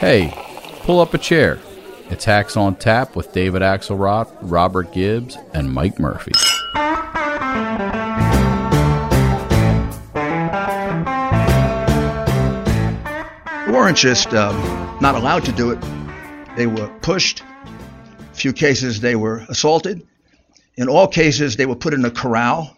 Hey, 0.00 0.32
pull 0.84 0.98
up 0.98 1.12
a 1.12 1.18
chair. 1.18 1.58
It's 2.08 2.24
Hacks 2.24 2.56
on 2.56 2.76
Tap 2.76 3.14
with 3.14 3.34
David 3.34 3.60
Axelrod, 3.60 4.34
Robert 4.40 4.94
Gibbs, 4.94 5.36
and 5.52 5.70
Mike 5.70 5.98
Murphy. 5.98 6.32
They 13.66 13.70
weren't 13.70 13.98
just 13.98 14.32
um, 14.32 14.56
not 15.02 15.16
allowed 15.16 15.44
to 15.44 15.52
do 15.52 15.70
it, 15.70 15.78
they 16.56 16.66
were 16.66 16.88
pushed. 17.02 17.42
A 18.20 18.34
few 18.34 18.54
cases 18.54 19.00
they 19.00 19.16
were 19.16 19.44
assaulted. 19.50 20.08
In 20.76 20.88
all 20.88 21.08
cases, 21.08 21.56
they 21.56 21.66
were 21.66 21.76
put 21.76 21.92
in 21.92 22.02
a 22.06 22.10
corral 22.10 22.74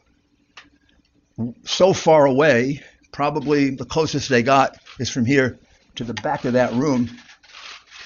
so 1.62 1.92
far 1.92 2.26
away. 2.26 2.82
Probably 3.12 3.70
the 3.70 3.84
closest 3.84 4.28
they 4.28 4.42
got 4.42 4.76
is 4.98 5.08
from 5.08 5.24
here 5.24 5.60
to 5.96 6.04
the 6.04 6.14
back 6.14 6.44
of 6.44 6.54
that 6.54 6.72
room. 6.72 7.10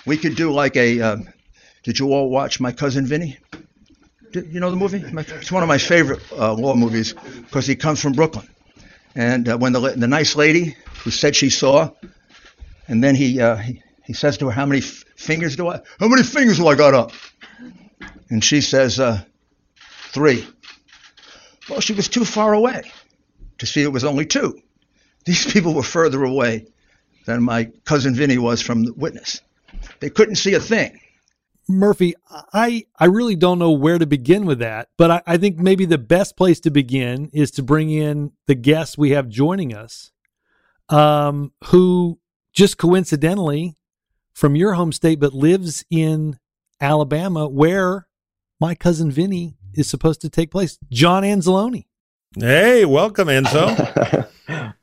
We 0.06 0.16
could 0.16 0.36
do 0.36 0.52
like 0.52 0.76
a. 0.76 1.00
Uh, 1.00 1.16
did 1.82 1.98
you 1.98 2.12
all 2.12 2.30
watch 2.30 2.60
My 2.60 2.72
Cousin 2.72 3.06
Vinny? 3.06 3.38
Did, 4.32 4.52
you 4.52 4.60
know 4.60 4.70
the 4.70 4.76
movie? 4.76 5.04
My, 5.12 5.22
it's 5.22 5.52
one 5.52 5.62
of 5.62 5.68
my 5.68 5.78
favorite 5.78 6.20
uh, 6.32 6.54
war 6.58 6.76
movies 6.76 7.14
because 7.42 7.66
he 7.66 7.76
comes 7.76 8.00
from 8.00 8.12
Brooklyn. 8.12 8.48
And 9.14 9.48
uh, 9.48 9.56
when 9.56 9.72
the, 9.72 9.80
the 9.80 10.08
nice 10.08 10.36
lady 10.36 10.76
who 11.02 11.10
said 11.10 11.34
she 11.34 11.48
saw, 11.48 11.90
and 12.88 13.02
then 13.02 13.14
he, 13.14 13.40
uh, 13.40 13.56
he, 13.56 13.82
he 14.04 14.12
says 14.12 14.38
to 14.38 14.46
her, 14.46 14.52
How 14.52 14.66
many 14.66 14.80
f- 14.80 15.04
fingers 15.16 15.56
do 15.56 15.68
I? 15.68 15.80
How 15.98 16.08
many 16.08 16.22
fingers 16.22 16.58
do 16.58 16.66
I 16.66 16.74
got 16.74 16.94
up? 16.94 17.12
And 18.28 18.44
she 18.44 18.60
says, 18.60 19.00
uh, 19.00 19.22
Three. 20.10 20.46
Well, 21.68 21.80
she 21.80 21.94
was 21.94 22.08
too 22.08 22.24
far 22.24 22.52
away 22.52 22.82
to 23.58 23.66
see 23.66 23.82
it 23.82 23.92
was 23.92 24.04
only 24.04 24.26
two. 24.26 24.60
These 25.24 25.52
people 25.52 25.74
were 25.74 25.82
further 25.82 26.22
away 26.24 26.66
than 27.26 27.42
my 27.42 27.70
cousin 27.84 28.14
Vinny 28.14 28.38
was 28.38 28.62
from 28.62 28.84
the 28.84 28.94
witness. 28.94 29.42
They 30.00 30.10
couldn't 30.10 30.36
see 30.36 30.54
a 30.54 30.60
thing. 30.60 31.00
Murphy, 31.68 32.14
I, 32.52 32.86
I 32.98 33.06
really 33.06 33.34
don't 33.34 33.58
know 33.58 33.72
where 33.72 33.98
to 33.98 34.06
begin 34.06 34.46
with 34.46 34.60
that, 34.60 34.88
but 34.96 35.10
I, 35.10 35.22
I 35.26 35.36
think 35.36 35.58
maybe 35.58 35.84
the 35.84 35.98
best 35.98 36.36
place 36.36 36.60
to 36.60 36.70
begin 36.70 37.28
is 37.32 37.50
to 37.52 37.62
bring 37.62 37.90
in 37.90 38.32
the 38.46 38.54
guest 38.54 38.96
we 38.96 39.10
have 39.10 39.28
joining 39.28 39.74
us, 39.74 40.12
um, 40.88 41.52
who 41.64 42.20
just 42.52 42.78
coincidentally 42.78 43.76
from 44.32 44.54
your 44.54 44.74
home 44.74 44.92
state, 44.92 45.18
but 45.18 45.34
lives 45.34 45.84
in 45.90 46.38
Alabama, 46.80 47.48
where 47.48 48.06
my 48.60 48.76
cousin 48.76 49.10
Vinny 49.10 49.56
is 49.74 49.90
supposed 49.90 50.20
to 50.20 50.30
take 50.30 50.52
place. 50.52 50.78
John 50.90 51.24
Anzalone. 51.24 51.86
Hey, 52.38 52.84
welcome, 52.84 53.26
Enzo. 53.26 54.25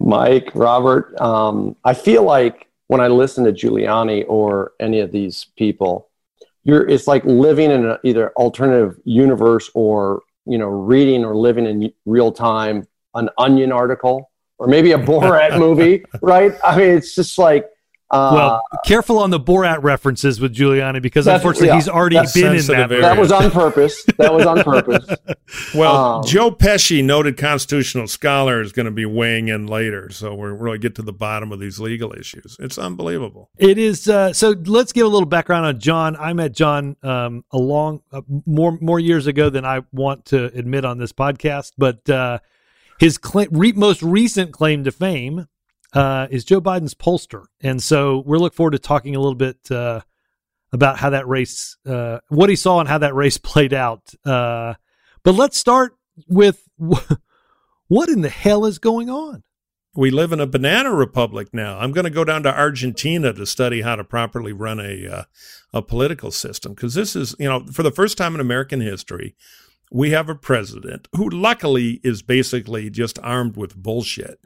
Mike, 0.04 0.52
Robert. 0.54 1.20
Um, 1.20 1.76
I 1.84 1.94
feel 1.94 2.24
like 2.24 2.68
when 2.88 3.02
I 3.02 3.08
listen 3.08 3.46
to 3.46 3.54
Giuliani 3.54 4.26
or 4.28 4.74
any 4.80 5.00
of 5.00 5.12
these 5.12 5.48
people, 5.58 6.10
you're 6.64 6.88
it's 6.88 7.08
like 7.08 7.24
living 7.26 7.72
in 7.72 7.86
a, 7.86 8.00
either 8.04 8.32
alternative 8.32 9.00
universe 9.06 9.70
or 9.74 10.22
you 10.46 10.58
know 10.58 10.68
reading 10.68 11.24
or 11.24 11.36
living 11.36 11.66
in 11.66 11.94
real 12.06 12.32
time 12.32 12.88
an 13.16 13.30
Onion 13.38 13.72
article 13.72 14.30
or 14.58 14.68
maybe 14.68 14.92
a 14.92 14.98
Borat 14.98 15.58
movie, 15.66 16.04
right? 16.22 16.54
I 16.64 16.78
mean, 16.78 16.90
it's 16.98 17.16
just 17.16 17.38
like 17.38 17.70
well, 18.14 18.64
uh, 18.72 18.78
careful 18.86 19.20
on 19.20 19.30
the 19.30 19.40
Borat 19.40 19.82
references 19.82 20.40
with 20.40 20.56
Giuliani 20.56 21.02
because 21.02 21.28
unfortunately 21.28 21.70
yeah, 21.70 21.76
he's 21.76 21.90
already 21.90 22.20
been 22.34 22.56
in 22.56 22.66
that. 22.68 22.92
Area. 22.92 23.02
That 23.02 23.18
was 23.18 23.32
on 23.32 23.50
purpose. 23.52 24.04
That 24.18 24.34
was 24.34 24.46
on 24.46 24.64
purpose. 24.64 25.06
well, 25.76 25.96
um, 25.96 26.24
Joe 26.26 26.52
Pesci, 26.52 27.04
noted 27.04 27.38
constitutional 27.38 28.08
scholar, 28.08 28.62
is 28.62 28.72
going 28.72 28.86
to 28.86 28.92
be 28.92 29.06
weighing 29.06 29.48
in 29.48 29.68
later, 29.68 30.10
so 30.12 30.34
we're 30.34 30.54
really 30.54 30.78
get 30.78 30.96
to 30.96 31.02
the 31.02 31.14
bottom 31.14 31.52
of 31.52 31.60
these 31.60 31.80
legal 31.80 32.14
issues. 32.14 32.56
It's 32.60 32.78
unbelievable. 32.78 33.50
It 33.58 33.78
is. 33.78 34.08
Uh, 34.08 34.34
so 34.34 34.56
let's 34.66 34.94
give 34.94 35.06
a 35.06 35.10
little 35.10 35.28
background 35.28 35.66
on 35.66 35.80
John. 35.80 36.16
I 36.16 36.34
met 36.34 36.54
John 36.54 36.96
um, 37.04 37.44
a 37.52 37.58
long, 37.58 38.02
uh, 38.12 38.22
more 38.46 38.78
more 38.80 39.00
years 39.00 39.28
ago 39.28 39.50
than 39.50 39.66
I 39.66 39.82
want 39.92 40.26
to 40.26 40.46
admit 40.46 40.86
on 40.86 40.98
this 40.98 41.12
podcast, 41.12 41.74
but. 41.78 42.10
Uh, 42.10 42.40
his 43.00 43.20
cl- 43.22 43.48
re- 43.52 43.74
most 43.74 44.02
recent 44.02 44.54
claim 44.54 44.84
to 44.84 44.92
fame 44.92 45.48
uh, 45.94 46.28
is 46.30 46.44
Joe 46.44 46.62
Biden's 46.62 46.96
pollster, 46.96 47.46
and 47.62 47.82
so 47.82 48.24
we're 48.26 48.38
looking 48.38 48.56
forward 48.56 48.72
to 48.72 48.80
talking 48.80 49.16
a 49.16 49.20
little 49.20 49.36
bit 49.36 49.72
uh, 49.72 50.02
about 50.72 50.98
how 50.98 51.12
that 51.12 51.28
race, 51.28 51.78
uh, 51.86 52.20
what 52.30 52.50
he 52.50 52.56
saw, 52.56 52.80
and 52.80 52.90
how 52.90 52.98
that 52.98 53.16
race 53.16 53.38
played 53.44 53.74
out. 53.74 54.14
Uh, 54.26 54.74
but 55.24 55.36
let's 55.36 55.58
start 55.58 55.96
with 56.28 56.68
what 56.78 58.10
in 58.10 58.22
the 58.22 58.30
hell 58.30 58.66
is 58.66 58.80
going 58.80 59.10
on. 59.10 59.44
We 59.96 60.10
live 60.10 60.32
in 60.32 60.40
a 60.40 60.48
banana 60.48 60.92
republic 60.92 61.50
now. 61.54 61.78
I'm 61.78 61.92
going 61.92 62.06
to 62.06 62.10
go 62.10 62.24
down 62.24 62.42
to 62.44 62.58
Argentina 62.58 63.32
to 63.32 63.46
study 63.46 63.82
how 63.82 63.96
to 63.96 64.04
properly 64.04 64.52
run 64.52 64.80
a 64.80 65.08
uh, 65.08 65.24
a 65.72 65.82
political 65.84 66.32
system 66.32 66.74
because 66.74 66.96
this 66.96 67.16
is, 67.16 67.36
you 67.38 67.48
know, 67.48 67.66
for 67.72 67.84
the 67.84 67.92
first 67.92 68.18
time 68.18 68.34
in 68.34 68.42
American 68.42 68.82
history, 68.82 69.36
we 69.92 70.10
have 70.10 70.30
a 70.30 70.36
president 70.36 71.08
who 71.16 71.30
luckily 71.30 72.00
is 72.04 72.24
basically 72.24 72.90
just 72.90 73.20
armed 73.20 73.56
with 73.56 73.76
bullshit 73.76 74.40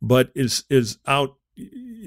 but 0.00 0.30
is 0.34 0.64
is 0.70 0.98
out 1.06 1.36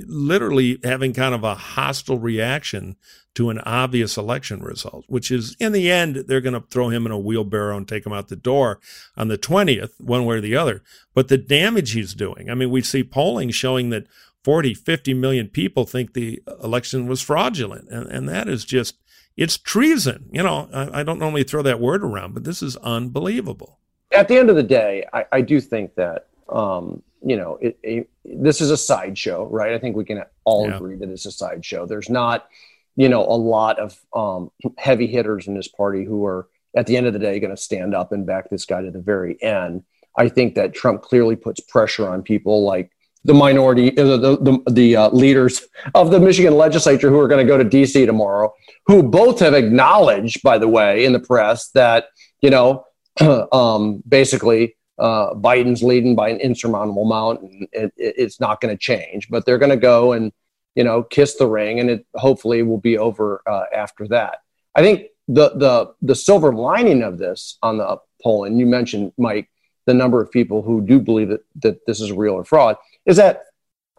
literally 0.05 0.79
having 0.83 1.13
kind 1.13 1.33
of 1.33 1.43
a 1.43 1.55
hostile 1.55 2.19
reaction 2.19 2.95
to 3.33 3.49
an 3.49 3.59
obvious 3.59 4.17
election 4.17 4.61
result, 4.61 5.05
which 5.07 5.29
is 5.31 5.55
in 5.59 5.71
the 5.71 5.91
end, 5.91 6.15
they're 6.27 6.41
going 6.41 6.59
to 6.59 6.67
throw 6.69 6.89
him 6.89 7.05
in 7.05 7.11
a 7.11 7.19
wheelbarrow 7.19 7.77
and 7.77 7.87
take 7.87 8.05
him 8.05 8.13
out 8.13 8.29
the 8.29 8.35
door 8.35 8.79
on 9.15 9.27
the 9.27 9.37
20th, 9.37 9.91
one 9.99 10.25
way 10.25 10.37
or 10.37 10.41
the 10.41 10.55
other. 10.55 10.83
But 11.13 11.27
the 11.27 11.37
damage 11.37 11.91
he's 11.91 12.13
doing, 12.13 12.49
I 12.49 12.55
mean, 12.55 12.71
we 12.71 12.81
see 12.81 13.03
polling 13.03 13.51
showing 13.51 13.89
that 13.91 14.07
40, 14.43 14.73
50 14.73 15.13
million 15.13 15.49
people 15.49 15.85
think 15.85 16.13
the 16.13 16.41
election 16.63 17.07
was 17.07 17.21
fraudulent. 17.21 17.89
And, 17.89 18.07
and 18.07 18.29
that 18.29 18.47
is 18.47 18.65
just, 18.65 18.95
it's 19.35 19.57
treason. 19.57 20.29
You 20.31 20.43
know, 20.43 20.69
I, 20.73 21.01
I 21.01 21.03
don't 21.03 21.19
normally 21.19 21.43
throw 21.43 21.61
that 21.61 21.79
word 21.79 22.03
around, 22.03 22.33
but 22.33 22.43
this 22.43 22.63
is 22.63 22.75
unbelievable. 22.77 23.77
At 24.11 24.29
the 24.29 24.37
end 24.37 24.49
of 24.49 24.55
the 24.55 24.63
day, 24.63 25.05
I, 25.13 25.25
I 25.31 25.41
do 25.41 25.59
think 25.59 25.95
that 25.95 26.27
um, 26.49 27.01
you 27.23 27.35
know, 27.35 27.57
it, 27.61 27.77
it, 27.83 28.09
this 28.23 28.61
is 28.61 28.71
a 28.71 28.77
sideshow, 28.77 29.47
right? 29.47 29.73
I 29.73 29.79
think 29.79 29.95
we 29.95 30.05
can 30.05 30.23
all 30.43 30.67
yeah. 30.67 30.75
agree 30.75 30.95
that 30.97 31.09
it's 31.09 31.25
a 31.25 31.31
sideshow. 31.31 31.85
There's 31.85 32.09
not, 32.09 32.47
you 32.95 33.09
know, 33.09 33.23
a 33.23 33.35
lot 33.35 33.79
of 33.79 33.99
um, 34.13 34.51
heavy 34.77 35.07
hitters 35.07 35.47
in 35.47 35.55
this 35.55 35.67
party 35.67 36.03
who 36.03 36.25
are 36.25 36.47
at 36.75 36.85
the 36.85 36.97
end 36.97 37.07
of 37.07 37.13
the 37.13 37.19
day 37.19 37.39
going 37.39 37.55
to 37.55 37.61
stand 37.61 37.95
up 37.95 38.11
and 38.11 38.25
back 38.25 38.49
this 38.49 38.65
guy 38.65 38.81
to 38.81 38.91
the 38.91 39.01
very 39.01 39.41
end. 39.41 39.83
I 40.17 40.29
think 40.29 40.55
that 40.55 40.73
Trump 40.73 41.01
clearly 41.01 41.35
puts 41.35 41.59
pressure 41.59 42.07
on 42.07 42.23
people 42.23 42.63
like 42.63 42.91
the 43.23 43.33
minority, 43.33 43.97
uh, 43.97 44.17
the 44.17 44.37
the, 44.37 44.71
the 44.71 44.95
uh, 44.95 45.09
leaders 45.09 45.61
of 45.95 46.11
the 46.11 46.19
Michigan 46.19 46.55
legislature 46.55 47.09
who 47.09 47.19
are 47.19 47.27
going 47.27 47.45
to 47.45 47.51
go 47.51 47.57
to 47.57 47.63
D.C. 47.63 48.05
tomorrow, 48.05 48.53
who 48.85 49.03
both 49.03 49.39
have 49.39 49.53
acknowledged, 49.53 50.41
by 50.43 50.57
the 50.57 50.67
way, 50.67 51.03
in 51.03 51.13
the 51.13 51.19
press 51.19 51.69
that 51.71 52.05
you 52.41 52.49
know, 52.49 52.85
um, 53.51 54.03
basically 54.07 54.76
uh, 54.99 55.33
Biden's 55.33 55.83
leading 55.83 56.15
by 56.15 56.29
an 56.29 56.39
insurmountable 56.39 57.03
amount, 57.03 57.41
and 57.41 57.67
it, 57.71 57.93
it's 57.97 58.39
not 58.39 58.61
going 58.61 58.75
to 58.75 58.79
change. 58.79 59.29
But 59.29 59.45
they're 59.45 59.57
going 59.57 59.71
to 59.71 59.77
go 59.77 60.13
and 60.13 60.31
you 60.75 60.83
know 60.83 61.03
kiss 61.03 61.35
the 61.35 61.47
ring, 61.47 61.79
and 61.79 61.89
it 61.89 62.05
hopefully 62.15 62.63
will 62.63 62.79
be 62.79 62.97
over 62.97 63.41
uh, 63.47 63.63
after 63.73 64.07
that. 64.09 64.39
I 64.75 64.81
think 64.81 65.07
the 65.27 65.49
the 65.49 65.93
the 66.01 66.15
silver 66.15 66.53
lining 66.53 67.03
of 67.03 67.17
this 67.17 67.57
on 67.61 67.77
the 67.77 67.97
poll, 68.23 68.45
and 68.45 68.59
you 68.59 68.65
mentioned 68.65 69.13
Mike, 69.17 69.49
the 69.85 69.93
number 69.93 70.21
of 70.21 70.31
people 70.31 70.61
who 70.61 70.81
do 70.81 70.99
believe 70.99 71.29
that 71.29 71.43
that 71.61 71.85
this 71.85 72.01
is 72.01 72.11
real 72.11 72.33
or 72.33 72.43
fraud, 72.43 72.77
is 73.05 73.17
that 73.17 73.43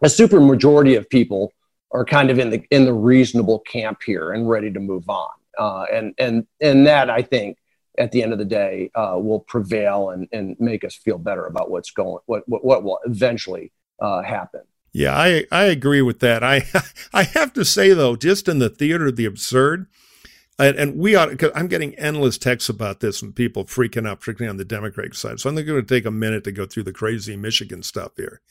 a 0.01 0.09
super 0.09 0.39
majority 0.39 0.95
of 0.95 1.09
people 1.09 1.53
are 1.91 2.05
kind 2.05 2.29
of 2.29 2.39
in 2.39 2.49
the 2.49 2.63
in 2.71 2.85
the 2.85 2.93
reasonable 2.93 3.59
camp 3.59 4.01
here 4.05 4.31
and 4.31 4.49
ready 4.49 4.71
to 4.71 4.79
move 4.79 5.09
on. 5.09 5.29
Uh, 5.57 5.85
and 5.91 6.13
and 6.17 6.47
and 6.61 6.87
that 6.87 7.09
I 7.09 7.21
think 7.21 7.57
at 7.99 8.11
the 8.11 8.23
end 8.23 8.33
of 8.33 8.39
the 8.39 8.45
day 8.45 8.89
uh, 8.95 9.15
will 9.17 9.41
prevail 9.41 10.09
and, 10.11 10.27
and 10.31 10.55
make 10.59 10.83
us 10.83 10.95
feel 10.95 11.17
better 11.17 11.45
about 11.45 11.69
what's 11.69 11.91
going 11.91 12.19
what 12.25 12.43
what, 12.47 12.63
what 12.63 12.83
will 12.83 12.99
eventually 13.05 13.71
uh, 14.01 14.21
happen. 14.21 14.61
Yeah, 14.91 15.15
I 15.15 15.45
I 15.51 15.63
agree 15.65 16.01
with 16.01 16.19
that. 16.21 16.43
I 16.43 16.63
I 17.13 17.23
have 17.23 17.53
to 17.53 17.65
say 17.65 17.93
though, 17.93 18.15
just 18.15 18.47
in 18.47 18.59
the 18.59 18.69
theater 18.69 19.07
of 19.07 19.17
the 19.17 19.25
absurd, 19.25 19.87
And, 20.57 20.77
and 20.77 20.97
we 20.97 21.15
ought. 21.15 21.37
Cause 21.37 21.51
I'm 21.53 21.67
getting 21.67 21.93
endless 21.95 22.37
texts 22.37 22.69
about 22.69 22.99
this 22.99 23.21
and 23.21 23.35
people 23.35 23.65
freaking 23.65 24.07
out, 24.07 24.19
particularly 24.19 24.49
on 24.49 24.57
the 24.57 24.65
Democratic 24.65 25.13
side. 25.13 25.39
So 25.39 25.49
I'm 25.49 25.55
going 25.55 25.67
to 25.67 25.83
take 25.83 26.05
a 26.05 26.11
minute 26.11 26.43
to 26.45 26.51
go 26.51 26.65
through 26.65 26.83
the 26.83 26.93
crazy 26.93 27.35
Michigan 27.35 27.83
stuff 27.83 28.11
here. 28.17 28.41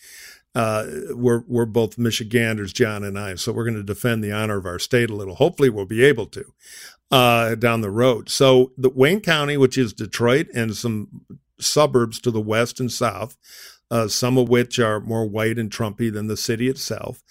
Uh, 0.55 0.87
we're 1.11 1.45
we're 1.47 1.67
both 1.67 1.99
Michiganders, 1.99 2.73
John 2.73 3.05
and 3.05 3.19
I, 3.19 3.35
so 3.37 3.53
we're 3.53 3.65
going 3.65 3.77
to 3.77 3.83
defend 3.83 4.25
the 4.25 4.33
honor 4.33 4.56
of 4.56 4.67
our 4.67 4.79
state 4.79 5.11
a 5.11 5.15
little. 5.15 5.37
Hopefully, 5.37 5.71
we'll 5.71 5.85
be 5.85 6.05
able 6.05 6.27
to 6.27 6.53
uh, 7.11 7.55
down 7.55 7.81
the 7.81 7.91
road. 7.91 8.29
So 8.29 8.73
the 8.77 8.91
Wayne 8.91 9.21
County, 9.21 9.56
which 9.56 9.79
is 9.79 9.93
Detroit 9.93 10.49
and 10.55 10.75
some 10.77 11.23
suburbs 11.61 12.21
to 12.21 12.31
the 12.31 12.41
west 12.41 12.81
and 12.81 12.91
south, 12.91 13.37
uh, 13.91 14.09
some 14.09 14.39
of 14.39 14.49
which 14.49 14.79
are 14.79 15.00
more 15.00 15.27
white 15.27 15.59
and 15.59 15.71
Trumpy 15.71 16.12
than 16.12 16.27
the 16.27 16.37
city 16.37 16.69
itself. 16.69 17.23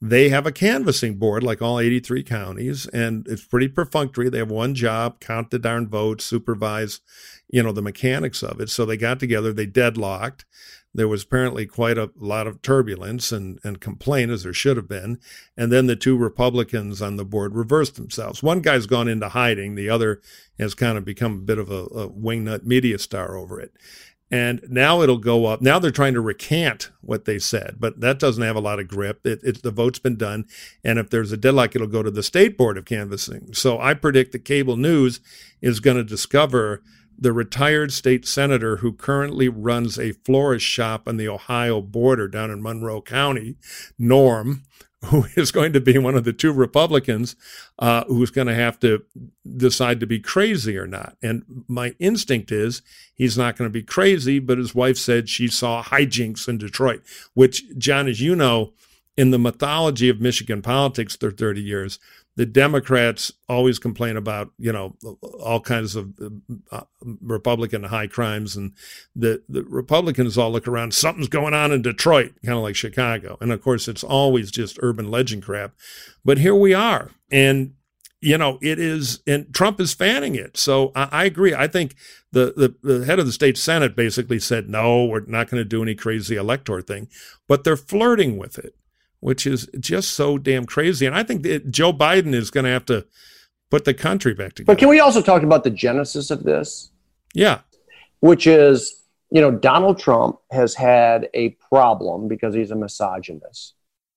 They 0.00 0.30
have 0.30 0.46
a 0.46 0.52
canvassing 0.52 1.16
board 1.16 1.44
like 1.44 1.62
all 1.62 1.78
83 1.78 2.24
counties, 2.24 2.86
and 2.88 3.26
it's 3.28 3.44
pretty 3.44 3.68
perfunctory. 3.68 4.28
They 4.28 4.38
have 4.38 4.50
one 4.50 4.74
job: 4.74 5.20
count 5.20 5.50
the 5.50 5.60
darn 5.60 5.88
votes, 5.88 6.24
supervise, 6.24 7.00
you 7.48 7.62
know, 7.62 7.70
the 7.70 7.82
mechanics 7.82 8.42
of 8.42 8.60
it. 8.60 8.68
So 8.68 8.84
they 8.84 8.96
got 8.96 9.20
together, 9.20 9.52
they 9.52 9.66
deadlocked. 9.66 10.44
There 10.94 11.08
was 11.08 11.22
apparently 11.22 11.66
quite 11.66 11.96
a 11.96 12.10
lot 12.16 12.46
of 12.46 12.60
turbulence 12.60 13.32
and, 13.32 13.58
and 13.64 13.80
complaint, 13.80 14.30
as 14.30 14.42
there 14.42 14.52
should 14.52 14.76
have 14.76 14.88
been. 14.88 15.18
And 15.56 15.72
then 15.72 15.86
the 15.86 15.96
two 15.96 16.16
Republicans 16.16 17.00
on 17.00 17.16
the 17.16 17.24
board 17.24 17.54
reversed 17.54 17.96
themselves. 17.96 18.42
One 18.42 18.60
guy's 18.60 18.86
gone 18.86 19.08
into 19.08 19.30
hiding, 19.30 19.74
the 19.74 19.88
other 19.88 20.20
has 20.58 20.74
kind 20.74 20.98
of 20.98 21.04
become 21.04 21.32
a 21.34 21.42
bit 21.42 21.58
of 21.58 21.70
a, 21.70 21.84
a 21.84 22.08
wingnut 22.10 22.64
media 22.64 22.98
star 22.98 23.36
over 23.36 23.58
it. 23.58 23.72
And 24.30 24.62
now 24.66 25.02
it'll 25.02 25.18
go 25.18 25.44
up. 25.44 25.60
Now 25.60 25.78
they're 25.78 25.90
trying 25.90 26.14
to 26.14 26.20
recant 26.22 26.90
what 27.02 27.26
they 27.26 27.38
said, 27.38 27.76
but 27.78 28.00
that 28.00 28.18
doesn't 28.18 28.42
have 28.42 28.56
a 28.56 28.60
lot 28.60 28.80
of 28.80 28.88
grip. 28.88 29.26
It, 29.26 29.40
it, 29.44 29.62
the 29.62 29.70
vote's 29.70 29.98
been 29.98 30.16
done. 30.16 30.46
And 30.82 30.98
if 30.98 31.10
there's 31.10 31.32
a 31.32 31.36
deadlock, 31.36 31.76
it'll 31.76 31.86
go 31.86 32.02
to 32.02 32.10
the 32.10 32.22
state 32.22 32.56
board 32.56 32.78
of 32.78 32.86
canvassing. 32.86 33.52
So 33.52 33.78
I 33.78 33.92
predict 33.92 34.32
that 34.32 34.46
cable 34.46 34.78
news 34.78 35.20
is 35.60 35.80
going 35.80 35.98
to 35.98 36.04
discover 36.04 36.82
the 37.22 37.32
retired 37.32 37.92
state 37.92 38.26
senator 38.26 38.78
who 38.78 38.92
currently 38.92 39.48
runs 39.48 39.96
a 39.96 40.12
florist 40.12 40.66
shop 40.66 41.06
on 41.06 41.16
the 41.16 41.28
Ohio 41.28 41.80
border 41.80 42.26
down 42.26 42.50
in 42.50 42.60
Monroe 42.60 43.00
County, 43.00 43.54
Norm, 43.96 44.64
who 45.04 45.26
is 45.36 45.52
going 45.52 45.72
to 45.72 45.80
be 45.80 45.98
one 45.98 46.16
of 46.16 46.24
the 46.24 46.32
two 46.32 46.52
Republicans 46.52 47.36
uh, 47.78 48.04
who's 48.08 48.30
going 48.30 48.48
to 48.48 48.54
have 48.54 48.78
to 48.80 49.04
decide 49.56 50.00
to 50.00 50.06
be 50.06 50.18
crazy 50.18 50.76
or 50.76 50.86
not. 50.86 51.16
And 51.22 51.44
my 51.68 51.94
instinct 52.00 52.50
is 52.50 52.82
he's 53.14 53.38
not 53.38 53.56
going 53.56 53.70
to 53.70 53.72
be 53.72 53.84
crazy, 53.84 54.40
but 54.40 54.58
his 54.58 54.74
wife 54.74 54.98
said 54.98 55.28
she 55.28 55.46
saw 55.46 55.80
hijinks 55.80 56.48
in 56.48 56.58
Detroit, 56.58 57.02
which, 57.34 57.62
John, 57.78 58.08
as 58.08 58.20
you 58.20 58.34
know, 58.34 58.72
in 59.16 59.30
the 59.30 59.38
mythology 59.38 60.08
of 60.08 60.20
Michigan 60.20 60.60
politics 60.60 61.14
for 61.14 61.30
30 61.30 61.60
years, 61.60 62.00
the 62.36 62.46
Democrats 62.46 63.32
always 63.48 63.78
complain 63.78 64.16
about, 64.16 64.50
you 64.58 64.72
know, 64.72 64.96
all 65.22 65.60
kinds 65.60 65.94
of 65.96 66.14
uh, 66.70 66.82
Republican 67.20 67.84
high 67.84 68.06
crimes, 68.06 68.56
and 68.56 68.72
the 69.14 69.42
the 69.48 69.62
Republicans 69.64 70.38
all 70.38 70.50
look 70.50 70.66
around. 70.66 70.94
Something's 70.94 71.28
going 71.28 71.54
on 71.54 71.72
in 71.72 71.82
Detroit, 71.82 72.32
kind 72.44 72.56
of 72.56 72.62
like 72.64 72.76
Chicago, 72.76 73.36
and 73.40 73.52
of 73.52 73.60
course, 73.62 73.86
it's 73.86 74.04
always 74.04 74.50
just 74.50 74.78
urban 74.80 75.10
legend 75.10 75.42
crap. 75.42 75.74
But 76.24 76.38
here 76.38 76.54
we 76.54 76.72
are, 76.72 77.10
and 77.30 77.74
you 78.22 78.38
know, 78.38 78.58
it 78.62 78.78
is, 78.78 79.20
and 79.26 79.52
Trump 79.52 79.80
is 79.80 79.92
fanning 79.92 80.36
it. 80.36 80.56
So 80.56 80.92
I, 80.94 81.08
I 81.10 81.24
agree. 81.24 81.54
I 81.54 81.66
think 81.66 81.96
the, 82.30 82.54
the 82.56 82.98
the 82.98 83.04
head 83.04 83.18
of 83.18 83.26
the 83.26 83.32
state 83.32 83.58
senate 83.58 83.94
basically 83.94 84.38
said, 84.38 84.70
no, 84.70 85.04
we're 85.04 85.26
not 85.26 85.50
going 85.50 85.60
to 85.60 85.68
do 85.68 85.82
any 85.82 85.94
crazy 85.94 86.36
elector 86.36 86.80
thing, 86.80 87.08
but 87.46 87.64
they're 87.64 87.76
flirting 87.76 88.38
with 88.38 88.58
it 88.58 88.74
which 89.22 89.46
is 89.46 89.68
just 89.78 90.10
so 90.10 90.36
damn 90.36 90.66
crazy. 90.66 91.06
And 91.06 91.14
I 91.14 91.22
think 91.22 91.44
that 91.44 91.70
Joe 91.70 91.92
Biden 91.92 92.34
is 92.34 92.50
going 92.50 92.64
to 92.64 92.70
have 92.70 92.84
to 92.86 93.06
put 93.70 93.84
the 93.84 93.94
country 93.94 94.34
back 94.34 94.54
together. 94.54 94.74
But 94.74 94.80
can 94.80 94.88
we 94.88 94.98
also 94.98 95.22
talk 95.22 95.44
about 95.44 95.62
the 95.62 95.70
genesis 95.70 96.32
of 96.32 96.42
this? 96.42 96.90
Yeah. 97.32 97.60
Which 98.18 98.48
is, 98.48 99.04
you 99.30 99.40
know, 99.40 99.52
Donald 99.52 100.00
Trump 100.00 100.40
has 100.50 100.74
had 100.74 101.30
a 101.34 101.50
problem 101.70 102.26
because 102.26 102.52
he's 102.52 102.72
a 102.72 102.74
misogynist 102.74 103.74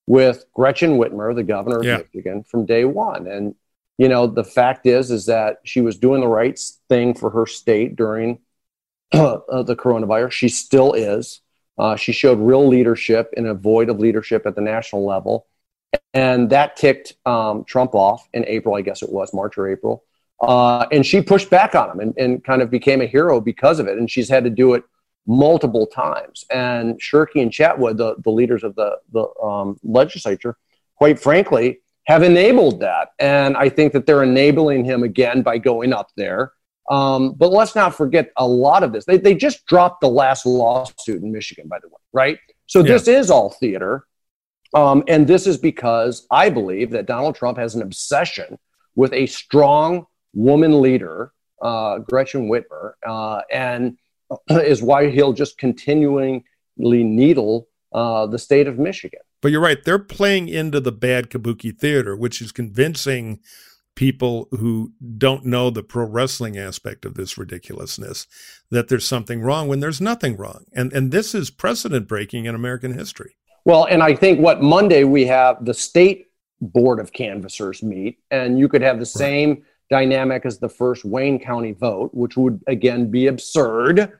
with 0.08 0.44
Gretchen 0.52 0.98
Whitmer, 0.98 1.36
the 1.36 1.44
governor 1.44 1.78
of 1.78 1.84
yeah. 1.84 1.98
Michigan, 1.98 2.42
from 2.42 2.66
day 2.66 2.84
one. 2.84 3.28
And, 3.28 3.54
you 3.98 4.08
know, 4.08 4.26
the 4.26 4.44
fact 4.44 4.86
is, 4.86 5.12
is 5.12 5.26
that 5.26 5.58
she 5.62 5.82
was 5.82 5.96
doing 5.96 6.20
the 6.20 6.26
right 6.26 6.58
thing 6.88 7.14
for 7.14 7.30
her 7.30 7.46
state 7.46 7.94
during 7.94 8.40
uh, 9.12 9.62
the 9.62 9.76
coronavirus. 9.76 10.32
She 10.32 10.48
still 10.48 10.94
is. 10.94 11.42
Uh, 11.78 11.96
she 11.96 12.12
showed 12.12 12.38
real 12.38 12.66
leadership 12.66 13.32
in 13.36 13.46
a 13.46 13.54
void 13.54 13.88
of 13.88 13.98
leadership 13.98 14.46
at 14.46 14.54
the 14.54 14.60
national 14.60 15.04
level. 15.04 15.46
And 16.14 16.50
that 16.50 16.76
ticked 16.76 17.14
um, 17.26 17.64
Trump 17.64 17.94
off 17.94 18.28
in 18.32 18.44
April, 18.46 18.74
I 18.74 18.80
guess 18.80 19.02
it 19.02 19.12
was 19.12 19.32
March 19.34 19.58
or 19.58 19.68
April. 19.68 20.04
Uh, 20.40 20.86
and 20.92 21.04
she 21.04 21.22
pushed 21.22 21.50
back 21.50 21.74
on 21.74 21.90
him 21.90 22.00
and, 22.00 22.14
and 22.18 22.44
kind 22.44 22.62
of 22.62 22.70
became 22.70 23.00
a 23.00 23.06
hero 23.06 23.40
because 23.40 23.78
of 23.78 23.86
it. 23.86 23.98
And 23.98 24.10
she's 24.10 24.28
had 24.28 24.44
to 24.44 24.50
do 24.50 24.74
it 24.74 24.84
multiple 25.26 25.86
times. 25.86 26.44
And 26.50 27.00
Shirkey 27.00 27.42
and 27.42 27.52
Chatfield, 27.52 27.98
the, 27.98 28.16
the 28.22 28.30
leaders 28.30 28.62
of 28.62 28.74
the, 28.74 28.98
the 29.12 29.26
um, 29.42 29.78
legislature, 29.82 30.56
quite 30.96 31.18
frankly, 31.18 31.80
have 32.06 32.22
enabled 32.22 32.80
that. 32.80 33.10
And 33.18 33.56
I 33.56 33.68
think 33.68 33.92
that 33.92 34.06
they're 34.06 34.22
enabling 34.22 34.84
him 34.84 35.02
again 35.02 35.42
by 35.42 35.58
going 35.58 35.92
up 35.92 36.10
there. 36.16 36.52
Um, 36.90 37.32
but 37.32 37.50
let's 37.50 37.74
not 37.74 37.94
forget 37.94 38.30
a 38.36 38.46
lot 38.46 38.82
of 38.82 38.92
this. 38.92 39.04
They, 39.04 39.18
they 39.18 39.34
just 39.34 39.66
dropped 39.66 40.00
the 40.00 40.08
last 40.08 40.46
lawsuit 40.46 41.22
in 41.22 41.32
Michigan, 41.32 41.66
by 41.68 41.78
the 41.80 41.88
way, 41.88 41.94
right? 42.12 42.38
So 42.66 42.80
yeah. 42.80 42.92
this 42.92 43.08
is 43.08 43.30
all 43.30 43.50
theater. 43.50 44.06
Um, 44.74 45.02
and 45.08 45.26
this 45.26 45.46
is 45.46 45.56
because 45.56 46.26
I 46.30 46.50
believe 46.50 46.90
that 46.90 47.06
Donald 47.06 47.34
Trump 47.34 47.58
has 47.58 47.74
an 47.74 47.82
obsession 47.82 48.58
with 48.94 49.12
a 49.12 49.26
strong 49.26 50.06
woman 50.34 50.80
leader, 50.80 51.32
uh, 51.62 51.98
Gretchen 51.98 52.48
Whitmer, 52.48 52.92
uh, 53.06 53.42
and 53.50 53.96
is 54.50 54.82
why 54.82 55.10
he'll 55.10 55.32
just 55.32 55.58
continually 55.58 56.44
needle 56.76 57.68
uh, 57.92 58.26
the 58.26 58.38
state 58.38 58.66
of 58.66 58.78
Michigan. 58.78 59.20
But 59.40 59.52
you're 59.52 59.60
right. 59.60 59.82
They're 59.82 59.98
playing 59.98 60.48
into 60.48 60.80
the 60.80 60.92
bad 60.92 61.30
kabuki 61.30 61.76
theater, 61.76 62.16
which 62.16 62.40
is 62.40 62.52
convincing 62.52 63.40
people 63.96 64.46
who 64.52 64.92
don't 65.18 65.44
know 65.44 65.70
the 65.70 65.82
pro 65.82 66.06
wrestling 66.06 66.56
aspect 66.56 67.04
of 67.04 67.14
this 67.14 67.36
ridiculousness 67.36 68.26
that 68.70 68.88
there's 68.88 69.06
something 69.06 69.40
wrong 69.40 69.66
when 69.66 69.80
there's 69.80 70.00
nothing 70.00 70.36
wrong. 70.36 70.64
And 70.72 70.92
and 70.92 71.10
this 71.10 71.34
is 71.34 71.50
precedent 71.50 72.06
breaking 72.06 72.44
in 72.44 72.54
American 72.54 72.94
history. 72.94 73.36
Well, 73.64 73.86
and 73.86 74.02
I 74.02 74.14
think 74.14 74.38
what 74.38 74.62
Monday 74.62 75.02
we 75.02 75.26
have 75.26 75.64
the 75.64 75.74
state 75.74 76.26
board 76.60 77.00
of 77.00 77.12
canvassers 77.12 77.82
meet 77.82 78.18
and 78.30 78.58
you 78.58 78.68
could 78.68 78.82
have 78.82 79.00
the 79.00 79.06
same 79.06 79.64
dynamic 79.90 80.46
as 80.46 80.58
the 80.58 80.68
first 80.68 81.04
Wayne 81.04 81.38
County 81.38 81.72
vote, 81.72 82.10
which 82.12 82.36
would 82.36 82.62
again 82.68 83.10
be 83.10 83.26
absurd. 83.26 84.12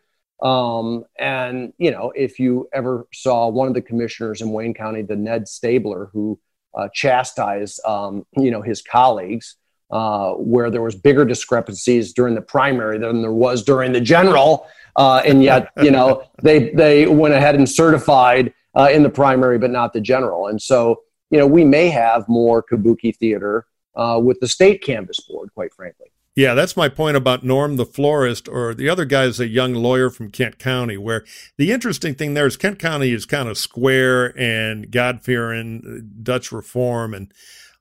Um, 0.42 1.04
and 1.18 1.72
you 1.78 1.90
know, 1.90 2.12
if 2.16 2.38
you 2.38 2.68
ever 2.72 3.06
saw 3.12 3.48
one 3.48 3.68
of 3.68 3.74
the 3.74 3.82
commissioners 3.82 4.40
in 4.40 4.50
Wayne 4.52 4.74
County, 4.74 5.02
the 5.02 5.16
Ned 5.16 5.44
Staebler, 5.44 6.10
who 6.12 6.40
uh, 6.74 6.88
chastised 6.92 7.80
um, 7.86 8.26
you 8.36 8.50
know 8.50 8.62
his 8.62 8.82
colleagues 8.82 9.56
uh, 9.90 10.32
where 10.32 10.70
there 10.70 10.82
was 10.82 10.94
bigger 10.94 11.24
discrepancies 11.24 12.12
during 12.12 12.34
the 12.34 12.42
primary 12.42 12.98
than 12.98 13.22
there 13.22 13.32
was 13.32 13.62
during 13.62 13.92
the 13.92 14.00
general, 14.00 14.66
uh, 14.96 15.22
and 15.24 15.42
yet 15.42 15.70
you 15.82 15.90
know 15.90 16.22
they 16.42 16.70
they 16.70 17.06
went 17.06 17.34
ahead 17.34 17.54
and 17.54 17.68
certified 17.68 18.52
uh, 18.76 18.88
in 18.92 19.02
the 19.02 19.10
primary 19.10 19.58
but 19.58 19.70
not 19.70 19.92
the 19.92 20.00
general, 20.00 20.48
and 20.48 20.60
so 20.60 21.02
you 21.30 21.38
know 21.38 21.46
we 21.46 21.64
may 21.64 21.88
have 21.88 22.28
more 22.28 22.62
kabuki 22.62 23.14
theater 23.16 23.66
uh, 23.94 24.20
with 24.22 24.38
the 24.40 24.48
state 24.48 24.82
canvas 24.82 25.20
board, 25.20 25.50
quite 25.54 25.72
frankly. 25.72 26.06
Yeah, 26.36 26.52
that's 26.52 26.76
my 26.76 26.90
point 26.90 27.16
about 27.16 27.44
Norm 27.44 27.76
the 27.76 27.86
florist, 27.86 28.46
or 28.46 28.74
the 28.74 28.90
other 28.90 29.06
guy 29.06 29.24
is 29.24 29.40
a 29.40 29.48
young 29.48 29.72
lawyer 29.72 30.10
from 30.10 30.30
Kent 30.30 30.58
County. 30.58 30.98
Where 30.98 31.24
the 31.56 31.72
interesting 31.72 32.14
thing 32.14 32.34
there 32.34 32.46
is 32.46 32.58
Kent 32.58 32.78
County 32.78 33.12
is 33.12 33.24
kind 33.24 33.48
of 33.48 33.56
square 33.56 34.38
and 34.38 34.90
God 34.90 35.22
fearing, 35.22 36.10
Dutch 36.22 36.52
reform, 36.52 37.14
and 37.14 37.32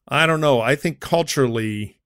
I 0.08 0.26
don't 0.26 0.42
know. 0.42 0.62
I 0.62 0.76
think 0.76 1.00
culturally, 1.00 2.00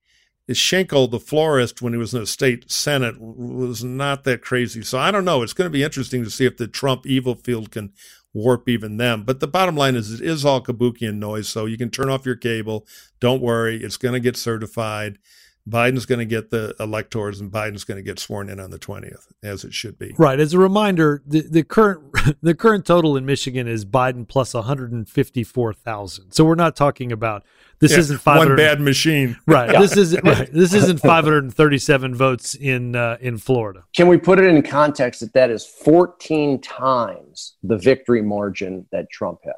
Shinkle, 0.50 1.12
the 1.12 1.20
florist, 1.20 1.82
when 1.82 1.94
he 1.94 2.00
was 2.00 2.14
in 2.14 2.22
the 2.22 2.28
state 2.28 2.72
senate, 2.72 3.16
was 3.20 3.84
not 3.84 4.24
that 4.24 4.42
crazy. 4.42 4.82
So 4.84 4.98
I 4.98 5.12
don't 5.12 5.26
know. 5.26 5.44
It's 5.44 5.54
going 5.54 5.68
to 5.68 5.74
be 5.74 5.84
interesting 5.84 6.24
to 6.24 6.30
see 6.30 6.46
if 6.46 6.58
the 6.58 6.68
Trump 6.68 7.06
evil 7.06 7.36
field 7.36 7.72
can 7.72 7.92
warp 8.34 8.70
even 8.70 8.98
them. 8.98 9.24
But 9.24 9.40
the 9.40 9.48
bottom 9.48 9.76
line 9.76 9.96
is, 9.96 10.20
it 10.20 10.22
is 10.22 10.46
all 10.46 10.62
kabuki 10.62 11.08
and 11.08 11.20
noise. 11.20 11.50
So 11.50 11.66
you 11.66 11.78
can 11.78 11.90
turn 11.90 12.10
off 12.10 12.26
your 12.26 12.36
cable. 12.36 12.88
Don't 13.20 13.42
worry. 13.42 13.84
It's 13.84 13.98
going 13.98 14.14
to 14.14 14.20
get 14.20 14.38
certified. 14.38 15.20
Biden's 15.70 16.06
going 16.06 16.20
to 16.20 16.26
get 16.26 16.50
the 16.50 16.76
electors 16.80 17.40
and 17.40 17.52
Biden's 17.52 17.84
going 17.84 17.98
to 17.98 18.04
get 18.04 18.20
sworn 18.20 18.50
in 18.50 18.60
on 18.60 18.72
the 18.72 18.80
20th 18.80 19.28
as 19.44 19.64
it 19.64 19.74
should 19.74 19.98
be. 19.98 20.16
Right. 20.18 20.40
As 20.40 20.54
a 20.54 20.60
reminder, 20.60 21.22
the, 21.26 21.42
the 21.42 21.64
current 21.64 22.04
the 22.42 22.56
current 22.56 22.86
total 22.86 23.18
in 23.18 23.26
Michigan 23.26 23.68
is 23.68 23.86
Biden 23.86 24.28
plus 24.28 24.54
154,000. 24.54 26.32
So 26.32 26.46
we're 26.46 26.56
not 26.56 26.76
talking 26.76 27.12
about 27.12 27.44
this 27.80 27.92
yeah, 27.92 28.00
isn't 28.00 28.18
500 28.20 28.50
one 28.50 28.58
bad 28.58 28.82
machine. 28.82 29.38
Right. 29.46 29.72
This 29.80 29.98
is 29.98 30.18
right. 30.24 30.52
This 30.52 30.74
isn't 30.74 31.00
537 31.00 32.14
votes 32.14 32.54
in 32.56 32.96
uh, 32.96 33.18
in 33.22 33.38
Florida. 33.38 33.84
Can 33.96 34.08
we 34.08 34.18
put 34.18 34.40
it 34.40 34.46
in 34.46 34.62
context 34.62 35.22
that 35.22 35.34
that 35.34 35.50
is 35.50 35.66
14 35.66 36.62
times 36.62 37.56
the 37.64 37.78
victory 37.78 38.22
margin 38.22 38.86
that 38.92 39.10
Trump 39.10 39.40
had? 39.44 39.54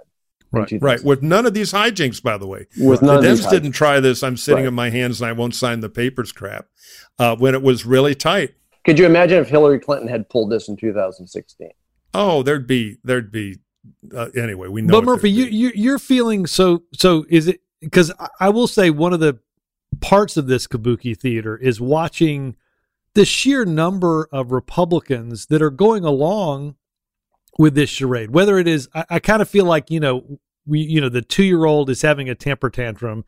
Right, 0.52 0.72
right. 0.82 1.04
With 1.04 1.24
none 1.24 1.46
of 1.46 1.54
these 1.54 1.72
hijinks, 1.72 2.22
by 2.22 2.38
the 2.38 2.46
way. 2.46 2.68
With 2.78 3.02
none 3.02 3.22
the 3.22 3.28
Dems 3.30 3.50
didn't 3.50 3.72
try 3.72 4.02
this. 4.02 4.22
I'm 4.22 4.36
sitting 4.36 4.66
right. 4.66 4.68
on 4.68 4.74
my 4.74 4.90
hands 4.90 5.22
and 5.22 5.30
I 5.30 5.32
won't 5.32 5.56
sign 5.56 5.80
the 5.80 5.90
papers 5.90 6.32
crap. 6.34 6.68
Uh, 7.18 7.36
when 7.36 7.56
it 7.56 7.62
was 7.62 7.86
really 7.86 8.16
tight. 8.16 8.56
Could 8.84 9.00
you 9.00 9.06
imagine 9.06 9.38
if 9.38 9.48
Hillary 9.48 9.80
Clinton 9.80 10.08
had 10.08 10.28
pulled 10.30 10.52
this 10.52 10.68
in 10.68 10.76
2016? 10.76 11.70
Oh, 12.14 12.44
there'd 12.44 12.68
be 12.68 12.98
there'd 13.04 13.32
be 13.32 13.60
uh, 14.16 14.30
anyway. 14.36 14.68
We 14.68 14.82
know. 14.82 14.94
But 14.94 15.06
Murphy, 15.06 15.30
you, 15.30 15.46
you 15.46 15.72
you're 15.76 16.00
feeling 16.00 16.48
so 16.48 16.84
so. 16.94 17.26
Is 17.30 17.48
it 17.48 17.62
because 17.80 18.12
I 18.40 18.50
will 18.50 18.68
say 18.68 18.90
one 18.90 19.14
of 19.14 19.20
the 19.20 19.40
parts 20.00 20.36
of 20.36 20.48
this 20.48 20.68
kabuki 20.68 21.18
theater 21.18 21.58
is 21.58 21.80
watching 21.80 22.56
the 23.14 23.26
sheer 23.26 23.66
number 23.66 24.28
of 24.32 24.52
Republicans 24.52 25.48
that 25.48 25.62
are 25.62 25.70
going 25.70 26.04
along 26.04 26.76
with 27.58 27.76
this 27.76 27.90
charade. 27.90 28.32
Whether 28.32 28.58
it 28.58 28.68
is, 28.68 28.90
I, 28.94 29.06
I 29.10 29.20
kind 29.20 29.42
of 29.42 29.50
feel 29.50 29.66
like 29.66 29.92
you 29.92 30.00
know, 30.00 30.40
we 30.66 30.80
you 30.80 31.02
know, 31.02 31.10
the 31.10 31.22
two 31.22 31.44
year 31.44 31.66
old 31.66 31.90
is 31.90 32.02
having 32.02 32.30
a 32.30 32.36
temper 32.36 32.70
tantrum, 32.70 33.26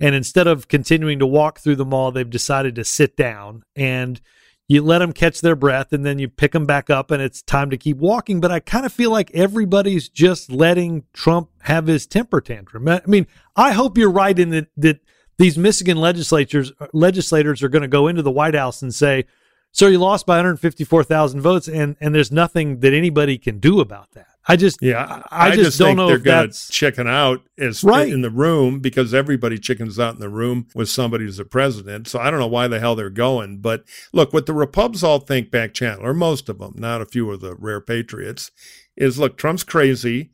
and 0.00 0.14
instead 0.14 0.46
of 0.46 0.68
continuing 0.68 1.18
to 1.18 1.26
walk 1.26 1.60
through 1.60 1.76
the 1.76 1.84
mall, 1.84 2.12
they've 2.12 2.28
decided 2.28 2.74
to 2.76 2.84
sit 2.84 3.16
down 3.16 3.62
and 3.76 4.20
you 4.68 4.82
let 4.82 5.00
them 5.00 5.12
catch 5.12 5.40
their 5.40 5.56
breath 5.56 5.92
and 5.92 6.06
then 6.06 6.18
you 6.18 6.28
pick 6.28 6.52
them 6.52 6.64
back 6.64 6.88
up 6.88 7.10
and 7.10 7.20
it's 7.20 7.42
time 7.42 7.68
to 7.70 7.76
keep 7.76 7.98
walking. 7.98 8.40
But 8.40 8.50
I 8.50 8.60
kind 8.60 8.86
of 8.86 8.92
feel 8.92 9.10
like 9.10 9.30
everybody's 9.34 10.08
just 10.08 10.50
letting 10.50 11.04
Trump 11.12 11.50
have 11.62 11.86
his 11.86 12.06
temper 12.06 12.40
tantrum. 12.40 12.88
I 12.88 13.02
mean, 13.06 13.26
I 13.54 13.72
hope 13.72 13.98
you're 13.98 14.10
right 14.10 14.38
in 14.38 14.50
that, 14.50 14.68
that 14.78 15.00
these 15.36 15.58
Michigan 15.58 15.98
legislatures 15.98 16.72
uh, 16.80 16.86
legislators 16.92 17.62
are 17.62 17.68
going 17.68 17.82
to 17.82 17.88
go 17.88 18.08
into 18.08 18.22
the 18.22 18.30
White 18.30 18.54
House 18.54 18.80
and 18.80 18.94
say, 18.94 19.26
"Sir, 19.72 19.88
you 19.88 19.98
lost 19.98 20.26
by 20.26 20.36
154,000 20.36 21.40
votes, 21.40 21.68
and 21.68 21.96
and 22.00 22.14
there's 22.14 22.30
nothing 22.32 22.80
that 22.80 22.92
anybody 22.92 23.38
can 23.38 23.58
do 23.58 23.80
about 23.80 24.12
that." 24.12 24.26
I 24.46 24.56
just 24.56 24.82
yeah, 24.82 25.22
I, 25.30 25.48
I 25.48 25.50
just, 25.50 25.62
just, 25.62 25.78
don't 25.78 25.96
know 25.96 26.08
they're 26.08 26.18
going 26.18 26.50
to 26.50 26.72
chicken 26.72 27.06
out 27.06 27.42
as 27.58 27.84
right. 27.84 28.08
in 28.08 28.22
the 28.22 28.30
room 28.30 28.80
because 28.80 29.14
everybody 29.14 29.56
chickens 29.56 30.00
out 30.00 30.14
in 30.14 30.20
the 30.20 30.28
room 30.28 30.66
with 30.74 30.88
somebody 30.88 31.24
who's 31.24 31.36
the 31.36 31.44
president. 31.44 32.08
So 32.08 32.18
I 32.18 32.30
don't 32.30 32.40
know 32.40 32.48
why 32.48 32.66
the 32.66 32.80
hell 32.80 32.96
they're 32.96 33.08
going. 33.08 33.58
But 33.58 33.84
look, 34.12 34.32
what 34.32 34.46
the 34.46 34.52
Repubs 34.52 35.04
all 35.04 35.20
think 35.20 35.52
back 35.52 35.74
channel, 35.74 36.04
or 36.04 36.12
most 36.12 36.48
of 36.48 36.58
them, 36.58 36.74
not 36.76 37.00
a 37.00 37.06
few 37.06 37.30
of 37.30 37.40
the 37.40 37.54
rare 37.54 37.80
patriots, 37.80 38.50
is 38.96 39.18
look, 39.18 39.36
Trump's 39.36 39.62
crazy. 39.62 40.30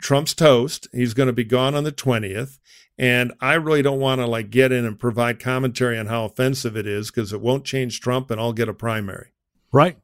Trump's 0.00 0.34
toast. 0.34 0.86
He's 0.92 1.14
going 1.14 1.28
to 1.28 1.32
be 1.32 1.44
gone 1.44 1.74
on 1.74 1.84
the 1.84 1.92
20th. 1.92 2.58
And 3.02 3.32
I 3.40 3.54
really 3.54 3.82
don't 3.82 3.98
want 3.98 4.20
to 4.20 4.28
like 4.28 4.50
get 4.50 4.70
in 4.70 4.84
and 4.84 4.96
provide 4.96 5.40
commentary 5.40 5.98
on 5.98 6.06
how 6.06 6.24
offensive 6.24 6.76
it 6.76 6.86
is 6.86 7.10
because 7.10 7.32
it 7.32 7.40
won't 7.40 7.64
change 7.64 8.00
Trump 8.00 8.30
and 8.30 8.40
I'll 8.40 8.52
get 8.52 8.68
a 8.68 8.72
primary. 8.72 9.32
Right. 9.72 9.98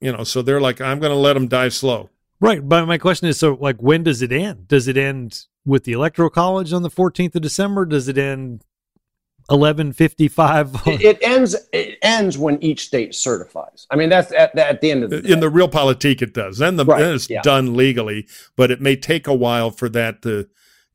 You 0.00 0.12
know, 0.12 0.22
so 0.22 0.40
they're 0.40 0.60
like, 0.60 0.80
I'm 0.80 1.00
going 1.00 1.10
to 1.10 1.18
let 1.18 1.36
him 1.36 1.48
die 1.48 1.70
slow. 1.70 2.08
Right. 2.38 2.66
But 2.66 2.86
my 2.86 2.98
question 2.98 3.26
is 3.26 3.36
so, 3.36 3.58
like, 3.60 3.82
when 3.82 4.04
does 4.04 4.22
it 4.22 4.30
end? 4.30 4.68
Does 4.68 4.86
it 4.86 4.96
end 4.96 5.46
with 5.66 5.82
the 5.82 5.90
Electoral 5.90 6.30
College 6.30 6.72
on 6.72 6.82
the 6.82 6.88
14th 6.88 7.34
of 7.34 7.42
December? 7.42 7.84
Does 7.84 8.06
it 8.06 8.16
end 8.16 8.62
1155 9.48 10.82
it, 10.86 11.02
it, 11.02 11.18
ends 11.22 11.56
it 11.72 11.98
ends 12.02 12.38
when 12.38 12.62
each 12.62 12.86
state 12.86 13.16
certifies 13.16 13.88
i 13.90 13.96
mean 13.96 14.08
that's 14.08 14.30
at, 14.30 14.56
at 14.56 14.80
the 14.80 14.92
end 14.92 15.02
of 15.02 15.10
the 15.10 15.22
day. 15.22 15.32
in 15.32 15.40
the 15.40 15.50
realpolitik 15.50 16.22
it 16.22 16.32
does 16.32 16.58
then 16.58 16.76
the 16.76 16.84
right, 16.84 17.00
then 17.00 17.14
it's 17.16 17.28
yeah. 17.28 17.42
done 17.42 17.74
legally 17.74 18.28
but 18.54 18.70
it 18.70 18.80
may 18.80 18.94
take 18.94 19.26
a 19.26 19.34
while 19.34 19.72
for 19.72 19.88
that 19.88 20.22
to 20.22 20.46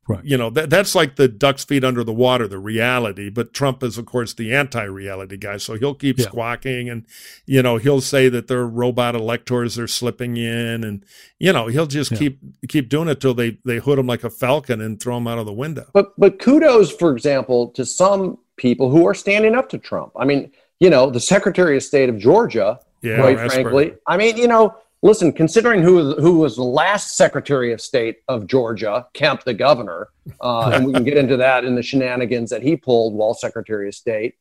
Right. 0.08 0.24
You 0.24 0.36
know, 0.36 0.50
that, 0.50 0.70
that's 0.70 0.94
like 0.94 1.16
the 1.16 1.26
duck's 1.26 1.64
feet 1.64 1.82
under 1.82 2.04
the 2.04 2.12
water, 2.12 2.46
the 2.46 2.58
reality. 2.58 3.28
But 3.28 3.52
Trump 3.52 3.82
is, 3.82 3.98
of 3.98 4.06
course, 4.06 4.34
the 4.34 4.54
anti 4.54 4.84
reality 4.84 5.36
guy. 5.36 5.56
So 5.56 5.74
he'll 5.74 5.94
keep 5.94 6.18
yeah. 6.18 6.26
squawking 6.26 6.88
and, 6.88 7.04
you 7.44 7.60
know, 7.60 7.78
he'll 7.78 8.00
say 8.00 8.28
that 8.28 8.46
their 8.46 8.66
robot 8.66 9.16
electors 9.16 9.78
are 9.78 9.88
slipping 9.88 10.36
in. 10.36 10.84
And, 10.84 11.04
you 11.40 11.52
know, 11.52 11.66
he'll 11.66 11.86
just 11.86 12.12
yeah. 12.12 12.18
keep 12.18 12.38
keep 12.68 12.88
doing 12.88 13.08
it 13.08 13.20
till 13.20 13.34
they, 13.34 13.58
they 13.64 13.78
hood 13.78 13.98
him 13.98 14.06
like 14.06 14.22
a 14.22 14.30
falcon 14.30 14.80
and 14.80 15.00
throw 15.00 15.16
him 15.16 15.26
out 15.26 15.38
of 15.38 15.46
the 15.46 15.52
window. 15.52 15.86
But, 15.92 16.12
but 16.18 16.38
kudos, 16.38 16.92
for 16.92 17.12
example, 17.12 17.68
to 17.70 17.84
some 17.84 18.38
people 18.56 18.90
who 18.90 19.06
are 19.06 19.14
standing 19.14 19.54
up 19.54 19.68
to 19.70 19.78
Trump. 19.78 20.12
I 20.16 20.24
mean, 20.24 20.52
you 20.78 20.90
know, 20.90 21.10
the 21.10 21.20
Secretary 21.20 21.76
of 21.76 21.82
State 21.82 22.08
of 22.08 22.18
Georgia, 22.18 22.78
yeah, 23.02 23.16
quite 23.16 23.38
frankly. 23.50 23.94
I 24.06 24.16
mean, 24.16 24.36
you 24.36 24.48
know, 24.48 24.76
listen, 25.02 25.32
considering 25.32 25.82
who 25.82 26.14
who 26.20 26.38
was 26.38 26.56
the 26.56 26.62
last 26.62 27.16
Secretary 27.16 27.72
of 27.72 27.80
State 27.80 28.18
of 28.28 28.46
Georgia, 28.46 29.06
Kemp, 29.12 29.44
the 29.44 29.54
governor, 29.54 30.08
uh, 30.40 30.70
and 30.74 30.86
we 30.86 30.92
can 30.92 31.04
get 31.04 31.16
into 31.16 31.36
that 31.36 31.64
in 31.64 31.74
the 31.74 31.82
shenanigans 31.82 32.50
that 32.50 32.62
he 32.62 32.76
pulled 32.76 33.14
while 33.14 33.34
Secretary 33.34 33.88
of 33.88 33.94
State. 33.94 34.34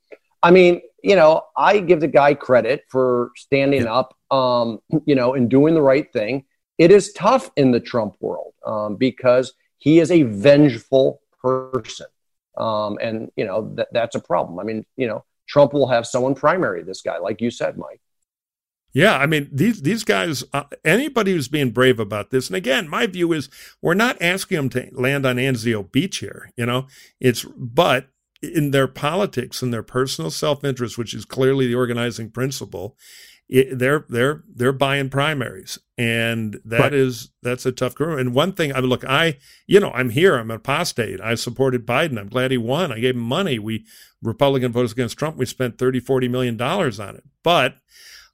I 0.43 0.51
mean, 0.51 0.81
you 1.03 1.15
know, 1.15 1.43
I 1.57 1.79
give 1.79 2.00
the 2.00 2.07
guy 2.07 2.33
credit 2.33 2.85
for 2.89 3.31
standing 3.35 3.83
yeah. 3.83 3.93
up, 3.93 4.15
um, 4.31 4.79
you 5.05 5.15
know, 5.15 5.33
and 5.33 5.50
doing 5.50 5.74
the 5.74 5.81
right 5.81 6.12
thing. 6.12 6.45
It 6.77 6.91
is 6.91 7.13
tough 7.13 7.50
in 7.55 7.71
the 7.71 7.79
Trump 7.79 8.15
world 8.19 8.53
um, 8.65 8.95
because 8.95 9.53
he 9.77 10.00
is 10.00 10.12
a 10.12 10.24
vengeful 10.24 11.21
person, 11.41 12.07
um, 12.57 12.97
and 13.01 13.31
you 13.35 13.45
know 13.45 13.74
that 13.75 13.88
that's 13.91 14.15
a 14.15 14.19
problem. 14.19 14.59
I 14.59 14.63
mean, 14.63 14.85
you 14.97 15.07
know, 15.07 15.24
Trump 15.47 15.74
will 15.74 15.88
have 15.88 16.05
someone 16.05 16.35
primary 16.35 16.83
this 16.83 17.01
guy, 17.01 17.17
like 17.17 17.41
you 17.41 17.50
said, 17.50 17.77
Mike. 17.77 18.01
Yeah, 18.95 19.17
I 19.17 19.25
mean 19.25 19.49
these 19.51 19.81
these 19.81 20.05
guys. 20.05 20.45
Uh, 20.53 20.63
anybody 20.85 21.33
who's 21.33 21.49
being 21.49 21.71
brave 21.71 21.99
about 21.99 22.31
this, 22.31 22.47
and 22.47 22.55
again, 22.55 22.87
my 22.87 23.05
view 23.07 23.33
is 23.33 23.49
we're 23.81 23.93
not 23.93 24.19
asking 24.21 24.55
them 24.55 24.69
to 24.69 24.89
land 24.93 25.25
on 25.25 25.35
Anzio 25.35 25.91
Beach 25.91 26.19
here. 26.19 26.49
You 26.55 26.65
know, 26.65 26.87
it's 27.19 27.43
but 27.57 28.07
in 28.41 28.71
their 28.71 28.87
politics 28.87 29.61
and 29.61 29.73
their 29.73 29.83
personal 29.83 30.31
self 30.31 30.63
interest, 30.63 30.97
which 30.97 31.13
is 31.13 31.25
clearly 31.25 31.67
the 31.67 31.75
organizing 31.75 32.31
principle, 32.31 32.95
it, 33.49 33.77
they're 33.77 34.05
they're 34.07 34.45
they're 34.47 34.71
buying 34.71 35.09
primaries, 35.09 35.77
and 35.97 36.57
that 36.63 36.79
right. 36.79 36.93
is 36.93 37.31
that's 37.43 37.65
a 37.65 37.73
tough 37.73 37.95
career. 37.95 38.17
And 38.17 38.33
one 38.33 38.53
thing, 38.53 38.73
I 38.73 38.79
mean, 38.79 38.89
look, 38.89 39.03
I 39.03 39.39
you 39.67 39.81
know 39.81 39.91
I'm 39.91 40.11
here, 40.11 40.37
I'm 40.37 40.51
an 40.51 40.55
apostate. 40.55 41.19
I 41.19 41.35
supported 41.35 41.85
Biden. 41.85 42.17
I'm 42.17 42.29
glad 42.29 42.51
he 42.51 42.57
won. 42.57 42.93
I 42.93 42.99
gave 42.99 43.15
him 43.15 43.23
money. 43.23 43.59
We 43.59 43.85
Republican 44.21 44.71
voters 44.71 44.93
against 44.93 45.17
Trump. 45.17 45.35
We 45.35 45.45
spent 45.45 45.77
30, 45.77 45.99
40 45.99 46.29
million 46.29 46.55
dollars 46.55 46.97
on 46.97 47.17
it, 47.17 47.25
but 47.43 47.75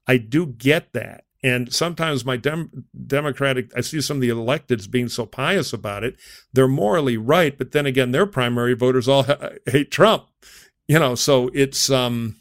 I 0.06 0.16
do 0.16 0.46
get 0.46 0.92
that. 0.92 1.24
And 1.44 1.72
sometimes 1.72 2.24
my 2.24 2.36
dem- 2.36 2.86
Democratic, 3.06 3.76
I 3.76 3.80
see 3.80 4.00
some 4.00 4.18
of 4.18 4.20
the 4.20 4.28
electeds 4.28 4.88
being 4.88 5.08
so 5.08 5.26
pious 5.26 5.72
about 5.72 6.04
it. 6.04 6.16
They're 6.52 6.68
morally 6.68 7.16
right, 7.16 7.56
but 7.58 7.72
then 7.72 7.84
again, 7.84 8.12
their 8.12 8.26
primary 8.26 8.74
voters 8.74 9.08
all 9.08 9.24
ha- 9.24 9.50
hate 9.66 9.90
Trump. 9.90 10.26
You 10.86 10.98
know, 10.98 11.14
so 11.14 11.50
it's 11.52 11.90
um, 11.90 12.36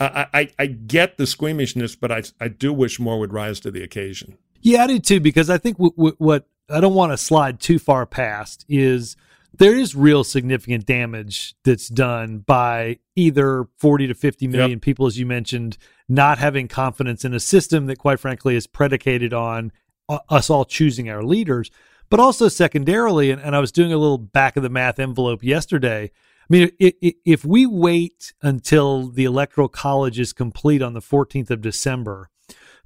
I, 0.00 0.26
I, 0.34 0.50
I 0.58 0.66
get 0.66 1.18
the 1.18 1.26
squeamishness, 1.26 1.94
but 1.94 2.10
I 2.10 2.22
I 2.40 2.48
do 2.48 2.72
wish 2.72 2.98
more 2.98 3.18
would 3.18 3.32
rise 3.32 3.60
to 3.60 3.70
the 3.70 3.82
occasion. 3.82 4.38
Yeah, 4.60 4.84
I 4.84 4.86
do 4.86 4.98
too, 4.98 5.20
because 5.20 5.50
I 5.50 5.58
think 5.58 5.76
w- 5.76 5.94
w- 5.96 6.16
what 6.18 6.46
I 6.70 6.80
don't 6.80 6.94
want 6.94 7.12
to 7.12 7.16
slide 7.16 7.60
too 7.60 7.78
far 7.78 8.06
past 8.06 8.64
is 8.68 9.16
there 9.54 9.76
is 9.76 9.94
real 9.94 10.24
significant 10.24 10.86
damage 10.86 11.54
that's 11.64 11.88
done 11.88 12.38
by 12.38 12.98
either 13.16 13.66
40 13.78 14.08
to 14.08 14.14
50 14.14 14.46
million 14.48 14.70
yep. 14.70 14.80
people, 14.80 15.06
as 15.06 15.18
you 15.18 15.26
mentioned, 15.26 15.76
not 16.08 16.38
having 16.38 16.68
confidence 16.68 17.24
in 17.24 17.34
a 17.34 17.40
system 17.40 17.86
that, 17.86 17.98
quite 17.98 18.20
frankly, 18.20 18.56
is 18.56 18.66
predicated 18.66 19.34
on 19.34 19.72
uh, 20.08 20.18
us 20.28 20.48
all 20.48 20.64
choosing 20.64 21.10
our 21.10 21.22
leaders. 21.22 21.70
But 22.08 22.20
also, 22.20 22.48
secondarily, 22.48 23.30
and, 23.30 23.40
and 23.40 23.56
I 23.56 23.60
was 23.60 23.72
doing 23.72 23.92
a 23.92 23.98
little 23.98 24.18
back 24.18 24.56
of 24.56 24.62
the 24.62 24.68
math 24.68 24.98
envelope 24.98 25.42
yesterday. 25.42 26.04
I 26.04 26.46
mean, 26.48 26.70
if, 26.78 27.14
if 27.24 27.44
we 27.44 27.66
wait 27.66 28.34
until 28.42 29.08
the 29.08 29.24
electoral 29.24 29.68
college 29.68 30.18
is 30.18 30.32
complete 30.32 30.82
on 30.82 30.92
the 30.92 31.00
14th 31.00 31.50
of 31.50 31.62
December 31.62 32.28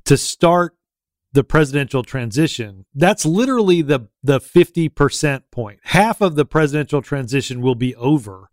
to 0.04 0.16
start 0.16 0.76
the 1.36 1.44
presidential 1.44 2.02
transition, 2.02 2.86
that's 2.94 3.26
literally 3.26 3.82
the 3.82 4.08
the 4.22 4.40
50% 4.40 5.42
point. 5.52 5.80
Half 5.84 6.22
of 6.22 6.34
the 6.34 6.46
presidential 6.46 7.02
transition 7.02 7.60
will 7.60 7.74
be 7.74 7.94
over. 7.96 8.48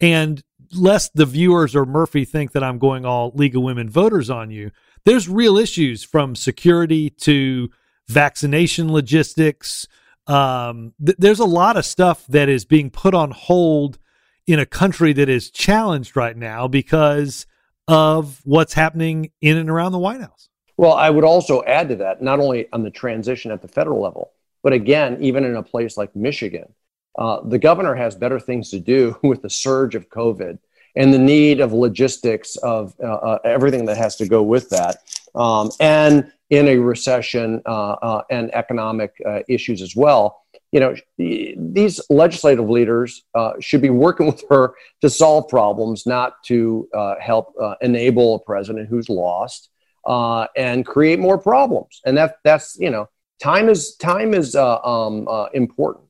And 0.00 0.42
lest 0.74 1.14
the 1.14 1.24
viewers 1.24 1.76
or 1.76 1.86
Murphy 1.86 2.24
think 2.24 2.50
that 2.50 2.64
I'm 2.64 2.78
going 2.80 3.06
all 3.06 3.30
League 3.34 3.54
of 3.54 3.62
Women 3.62 3.88
voters 3.88 4.28
on 4.28 4.50
you, 4.50 4.72
there's 5.04 5.28
real 5.28 5.56
issues 5.56 6.02
from 6.02 6.34
security 6.34 7.10
to 7.10 7.70
vaccination 8.08 8.92
logistics. 8.92 9.86
Um, 10.26 10.92
th- 11.02 11.16
there's 11.18 11.38
a 11.38 11.44
lot 11.44 11.76
of 11.76 11.86
stuff 11.86 12.26
that 12.26 12.48
is 12.48 12.64
being 12.64 12.90
put 12.90 13.14
on 13.14 13.30
hold 13.30 14.00
in 14.48 14.58
a 14.58 14.66
country 14.66 15.12
that 15.12 15.28
is 15.28 15.48
challenged 15.48 16.16
right 16.16 16.36
now 16.36 16.66
because 16.66 17.46
of 17.86 18.40
what's 18.42 18.74
happening 18.74 19.30
in 19.40 19.56
and 19.56 19.70
around 19.70 19.92
the 19.92 19.98
White 20.00 20.20
House. 20.20 20.50
Well, 20.76 20.92
I 20.92 21.08
would 21.10 21.24
also 21.24 21.62
add 21.64 21.88
to 21.88 21.96
that, 21.96 22.22
not 22.22 22.38
only 22.38 22.70
on 22.72 22.82
the 22.82 22.90
transition 22.90 23.50
at 23.50 23.62
the 23.62 23.68
federal 23.68 24.00
level, 24.00 24.32
but 24.62 24.72
again, 24.72 25.18
even 25.20 25.44
in 25.44 25.56
a 25.56 25.62
place 25.62 25.96
like 25.96 26.14
Michigan, 26.14 26.72
uh, 27.18 27.40
the 27.40 27.58
governor 27.58 27.94
has 27.94 28.14
better 28.14 28.38
things 28.38 28.70
to 28.70 28.80
do 28.80 29.16
with 29.22 29.42
the 29.42 29.50
surge 29.50 29.94
of 29.94 30.08
COVID 30.10 30.58
and 30.96 31.12
the 31.12 31.18
need 31.18 31.60
of 31.60 31.72
logistics 31.72 32.56
of 32.56 32.94
uh, 33.02 33.06
uh, 33.06 33.38
everything 33.44 33.84
that 33.84 33.96
has 33.96 34.16
to 34.16 34.26
go 34.26 34.42
with 34.42 34.70
that. 34.70 34.98
Um, 35.34 35.70
and 35.80 36.32
in 36.50 36.68
a 36.68 36.76
recession 36.76 37.60
uh, 37.66 37.92
uh, 37.92 38.22
and 38.30 38.54
economic 38.54 39.12
uh, 39.26 39.40
issues 39.48 39.82
as 39.82 39.96
well. 39.96 40.42
You 40.72 40.80
know, 40.80 40.94
these 41.16 42.00
legislative 42.10 42.68
leaders 42.68 43.24
should 43.60 43.82
be 43.82 43.90
working 43.90 44.26
with 44.32 44.44
her 44.50 44.74
to 45.00 45.10
solve 45.10 45.48
problems, 45.48 46.06
not 46.06 46.42
to 46.44 46.88
help 47.20 47.54
enable 47.80 48.36
a 48.36 48.38
president 48.40 48.88
who's 48.88 49.08
lost 49.08 49.70
and 50.06 50.86
create 50.86 51.18
more 51.18 51.38
problems. 51.38 52.00
And 52.04 52.16
that 52.16 52.38
that's 52.44 52.76
you 52.78 52.90
know, 52.90 53.08
time 53.42 53.68
is 53.68 53.96
time 53.96 54.34
is 54.34 54.54
uh, 54.54 54.80
um, 54.82 55.28
uh, 55.28 55.46
important 55.54 56.06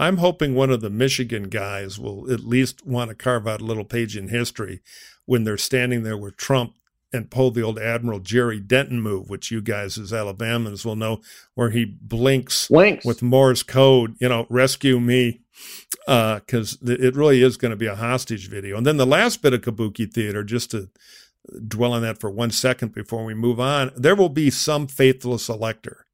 I'm 0.00 0.16
hoping 0.16 0.54
one 0.54 0.70
of 0.70 0.80
the 0.80 0.88
Michigan 0.88 1.44
guys 1.44 1.98
will 1.98 2.32
at 2.32 2.40
least 2.40 2.86
want 2.86 3.10
to 3.10 3.14
carve 3.14 3.46
out 3.46 3.60
a 3.60 3.64
little 3.64 3.84
page 3.84 4.16
in 4.16 4.28
history 4.28 4.80
when 5.26 5.44
they're 5.44 5.58
standing 5.58 6.04
there 6.04 6.16
with 6.16 6.38
Trump 6.38 6.74
and 7.12 7.30
pull 7.30 7.50
the 7.50 7.60
old 7.60 7.78
Admiral 7.78 8.18
Jerry 8.18 8.60
Denton 8.60 9.02
move, 9.02 9.28
which 9.28 9.50
you 9.50 9.60
guys 9.60 9.98
as 9.98 10.10
Alabamans 10.10 10.86
will 10.86 10.96
know, 10.96 11.20
where 11.54 11.68
he 11.68 11.84
blinks 11.84 12.68
Blinks. 12.68 13.04
with 13.04 13.20
Morse 13.20 13.62
code, 13.62 14.16
you 14.20 14.28
know, 14.30 14.46
rescue 14.48 14.98
me, 15.00 15.42
because 16.06 16.78
uh, 16.82 16.92
it 16.98 17.14
really 17.14 17.42
is 17.42 17.58
going 17.58 17.70
to 17.70 17.76
be 17.76 17.86
a 17.86 17.96
hostage 17.96 18.48
video. 18.48 18.78
And 18.78 18.86
then 18.86 18.96
the 18.96 19.04
last 19.04 19.42
bit 19.42 19.52
of 19.52 19.60
Kabuki 19.60 20.10
theater, 20.10 20.42
just 20.42 20.70
to 20.70 20.88
dwell 21.66 21.92
on 21.92 22.02
that 22.02 22.20
for 22.20 22.30
one 22.30 22.50
second 22.50 22.92
before 22.92 23.24
we 23.24 23.34
move 23.34 23.60
on, 23.60 23.90
there 23.96 24.14
will 24.14 24.28
be 24.28 24.50
some 24.50 24.86
faithless 24.86 25.48
elector. 25.48 26.06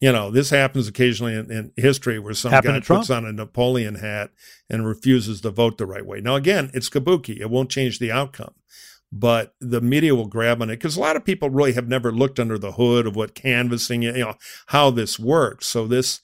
You 0.00 0.10
know, 0.10 0.32
this 0.32 0.50
happens 0.50 0.88
occasionally 0.88 1.34
in, 1.34 1.50
in 1.50 1.72
history 1.76 2.18
where 2.18 2.34
some 2.34 2.50
Happened 2.50 2.84
guy 2.84 2.96
puts 2.96 3.08
on 3.08 3.24
a 3.24 3.32
Napoleon 3.32 3.96
hat 3.96 4.30
and 4.68 4.86
refuses 4.86 5.40
to 5.42 5.50
vote 5.50 5.78
the 5.78 5.86
right 5.86 6.04
way. 6.04 6.20
Now, 6.20 6.34
again, 6.34 6.70
it's 6.74 6.90
Kabuki. 6.90 7.40
It 7.40 7.50
won't 7.50 7.70
change 7.70 8.00
the 8.00 8.10
outcome 8.10 8.54
but 9.12 9.54
the 9.60 9.82
media 9.82 10.14
will 10.14 10.26
grab 10.26 10.62
on 10.62 10.70
it 10.70 10.76
because 10.76 10.96
a 10.96 11.00
lot 11.00 11.16
of 11.16 11.24
people 11.24 11.50
really 11.50 11.74
have 11.74 11.86
never 11.86 12.10
looked 12.10 12.40
under 12.40 12.58
the 12.58 12.72
hood 12.72 13.06
of 13.06 13.14
what 13.14 13.34
canvassing, 13.34 14.02
you 14.02 14.12
know, 14.12 14.34
how 14.68 14.90
this 14.90 15.18
works. 15.18 15.66
So 15.66 15.86
this 15.86 16.20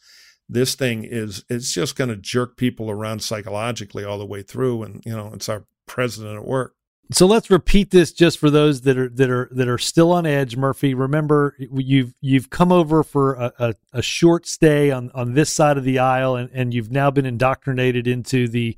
this 0.49 0.75
thing 0.75 1.04
is 1.04 1.45
it's 1.50 1.73
just 1.73 1.97
going 1.97 2.09
to 2.09 2.16
jerk 2.16 2.57
people 2.57 2.90
around 2.90 3.23
psychologically 3.23 4.04
all 4.04 4.18
the 4.18 4.25
way 4.25 4.42
through, 4.42 4.83
and 4.83 5.02
you 5.04 5.14
know, 5.14 5.30
it's 5.35 5.50
our 5.50 5.66
president 5.87 6.37
at 6.38 6.47
work. 6.47 6.75
So 7.11 7.27
let's 7.27 7.50
repeat 7.50 7.91
this 7.91 8.12
just 8.12 8.38
for 8.38 8.50
those 8.50 8.83
that 8.83 8.99
are 8.99 9.09
that 9.09 9.31
are 9.31 9.49
that 9.53 9.69
are 9.69 9.79
still 9.79 10.12
on 10.12 10.27
edge. 10.27 10.57
Murphy, 10.57 10.93
remember 10.93 11.57
you've 11.59 12.15
you've 12.21 12.50
come 12.50 12.71
over 12.71 13.03
for 13.03 13.35
a, 13.35 13.53
a, 13.59 13.75
a 13.95 14.03
short 14.03 14.47
stay 14.47 14.91
on 14.91 15.11
on 15.15 15.33
this 15.33 15.50
side 15.53 15.79
of 15.79 15.85
the 15.85 15.99
aisle, 15.99 16.37
and, 16.37 16.50
and 16.53 16.75
you've 16.75 16.91
now 16.91 17.11
been 17.11 17.25
indoctrinated 17.25 18.07
into 18.07 18.47
the 18.47 18.77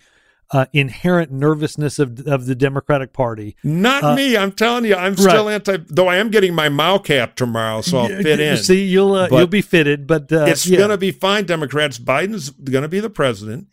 uh, 0.53 0.67
inherent 0.73 1.33
nervousness 1.33 1.99
of 1.99 2.27
of 2.27 2.47
the 2.47 2.55
Democratic 2.55 3.13
Party. 3.13 3.57
Not 3.65 4.05
Uh, 4.05 4.15
me. 4.15 4.37
I'm 4.37 4.53
telling 4.53 4.85
you, 4.85 4.95
I'm 4.95 5.17
still 5.17 5.49
anti. 5.49 5.79
Though 5.89 6.09
I 6.09 6.17
am 6.17 6.31
getting 6.31 6.55
my 6.55 6.69
Mao 6.69 6.99
cap 6.99 7.35
tomorrow, 7.35 7.81
so 7.81 7.99
I'll 7.99 8.09
fit 8.09 8.39
in. 8.39 8.57
See, 8.59 8.85
you'll 8.85 9.15
uh, 9.15 9.29
you'll 9.31 9.49
be 9.49 9.63
fitted, 9.63 10.07
but 10.07 10.33
uh, 10.33 10.45
it's 10.45 10.67
yeah. 10.67 10.79
going 10.79 10.91
to 10.91 10.99
be 10.99 11.11
fine. 11.11 11.47
Democrats. 11.47 11.99
Biden's 11.99 12.51
going 12.51 12.83
to 12.83 12.89
be 12.89 13.01
the 13.01 13.11
president, 13.11 13.67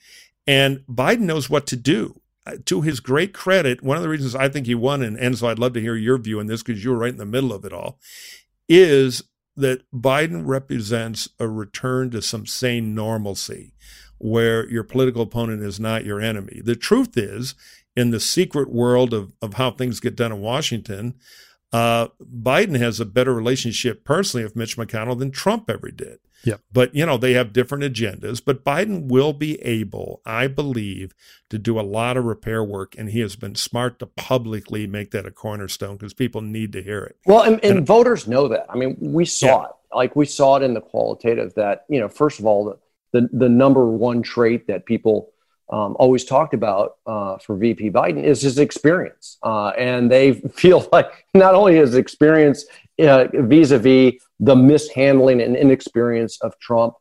and 0.48 0.80
Biden 0.90 1.22
knows 1.22 1.48
what 1.48 1.68
to 1.68 1.76
do. 1.76 2.22
Uh, 2.48 2.58
To 2.66 2.82
his 2.82 3.00
great 3.00 3.34
credit, 3.34 3.84
one 3.84 3.98
of 3.98 4.04
the 4.04 4.10
reasons 4.10 4.36
I 4.36 4.50
think 4.50 4.66
he 4.66 4.76
won, 4.76 5.02
and 5.04 5.38
so 5.38 5.48
I'd 5.48 5.60
love 5.60 5.74
to 5.74 5.82
hear 5.82 5.96
your 5.96 6.18
view 6.18 6.40
on 6.40 6.48
this 6.48 6.64
because 6.64 6.84
you 6.84 6.92
were 6.92 6.98
right 6.98 7.12
in 7.12 7.18
the 7.18 7.26
middle 7.26 7.52
of 7.52 7.66
it 7.66 7.74
all, 7.74 8.00
is 8.70 9.24
that 9.56 9.84
Biden 9.92 10.44
represents 10.46 11.30
a 11.40 11.48
return 11.48 12.12
to 12.12 12.22
some 12.22 12.46
sane 12.46 12.94
normalcy 12.94 13.74
where 14.20 14.70
your 14.70 14.84
political 14.84 15.24
opponent 15.24 15.62
is 15.62 15.80
not 15.80 16.06
your 16.06 16.22
enemy. 16.22 16.62
The 16.64 16.76
truth 16.76 17.18
is, 17.18 17.56
in 17.96 18.12
the 18.12 18.20
secret 18.20 18.70
world 18.70 19.14
of, 19.14 19.34
of 19.42 19.56
how 19.56 19.72
things 19.72 20.00
get 20.00 20.16
done 20.16 20.32
in 20.32 20.40
Washington, 20.40 21.16
uh, 21.74 22.08
Biden 22.22 22.78
has 22.78 23.00
a 23.00 23.06
better 23.06 23.34
relationship 23.34 24.04
personally 24.04 24.44
with 24.44 24.56
Mitch 24.56 24.78
McConnell 24.78 25.18
than 25.20 25.32
Trump 25.32 25.70
ever 25.70 25.90
did. 25.90 26.20
Yep. 26.44 26.62
But, 26.72 26.96
you 26.96 27.06
know, 27.06 27.18
they 27.18 27.34
have 27.34 27.54
different 27.54 27.84
agendas. 27.84 28.42
But 28.44 28.64
Biden 28.64 29.08
will 29.08 29.34
be 29.34 29.62
able, 29.62 30.22
I 30.26 30.48
believe, 30.48 31.14
to 31.50 31.58
do 31.58 31.80
a 31.80 31.82
lot 31.82 32.18
of 32.18 32.26
repair 32.26 32.64
work. 32.64 32.96
And 32.98 33.10
he 33.10 33.20
has 33.22 33.36
been 33.36 33.56
smart 33.56 34.00
to 34.00 34.06
publicly 34.06 34.88
make 34.88 35.12
that 35.12 35.26
a 35.26 35.32
cornerstone 35.32 35.98
because 35.98 36.14
people 36.14 36.42
need 36.42 36.72
to 36.74 36.82
hear 36.82 37.04
it. 37.04 37.18
Well, 37.26 37.44
and, 37.44 37.64
and, 37.64 37.80
And- 37.80 37.88
voters 37.88 38.28
know 38.28 38.48
that. 38.48 38.66
I 38.70 38.76
mean, 38.76 38.98
we 39.00 39.26
saw 39.26 39.66
it. 39.66 39.72
Like 39.94 40.16
we 40.16 40.26
saw 40.26 40.58
it 40.58 40.64
in 40.64 40.74
the 40.74 40.82
qualitative 40.82 41.54
that, 41.56 41.86
you 41.90 42.00
know, 42.00 42.10
first 42.10 42.40
of 42.40 42.46
all, 42.46 42.66
the, 42.66 43.22
the, 43.22 43.30
the 43.32 43.50
number 43.50 43.86
one 43.86 44.22
trait 44.22 44.68
that 44.68 44.86
people 44.86 45.32
um, 45.70 45.96
always 46.00 46.24
talked 46.24 46.54
about 46.54 46.98
uh, 47.06 47.38
for 47.38 47.56
VP 47.56 47.92
Biden 47.92 48.24
is 48.24 48.42
his 48.42 48.60
experience. 48.60 49.38
Uh, 49.44 49.70
and 49.70 50.12
they 50.12 50.34
feel 50.56 50.88
like 50.92 51.10
not 51.34 51.56
only 51.56 51.76
his 51.76 51.96
experience 51.96 52.66
vis 52.98 53.72
a 53.72 53.80
vis 53.80 54.14
the 54.40 54.56
mishandling 54.56 55.42
and 55.42 55.56
inexperience 55.56 56.40
of 56.42 56.58
Trump 56.60 56.94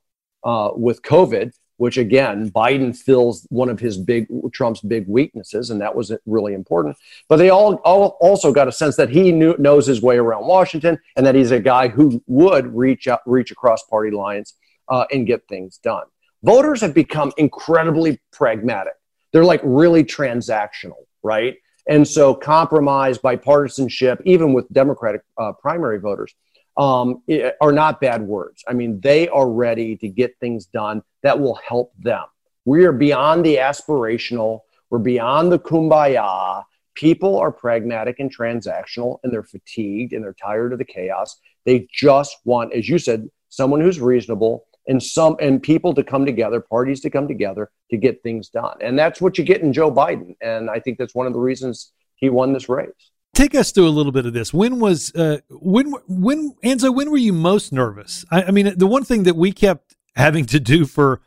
uh, 0.45 0.71
with 0.75 1.03
COVID, 1.03 1.53
which 1.77 1.99
again, 1.99 2.51
Biden 2.51 2.97
fills 2.97 3.47
one 3.51 3.69
of 3.69 3.79
his 3.79 3.99
big, 3.99 4.27
Trump's 4.53 4.81
big 4.81 5.07
weaknesses, 5.07 5.71
and 5.71 5.81
that 5.81 5.95
was 5.95 6.13
really 6.25 6.55
important. 6.55 6.97
But 7.29 7.37
they 7.37 7.51
all, 7.51 7.75
all 7.85 8.17
also 8.21 8.53
got 8.53 8.69
a 8.69 8.73
sense 8.73 8.97
that 8.97 9.11
he 9.11 9.33
knew, 9.33 9.55
knows 9.59 9.87
his 9.87 10.01
way 10.01 10.17
around 10.17 10.47
Washington 10.47 10.99
and 11.17 11.27
that 11.27 11.35
he's 11.35 11.51
a 11.51 11.61
guy 11.61 11.89
who 11.89 12.23
would 12.27 12.75
reach 12.75 13.09
out, 13.09 13.21
reach 13.27 13.51
across 13.51 13.83
party 13.85 14.11
lines 14.11 14.55
uh, 14.89 15.05
and 15.11 15.27
get 15.27 15.47
things 15.49 15.79
done. 15.79 16.05
Voters 16.43 16.81
have 16.81 16.95
become 16.95 17.33
incredibly 17.37 18.21
pragmatic. 18.33 18.95
They're 19.33 19.45
like 19.45 19.61
really 19.65 20.05
transactional, 20.05 21.05
right? 21.23 21.57
And 21.89 22.07
so 22.07 22.35
compromise, 22.35 23.19
bipartisanship, 23.19 24.21
even 24.25 24.53
with 24.53 24.69
Democratic 24.73 25.23
uh, 25.39 25.53
primary 25.53 26.01
voters, 26.01 26.35
um, 26.77 27.23
are 27.61 27.73
not 27.73 28.01
bad 28.01 28.23
words. 28.23 28.63
I 28.69 28.75
mean, 28.75 29.01
they 29.01 29.29
are 29.29 29.49
ready 29.49 29.97
to 29.97 30.09
get 30.09 30.39
things 30.41 30.67
done 30.67 31.03
that 31.23 31.39
will 31.39 31.59
help 31.67 31.93
them. 31.99 32.25
We 32.65 32.85
are 32.85 32.93
beyond 32.93 33.45
the 33.45 33.57
aspirational. 33.57 34.61
We're 34.91 34.99
beyond 34.99 35.53
the 35.53 35.59
kumbaya. 35.59 36.65
People 36.95 37.39
are 37.39 37.53
pragmatic 37.53 38.21
and 38.21 38.35
transactional, 38.35 39.19
and 39.23 39.33
they're 39.33 39.43
fatigued 39.43 40.13
and 40.13 40.23
they're 40.23 40.35
tired 40.35 40.73
of 40.73 40.79
the 40.79 40.85
chaos. 40.85 41.37
They 41.65 41.87
just 41.93 42.37
want, 42.45 42.73
as 42.73 42.89
you 42.89 42.99
said, 42.99 43.29
someone 43.49 43.81
who's 43.81 44.01
reasonable 44.01 44.67
and 44.89 45.03
some 45.03 45.37
and 45.41 45.63
people 45.63 45.95
to 45.95 46.05
come 46.05 46.25
together, 46.25 46.61
parties 46.61 47.01
to 47.01 47.11
come 47.11 47.27
together 47.27 47.71
to 47.91 47.97
get 47.97 48.23
things 48.23 48.49
done. 48.49 48.77
And 48.81 48.99
that's 48.99 49.21
what 49.21 49.37
you 49.39 49.45
get 49.45 49.63
in 49.63 49.73
Joe 49.73 49.91
Biden. 49.91 50.37
And 50.41 50.71
I 50.71 50.81
think 50.81 50.99
that's 50.99 51.15
one 51.15 51.27
of 51.27 51.33
the 51.33 51.41
reasons 51.41 51.93
he 52.17 52.29
won 52.29 52.53
this 52.53 52.69
race. 52.69 53.11
Take 53.37 53.55
us 53.55 53.71
through 53.71 53.87
a 53.87 53.91
little 53.91 54.13
bit 54.13 54.25
of 54.25 54.33
this. 54.33 54.55
When 54.55 54.81
was 54.81 55.15
uh, 55.15 55.41
when 55.51 55.93
when 56.09 56.55
Enzo? 56.65 56.95
When 56.95 57.11
were 57.11 57.19
you 57.19 57.35
most 57.35 57.71
nervous? 57.71 58.25
I, 58.31 58.45
I 58.45 58.51
mean, 58.51 58.73
the 58.79 58.87
one 58.87 59.05
thing 59.05 59.25
that 59.25 59.37
we 59.37 59.53
kept 59.53 59.95
having 60.15 60.47
to 60.47 60.59
do 60.59 60.87
for 60.87 61.21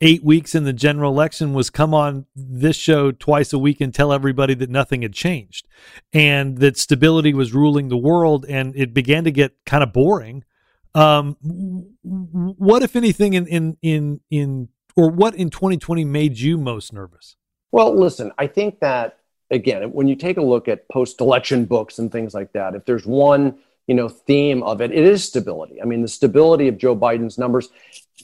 eight 0.00 0.24
weeks 0.24 0.56
in 0.56 0.64
the 0.64 0.72
general 0.72 1.12
election 1.12 1.54
was 1.54 1.70
come 1.70 1.94
on 1.94 2.26
this 2.34 2.74
show 2.74 3.12
twice 3.12 3.52
a 3.52 3.60
week 3.60 3.80
and 3.80 3.94
tell 3.94 4.12
everybody 4.12 4.54
that 4.54 4.70
nothing 4.70 5.02
had 5.02 5.12
changed 5.12 5.68
and 6.12 6.58
that 6.58 6.76
stability 6.76 7.32
was 7.32 7.54
ruling 7.54 7.90
the 7.90 7.96
world, 7.96 8.44
and 8.48 8.74
it 8.74 8.92
began 8.92 9.22
to 9.22 9.30
get 9.30 9.52
kind 9.64 9.84
of 9.84 9.92
boring. 9.92 10.42
Um, 10.96 11.36
what, 12.02 12.82
if 12.82 12.96
anything, 12.96 13.34
in 13.34 13.46
in 13.46 13.76
in 13.82 14.20
in 14.32 14.68
or 14.96 15.10
what 15.12 15.36
in 15.36 15.50
2020 15.50 16.04
made 16.04 16.40
you 16.40 16.58
most 16.58 16.92
nervous? 16.92 17.36
Well, 17.70 17.96
listen, 17.96 18.32
I 18.36 18.48
think 18.48 18.80
that 18.80 19.20
again, 19.50 19.92
when 19.92 20.08
you 20.08 20.16
take 20.16 20.36
a 20.36 20.42
look 20.42 20.68
at 20.68 20.88
post-election 20.88 21.64
books 21.64 21.98
and 21.98 22.10
things 22.10 22.34
like 22.34 22.52
that, 22.52 22.74
if 22.74 22.84
there's 22.84 23.06
one 23.06 23.58
you 23.86 23.94
know 23.94 24.08
theme 24.08 24.62
of 24.62 24.80
it, 24.80 24.90
it 24.90 25.04
is 25.04 25.24
stability. 25.24 25.80
I 25.80 25.84
mean, 25.84 26.02
the 26.02 26.08
stability 26.08 26.68
of 26.68 26.78
Joe 26.78 26.96
Biden's 26.96 27.38
numbers, 27.38 27.68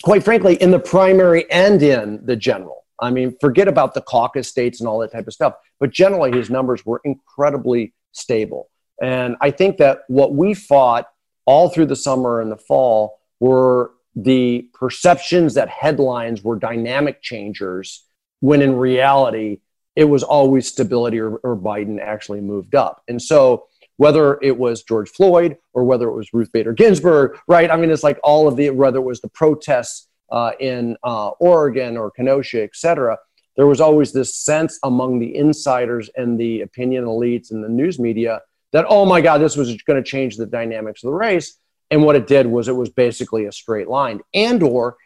quite 0.02 0.24
frankly, 0.24 0.54
in 0.56 0.70
the 0.70 0.78
primary 0.78 1.50
and 1.50 1.82
in 1.82 2.24
the 2.24 2.36
general. 2.36 2.84
I 3.00 3.10
mean, 3.10 3.36
forget 3.40 3.68
about 3.68 3.94
the 3.94 4.00
caucus 4.02 4.48
states 4.48 4.80
and 4.80 4.88
all 4.88 4.98
that 5.00 5.12
type 5.12 5.26
of 5.26 5.32
stuff, 5.32 5.54
but 5.80 5.90
generally 5.90 6.30
his 6.32 6.50
numbers 6.50 6.86
were 6.86 7.00
incredibly 7.04 7.94
stable. 8.12 8.70
And 9.00 9.36
I 9.40 9.50
think 9.50 9.78
that 9.78 10.02
what 10.06 10.34
we 10.34 10.54
fought 10.54 11.08
all 11.44 11.68
through 11.68 11.86
the 11.86 11.96
summer 11.96 12.40
and 12.40 12.52
the 12.52 12.56
fall 12.56 13.18
were 13.40 13.92
the 14.14 14.68
perceptions 14.74 15.54
that 15.54 15.68
headlines 15.68 16.44
were 16.44 16.56
dynamic 16.56 17.22
changers 17.22 18.04
when 18.40 18.62
in 18.62 18.76
reality 18.76 19.58
it 19.94 20.04
was 20.04 20.22
always 20.22 20.68
stability 20.68 21.18
or, 21.18 21.36
or 21.36 21.56
Biden 21.56 22.00
actually 22.00 22.40
moved 22.40 22.74
up. 22.74 23.02
And 23.08 23.20
so 23.20 23.66
whether 23.96 24.38
it 24.42 24.56
was 24.56 24.82
George 24.82 25.10
Floyd 25.10 25.58
or 25.74 25.84
whether 25.84 26.08
it 26.08 26.14
was 26.14 26.32
Ruth 26.32 26.50
Bader 26.50 26.72
Ginsburg, 26.72 27.38
right? 27.46 27.70
I 27.70 27.76
mean, 27.76 27.90
it's 27.90 28.02
like 28.02 28.18
all 28.24 28.48
of 28.48 28.56
the, 28.56 28.70
whether 28.70 28.98
it 28.98 29.02
was 29.02 29.20
the 29.20 29.28
protests 29.28 30.08
uh, 30.30 30.52
in 30.58 30.96
uh, 31.04 31.28
Oregon 31.40 31.96
or 31.96 32.10
Kenosha, 32.10 32.62
et 32.62 32.74
cetera, 32.74 33.18
there 33.56 33.66
was 33.66 33.82
always 33.82 34.12
this 34.12 34.34
sense 34.34 34.78
among 34.82 35.18
the 35.18 35.36
insiders 35.36 36.08
and 36.16 36.40
the 36.40 36.62
opinion 36.62 37.04
elites 37.04 37.50
and 37.50 37.62
the 37.62 37.68
news 37.68 37.98
media 37.98 38.40
that, 38.72 38.86
oh 38.88 39.04
my 39.04 39.20
God, 39.20 39.38
this 39.38 39.56
was 39.56 39.76
going 39.82 40.02
to 40.02 40.10
change 40.10 40.36
the 40.36 40.46
dynamics 40.46 41.04
of 41.04 41.08
the 41.08 41.14
race. 41.14 41.58
And 41.90 42.02
what 42.02 42.16
it 42.16 42.26
did 42.26 42.46
was 42.46 42.68
it 42.68 42.76
was 42.76 42.88
basically 42.88 43.44
a 43.44 43.52
straight 43.52 43.88
line 43.88 44.20
and 44.32 44.62
or 44.62 44.96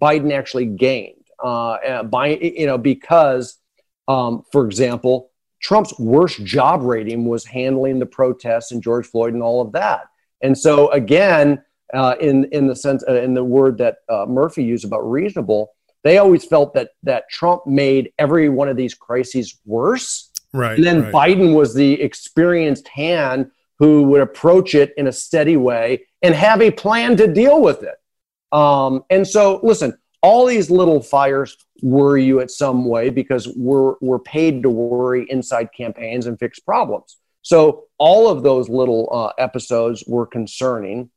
Biden 0.00 0.32
actually 0.32 0.66
gained 0.66 1.24
uh, 1.42 2.02
by, 2.02 2.36
you 2.36 2.66
know, 2.66 2.76
because, 2.76 3.56
um, 4.08 4.42
for 4.52 4.66
example, 4.66 5.30
Trump's 5.60 5.98
worst 5.98 6.44
job 6.44 6.82
rating 6.82 7.24
was 7.24 7.44
handling 7.44 7.98
the 7.98 8.06
protests 8.06 8.70
and 8.70 8.82
George 8.82 9.06
Floyd 9.06 9.34
and 9.34 9.42
all 9.42 9.62
of 9.62 9.72
that. 9.72 10.06
And 10.42 10.56
so 10.56 10.90
again, 10.90 11.62
uh, 11.92 12.16
in 12.20 12.44
in 12.46 12.66
the 12.66 12.76
sense 12.76 13.04
uh, 13.08 13.14
in 13.14 13.34
the 13.34 13.44
word 13.44 13.78
that 13.78 13.98
uh, 14.08 14.26
Murphy 14.26 14.64
used 14.64 14.84
about 14.84 15.00
reasonable, 15.00 15.70
they 16.02 16.18
always 16.18 16.44
felt 16.44 16.74
that 16.74 16.90
that 17.02 17.24
Trump 17.30 17.66
made 17.66 18.12
every 18.18 18.48
one 18.48 18.68
of 18.68 18.76
these 18.76 18.94
crises 18.94 19.58
worse. 19.64 20.30
Right. 20.52 20.76
And 20.76 20.84
then 20.84 21.02
right. 21.02 21.12
Biden 21.12 21.54
was 21.54 21.74
the 21.74 22.00
experienced 22.00 22.88
hand 22.88 23.50
who 23.78 24.04
would 24.04 24.20
approach 24.20 24.74
it 24.74 24.92
in 24.96 25.08
a 25.08 25.12
steady 25.12 25.56
way 25.56 26.06
and 26.22 26.34
have 26.34 26.62
a 26.62 26.70
plan 26.70 27.16
to 27.16 27.26
deal 27.26 27.60
with 27.60 27.82
it. 27.82 27.96
Um, 28.56 29.04
and 29.10 29.26
so, 29.26 29.60
listen, 29.62 29.98
all 30.24 30.46
these 30.46 30.70
little 30.70 31.02
fires 31.02 31.54
worry 31.82 32.24
you 32.24 32.40
at 32.40 32.50
some 32.50 32.86
way 32.86 33.10
because 33.10 33.46
we're 33.48 33.94
we're 34.00 34.18
paid 34.18 34.62
to 34.62 34.70
worry 34.70 35.26
inside 35.28 35.68
campaigns 35.76 36.24
and 36.26 36.38
fix 36.38 36.58
problems. 36.58 37.18
So 37.42 37.84
all 37.98 38.30
of 38.30 38.42
those 38.42 38.70
little 38.70 39.06
uh, 39.12 39.32
episodes 39.36 40.02
were 40.06 40.26
concerning, 40.26 41.10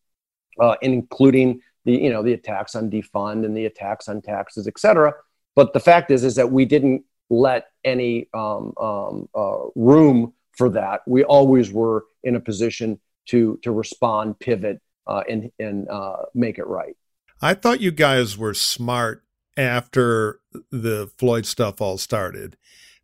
uh, 0.60 0.76
including 0.82 1.62
the 1.86 1.94
you 1.94 2.10
know 2.10 2.22
the 2.22 2.34
attacks 2.34 2.76
on 2.76 2.92
defund 2.92 3.46
and 3.46 3.56
the 3.56 3.66
attacks 3.66 4.10
on 4.10 4.22
taxes, 4.22 4.68
et 4.68 4.78
cetera. 4.78 5.14
But 5.56 5.72
the 5.72 5.80
fact 5.80 6.12
is, 6.12 6.26
is 6.26 6.36
that 6.36 6.52
we 6.52 6.66
didn't 6.66 7.06
let 7.30 7.68
any 7.86 8.28
um, 8.34 8.74
um, 8.78 9.30
uh, 9.34 9.68
room 9.76 10.34
for 10.52 10.70
that. 10.72 11.02
We 11.08 11.24
always 11.24 11.72
were 11.72 12.06
in 12.26 12.36
a 12.36 12.42
position 12.42 13.00
to 13.28 13.58
to 13.64 13.72
respond, 13.72 14.38
pivot, 14.40 14.82
uh, 15.08 15.24
and 15.30 15.50
and 15.60 15.88
uh, 15.88 16.24
make 16.34 16.58
it 16.58 16.68
right. 16.68 16.98
I 17.42 17.54
thought 17.54 17.82
you 17.82 17.92
guys 17.92 18.38
were 18.38 18.54
smart 18.54 19.24
after 19.56 20.40
the 20.72 21.12
Floyd 21.18 21.46
stuff 21.46 21.82
all 21.82 21.98
started 21.98 22.58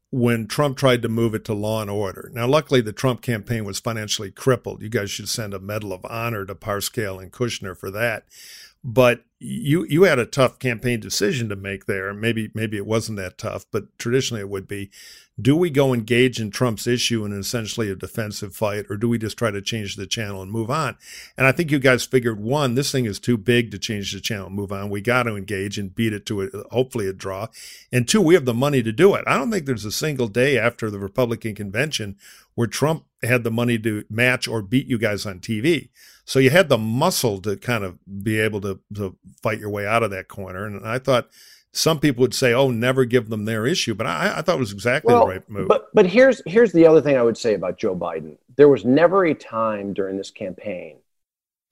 when 0.09 0.47
Trump 0.47 0.77
tried 0.77 1.01
to 1.01 1.09
move 1.09 1.33
it 1.33 1.43
to 1.45 1.53
law 1.53 1.81
and 1.81 1.89
order. 1.89 2.29
Now, 2.33 2.47
luckily, 2.47 2.81
the 2.81 2.93
Trump 2.93 3.21
campaign 3.21 3.65
was 3.65 3.79
financially 3.79 4.29
crippled. 4.31 4.81
You 4.81 4.89
guys 4.89 5.09
should 5.09 5.29
send 5.29 5.53
a 5.53 5.59
Medal 5.59 5.91
of 5.91 6.05
Honor 6.05 6.45
to 6.45 6.53
Parscale 6.53 7.21
and 7.21 7.31
Kushner 7.31 7.75
for 7.75 7.89
that. 7.91 8.25
But 8.83 9.23
you 9.39 9.85
you 9.89 10.03
had 10.03 10.19
a 10.19 10.25
tough 10.25 10.57
campaign 10.57 10.99
decision 10.99 11.49
to 11.49 11.55
make 11.55 11.85
there. 11.85 12.13
Maybe 12.13 12.49
maybe 12.53 12.77
it 12.77 12.85
wasn't 12.85 13.17
that 13.17 13.37
tough, 13.37 13.65
but 13.71 13.97
traditionally 13.97 14.41
it 14.41 14.49
would 14.49 14.67
be. 14.67 14.89
Do 15.41 15.55
we 15.55 15.71
go 15.71 15.95
engage 15.95 16.39
in 16.39 16.51
Trump's 16.51 16.85
issue 16.85 17.25
in 17.25 17.33
essentially 17.33 17.89
a 17.89 17.95
defensive 17.95 18.55
fight, 18.55 18.85
or 18.87 18.97
do 18.97 19.09
we 19.09 19.17
just 19.17 19.35
try 19.35 19.49
to 19.49 19.63
change 19.63 19.95
the 19.95 20.05
channel 20.05 20.43
and 20.43 20.51
move 20.51 20.69
on? 20.69 20.95
And 21.35 21.47
I 21.47 21.51
think 21.51 21.71
you 21.71 21.79
guys 21.79 22.05
figured 22.05 22.39
one, 22.39 22.75
this 22.75 22.91
thing 22.91 23.05
is 23.05 23.19
too 23.19 23.35
big 23.35 23.71
to 23.71 23.79
change 23.79 24.13
the 24.13 24.21
channel 24.21 24.45
and 24.45 24.55
move 24.55 24.71
on. 24.71 24.91
We 24.91 25.01
got 25.01 25.23
to 25.23 25.35
engage 25.35 25.79
and 25.79 25.93
beat 25.93 26.13
it 26.13 26.27
to 26.27 26.43
a, 26.43 26.49
hopefully 26.69 27.07
a 27.07 27.13
draw. 27.13 27.47
And 27.91 28.07
two, 28.07 28.21
we 28.21 28.35
have 28.35 28.45
the 28.45 28.53
money 28.53 28.83
to 28.83 28.91
do 28.91 29.15
it. 29.15 29.23
I 29.25 29.35
don't 29.35 29.49
think 29.49 29.65
there's 29.65 29.85
a 29.85 29.91
single 29.91 30.27
day 30.27 30.59
after 30.59 30.91
the 30.91 30.99
Republican 30.99 31.55
convention 31.55 32.15
where 32.55 32.67
Trump 32.67 33.05
had 33.21 33.43
the 33.43 33.51
money 33.51 33.79
to 33.79 34.03
match 34.09 34.47
or 34.47 34.61
beat 34.61 34.87
you 34.87 34.97
guys 34.97 35.25
on 35.25 35.39
TV. 35.39 35.89
So 36.25 36.39
you 36.39 36.49
had 36.49 36.69
the 36.69 36.77
muscle 36.77 37.41
to 37.41 37.57
kind 37.57 37.83
of 37.83 37.99
be 38.23 38.39
able 38.39 38.61
to, 38.61 38.79
to 38.95 39.17
fight 39.41 39.59
your 39.59 39.69
way 39.69 39.85
out 39.85 40.03
of 40.03 40.11
that 40.11 40.27
corner. 40.27 40.65
And 40.65 40.85
I 40.85 40.99
thought 40.99 41.29
some 41.73 41.99
people 41.99 42.21
would 42.21 42.35
say, 42.35 42.53
"Oh, 42.53 42.69
never 42.69 43.03
give 43.03 43.29
them 43.29 43.45
their 43.45 43.65
issue," 43.65 43.95
but 43.95 44.05
I, 44.05 44.35
I 44.37 44.41
thought 44.41 44.55
it 44.55 44.59
was 44.59 44.71
exactly 44.71 45.13
well, 45.13 45.25
the 45.25 45.33
right 45.33 45.49
move. 45.49 45.67
But 45.67 45.89
but 45.93 46.05
here's 46.05 46.41
here's 46.45 46.71
the 46.71 46.85
other 46.85 47.01
thing 47.01 47.17
I 47.17 47.23
would 47.23 47.37
say 47.37 47.55
about 47.55 47.77
Joe 47.77 47.95
Biden. 47.95 48.37
There 48.55 48.69
was 48.69 48.85
never 48.85 49.25
a 49.25 49.33
time 49.33 49.93
during 49.93 50.17
this 50.17 50.31
campaign 50.31 50.97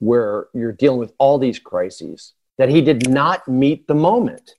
where 0.00 0.48
you're 0.52 0.72
dealing 0.72 0.98
with 0.98 1.12
all 1.18 1.38
these 1.38 1.60
crises 1.60 2.32
that 2.58 2.68
he 2.68 2.82
did 2.82 3.08
not 3.08 3.46
meet 3.46 3.86
the 3.86 3.94
moment. 3.94 4.56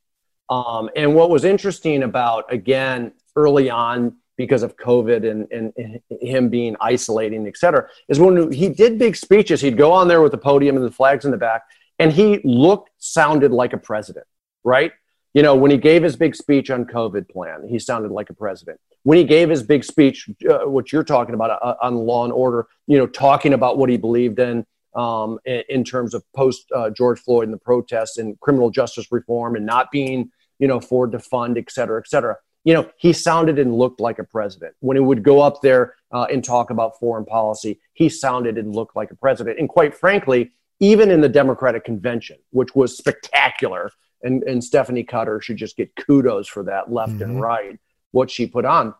Um, 0.50 0.90
and 0.96 1.14
what 1.14 1.30
was 1.30 1.44
interesting 1.44 2.04
about 2.04 2.52
again 2.52 3.12
early 3.36 3.70
on 3.70 4.16
because 4.36 4.64
of 4.64 4.76
COVID 4.78 5.30
and, 5.30 5.48
and 5.52 6.00
him 6.22 6.50
being 6.50 6.76
isolating, 6.82 7.48
et 7.48 7.58
cetera, 7.58 7.88
is 8.10 8.20
when 8.20 8.52
he 8.52 8.70
did 8.70 8.98
big 8.98 9.16
speeches, 9.16 9.62
he'd 9.62 9.78
go 9.78 9.92
on 9.92 10.08
there 10.08 10.22
with 10.22 10.32
the 10.32 10.38
podium 10.38 10.76
and 10.76 10.86
the 10.86 10.92
flags 10.92 11.26
in 11.26 11.32
the 11.32 11.38
back, 11.38 11.64
and 12.00 12.12
he 12.12 12.42
looked, 12.44 12.90
sounded 12.98 13.52
like 13.52 13.74
a 13.74 13.78
president, 13.78 14.26
right? 14.64 14.92
You 15.34 15.42
know, 15.42 15.56
when 15.56 15.72
he 15.72 15.78
gave 15.78 16.04
his 16.04 16.16
big 16.16 16.36
speech 16.36 16.70
on 16.70 16.86
COVID 16.86 17.30
plan, 17.30 17.68
he 17.68 17.80
sounded 17.80 18.12
like 18.12 18.30
a 18.30 18.34
president. 18.34 18.80
When 19.04 19.18
he 19.18 19.24
gave 19.24 19.50
his 19.50 19.64
big 19.64 19.84
speech, 19.84 20.30
uh, 20.50 20.60
what 20.70 20.92
you're 20.92 21.04
talking 21.04 21.36
about 21.36 21.60
uh, 21.62 21.76
on 21.82 21.96
law 21.96 22.24
and 22.24 22.34
order, 22.34 22.68
you 22.88 22.98
know, 22.98 23.08
talking 23.08 23.54
about 23.54 23.78
what 23.78 23.90
he 23.90 23.98
believed 23.98 24.40
in 24.40 24.66
um, 24.96 25.40
in, 25.46 25.64
in, 25.70 25.84
terms 25.84 26.14
of 26.14 26.24
post 26.36 26.72
uh, 26.72 26.92
George 26.92 27.20
Floyd 27.20 27.46
and 27.46 27.54
the 27.54 27.58
protests 27.58 28.20
and 28.20 28.40
criminal 28.42 28.70
justice 28.70 29.08
reform 29.12 29.56
and 29.56 29.66
not 29.66 29.90
being, 29.90 30.32
you 30.60 30.68
know, 30.68 30.80
for 30.80 31.08
defund, 31.08 31.58
et 31.58 31.72
cetera, 31.72 32.00
et 32.00 32.08
cetera 32.08 32.38
you 32.64 32.74
know, 32.74 32.90
he 32.98 33.12
sounded 33.12 33.60
and 33.60 33.76
looked 33.76 34.00
like 34.00 34.20
a 34.20 34.24
president. 34.24 34.76
When 34.80 34.96
he 34.96 35.02
would 35.02 35.24
go 35.24 35.42
up 35.42 35.62
there 35.62 35.96
uh, 36.12 36.28
and 36.32 36.44
talk 36.44 36.70
about 36.70 36.98
foreign 37.00 37.26
policy, 37.26 37.80
he 37.94 38.10
sounded 38.10 38.58
and 38.58 38.74
looked 38.74 38.96
like 38.96 39.12
a 39.12 39.16
president. 39.16 39.60
And 39.60 39.68
quite 39.68 39.94
frankly, 39.94 40.52
even 40.80 41.12
in 41.12 41.22
the 41.22 41.30
Democratic 41.30 41.84
convention, 41.84 42.38
which 42.52 42.74
was 42.76 42.98
spectacular, 42.98 43.92
and, 44.24 44.44
and 44.44 44.64
Stephanie 44.64 45.04
Cutter 45.04 45.42
should 45.42 45.58
just 45.58 45.76
get 45.76 45.94
kudos 45.96 46.48
for 46.48 46.64
that 46.64 46.92
left 46.92 47.14
mm-hmm. 47.14 47.24
and 47.24 47.42
right, 47.42 47.80
what 48.12 48.32
she 48.32 48.48
put 48.48 48.64
on, 48.64 48.94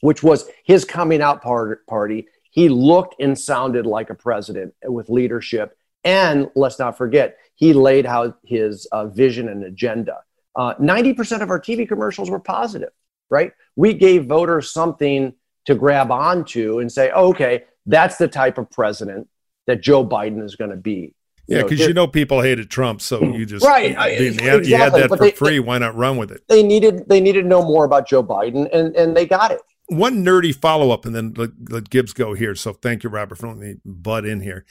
which 0.00 0.22
was 0.22 0.48
his 0.64 0.84
coming 0.84 1.20
out 1.20 1.42
part, 1.42 1.84
party. 1.86 2.28
He 2.50 2.68
looked 2.68 3.16
and 3.20 3.38
sounded 3.38 3.86
like 3.86 4.10
a 4.10 4.14
president 4.14 4.74
with 4.84 5.08
leadership. 5.08 5.76
And 6.04 6.48
let's 6.54 6.78
not 6.78 6.96
forget, 6.96 7.36
he 7.56 7.72
laid 7.72 8.06
out 8.06 8.38
his 8.44 8.86
uh, 8.86 9.06
vision 9.06 9.48
and 9.48 9.64
agenda. 9.64 10.20
Uh, 10.54 10.74
90% 10.74 11.42
of 11.42 11.50
our 11.50 11.60
TV 11.60 11.86
commercials 11.86 12.30
were 12.30 12.40
positive 12.40 12.90
right? 13.30 13.52
We 13.76 13.94
gave 13.94 14.26
voters 14.26 14.72
something 14.72 15.34
to 15.66 15.74
grab 15.74 16.10
onto 16.10 16.78
and 16.78 16.90
say, 16.90 17.10
oh, 17.14 17.28
okay, 17.30 17.64
that's 17.86 18.16
the 18.16 18.28
type 18.28 18.58
of 18.58 18.70
president 18.70 19.28
that 19.66 19.82
Joe 19.82 20.06
Biden 20.06 20.42
is 20.42 20.56
going 20.56 20.70
to 20.70 20.76
be. 20.76 21.14
Yeah, 21.46 21.62
because 21.62 21.80
you, 21.80 21.94
know, 21.94 22.06
people 22.06 22.42
hated 22.42 22.70
Trump, 22.70 23.00
so 23.00 23.22
you 23.22 23.46
just 23.46 23.64
right. 23.64 23.92
You, 23.92 24.26
exactly. 24.26 24.68
you 24.68 24.76
had 24.76 24.92
that 24.92 25.08
but 25.08 25.18
for 25.18 25.24
they, 25.24 25.30
free. 25.30 25.58
Why 25.60 25.78
not 25.78 25.96
run 25.96 26.18
with 26.18 26.30
it? 26.30 26.42
They 26.46 26.62
needed 26.62 27.08
they 27.08 27.20
needed 27.20 27.42
to 27.42 27.48
know 27.48 27.62
more 27.62 27.86
about 27.86 28.06
Joe 28.06 28.22
Biden, 28.22 28.68
and 28.70 28.94
and 28.94 29.16
they 29.16 29.24
got 29.24 29.50
it. 29.50 29.60
One 29.86 30.22
nerdy 30.22 30.54
follow 30.54 30.90
up, 30.90 31.06
and 31.06 31.14
then 31.14 31.32
let, 31.38 31.50
let 31.70 31.88
Gibbs 31.88 32.12
go 32.12 32.34
here. 32.34 32.54
So 32.54 32.74
thank 32.74 33.02
you, 33.02 33.08
Robert, 33.08 33.36
for 33.36 33.46
letting 33.46 33.62
me 33.62 33.76
butt 33.86 34.26
in 34.26 34.40
here. 34.40 34.66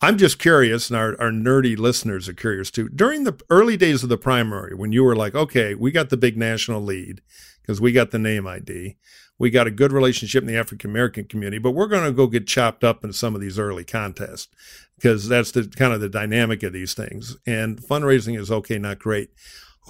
I'm 0.00 0.16
just 0.16 0.38
curious, 0.38 0.90
and 0.90 0.96
our, 0.96 1.20
our 1.20 1.30
nerdy 1.30 1.76
listeners 1.76 2.28
are 2.28 2.34
curious 2.34 2.70
too. 2.70 2.88
During 2.88 3.24
the 3.24 3.40
early 3.50 3.76
days 3.76 4.04
of 4.04 4.08
the 4.08 4.18
primary, 4.18 4.74
when 4.74 4.92
you 4.92 5.02
were 5.02 5.16
like, 5.16 5.34
okay, 5.34 5.74
we 5.74 5.90
got 5.90 6.10
the 6.10 6.16
big 6.16 6.36
national 6.36 6.82
lead, 6.82 7.20
because 7.62 7.80
we 7.80 7.92
got 7.92 8.10
the 8.10 8.18
name 8.18 8.46
ID. 8.46 8.96
We 9.38 9.50
got 9.50 9.66
a 9.66 9.72
good 9.72 9.92
relationship 9.92 10.42
in 10.42 10.46
the 10.46 10.58
African 10.58 10.90
American 10.90 11.24
community, 11.24 11.58
but 11.58 11.72
we're 11.72 11.88
going 11.88 12.04
to 12.04 12.12
go 12.12 12.26
get 12.26 12.46
chopped 12.46 12.84
up 12.84 13.02
in 13.02 13.12
some 13.12 13.34
of 13.34 13.40
these 13.40 13.58
early 13.58 13.84
contests 13.84 14.48
because 14.96 15.28
that's 15.28 15.50
the 15.52 15.66
kind 15.66 15.92
of 15.92 16.00
the 16.00 16.08
dynamic 16.08 16.62
of 16.62 16.72
these 16.72 16.94
things. 16.94 17.36
And 17.46 17.78
fundraising 17.78 18.38
is 18.38 18.50
okay, 18.50 18.78
not 18.78 18.98
great. 18.98 19.30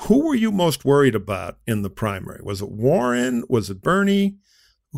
Who 0.03 0.27
were 0.27 0.35
you 0.35 0.51
most 0.53 0.85
worried 0.85 1.15
about 1.15 1.59
in 1.67 1.83
the 1.83 1.91
primary? 1.91 2.41
Was 2.43 2.63
it 2.63 2.71
Warren? 2.71 3.45
Was 3.49 3.69
it 3.69 3.83
Bernie? 3.83 4.37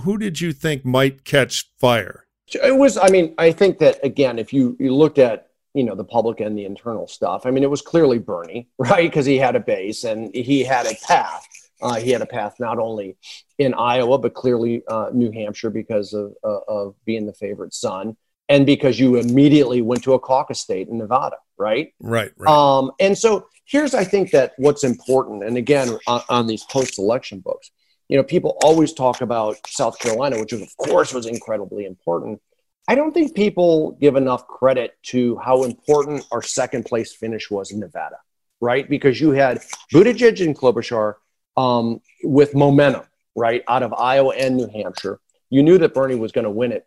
Who 0.03 0.19
did 0.19 0.41
you 0.41 0.53
think 0.53 0.85
might 0.85 1.25
catch 1.25 1.71
fire? 1.79 2.27
It 2.63 2.77
was, 2.77 2.97
I 2.97 3.09
mean, 3.09 3.35
I 3.39 3.51
think 3.51 3.79
that 3.79 4.05
again, 4.05 4.39
if 4.39 4.53
you, 4.53 4.77
you 4.79 4.95
looked 4.95 5.19
at 5.19 5.49
you 5.75 5.83
know 5.83 5.95
the 5.95 6.05
public 6.05 6.41
and 6.41 6.57
the 6.57 6.65
internal 6.65 7.07
stuff. 7.07 7.45
I 7.45 7.51
mean, 7.51 7.65
it 7.65 7.71
was 7.71 7.83
clearly 7.83 8.19
Bernie, 8.19 8.69
right? 8.79 9.11
Because 9.11 9.27
he 9.27 9.37
had 9.37 9.57
a 9.57 9.61
base 9.61 10.05
and 10.05 10.35
he 10.35 10.65
had 10.65 10.87
a 10.87 10.95
path. 11.07 11.47
Uh, 11.85 11.97
he 11.97 12.11
had 12.11 12.23
a 12.23 12.27
path 12.27 12.55
not 12.59 12.79
only 12.79 13.17
in 13.59 13.75
Iowa, 13.75 14.19
but 14.19 14.33
clearly 14.33 14.83
uh, 14.89 15.11
New 15.13 15.31
Hampshire 15.31 15.71
because 15.71 16.15
of, 16.15 16.33
uh, 16.43 16.61
of 16.67 16.95
being 17.05 17.27
the 17.27 17.35
favorite 17.35 17.75
son 17.75 18.17
and 18.49 18.67
because 18.67 18.99
you 18.99 19.17
immediately 19.17 19.83
went 19.83 20.03
to 20.05 20.15
a 20.15 20.19
caucus 20.19 20.61
state 20.61 20.89
in 20.89 20.99
Nevada, 20.99 21.37
right? 21.59 21.93
Right, 22.01 22.33
right. 22.37 22.51
Um, 22.51 22.91
and 23.01 23.17
so 23.17 23.47
here's, 23.65 23.95
I 23.95 24.05
think, 24.05 24.31
that 24.33 24.53
what's 24.57 24.85
important, 24.85 25.45
and 25.45 25.57
again, 25.57 25.99
on, 26.07 26.23
on 26.29 26.47
these 26.47 26.65
post 26.65 26.99
election 26.99 27.41
books, 27.41 27.71
you 28.09 28.17
know, 28.17 28.23
people 28.23 28.59
always 28.63 28.93
talk 28.93 29.23
about 29.23 29.57
South 29.67 29.99
Carolina, 29.99 30.39
which, 30.39 30.53
was, 30.53 30.63
of 30.63 30.77
course, 30.77 31.15
was 31.15 31.27
incredibly 31.27 31.87
important. 31.87 32.41
I 32.87 32.95
don't 32.95 33.13
think 33.13 33.35
people 33.35 33.93
give 33.93 34.17
enough 34.17 34.47
credit 34.47 34.93
to 35.05 35.37
how 35.39 35.65
important 35.65 36.27
our 36.31 36.43
second 36.43 36.85
place 36.85 37.15
finish 37.15 37.51
was 37.51 37.71
in 37.73 37.81
Nevada, 37.81 38.17
right? 38.61 38.89
Because 38.89 39.21
you 39.21 39.31
had 39.31 39.63
Buttigieg 39.93 40.45
and 40.45 40.57
Klobuchar 40.57 41.15
um, 41.57 42.01
with 42.23 42.55
momentum, 42.55 43.05
right, 43.35 43.63
out 43.69 43.83
of 43.83 43.93
Iowa 43.93 44.35
and 44.35 44.57
New 44.57 44.69
Hampshire. 44.69 45.21
You 45.51 45.63
knew 45.63 45.79
that 45.79 45.95
Bernie 45.95 46.15
was 46.15 46.33
going 46.33 46.45
to 46.45 46.51
win 46.51 46.73
it. 46.73 46.87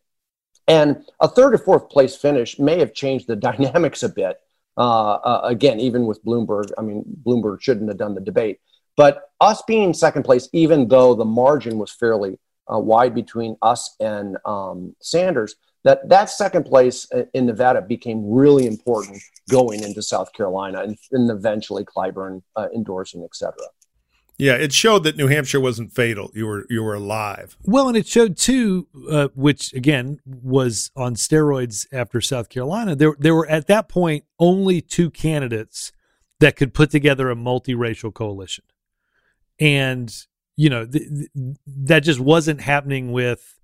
And 0.67 1.05
a 1.21 1.27
third 1.27 1.53
or 1.53 1.57
fourth 1.57 1.89
place 1.89 2.15
finish 2.15 2.59
may 2.59 2.79
have 2.79 2.93
changed 2.93 3.27
the 3.27 3.35
dynamics 3.49 4.03
a 4.03 4.09
bit. 4.09 4.39
Uh, 4.77 5.13
uh, 5.13 5.41
again, 5.43 5.79
even 5.79 6.05
with 6.05 6.23
Bloomberg, 6.23 6.71
I 6.77 6.81
mean, 6.81 7.03
Bloomberg 7.25 7.61
shouldn't 7.61 7.89
have 7.89 7.97
done 7.97 8.13
the 8.13 8.21
debate. 8.21 8.59
But 8.95 9.31
us 9.39 9.61
being 9.67 9.93
second 9.93 10.23
place, 10.23 10.49
even 10.53 10.87
though 10.87 11.13
the 11.13 11.25
margin 11.25 11.77
was 11.77 11.91
fairly 11.91 12.39
uh, 12.71 12.79
wide 12.79 13.15
between 13.15 13.57
us 13.61 13.95
and 13.99 14.37
um, 14.45 14.95
Sanders, 15.01 15.55
that 15.83 16.07
that 16.09 16.29
second 16.29 16.65
place 16.65 17.07
in 17.33 17.45
Nevada 17.45 17.81
became 17.81 18.29
really 18.29 18.67
important 18.67 19.21
going 19.49 19.83
into 19.83 20.01
South 20.01 20.33
Carolina 20.33 20.81
and, 20.81 20.97
and 21.11 21.29
eventually 21.31 21.85
Clyburn 21.85 22.41
uh, 22.55 22.67
endorsing, 22.75 23.23
et 23.23 23.35
cetera. 23.35 23.67
Yeah, 24.37 24.53
it 24.53 24.71
showed 24.71 25.03
that 25.03 25.17
New 25.17 25.27
Hampshire 25.27 25.59
wasn't 25.59 25.91
fatal. 25.91 26.31
You 26.35 26.45
were 26.45 26.67
you 26.69 26.83
were 26.83 26.93
alive. 26.93 27.57
Well, 27.63 27.87
and 27.87 27.97
it 27.97 28.07
showed 28.07 28.37
too, 28.37 28.87
uh, 29.09 29.29
which 29.33 29.73
again 29.73 30.19
was 30.25 30.91
on 30.95 31.15
steroids 31.15 31.87
after 31.91 32.21
South 32.21 32.49
Carolina. 32.49 32.95
There 32.95 33.15
there 33.17 33.33
were 33.33 33.49
at 33.49 33.65
that 33.67 33.89
point 33.89 34.25
only 34.37 34.79
two 34.79 35.09
candidates 35.09 35.91
that 36.39 36.55
could 36.55 36.75
put 36.75 36.91
together 36.91 37.31
a 37.31 37.35
multiracial 37.35 38.13
coalition, 38.13 38.63
and 39.59 40.13
you 40.55 40.69
know 40.69 40.85
th- 40.85 41.09
th- 41.09 41.55
that 41.65 42.01
just 42.01 42.19
wasn't 42.19 42.61
happening 42.61 43.11
with. 43.11 43.55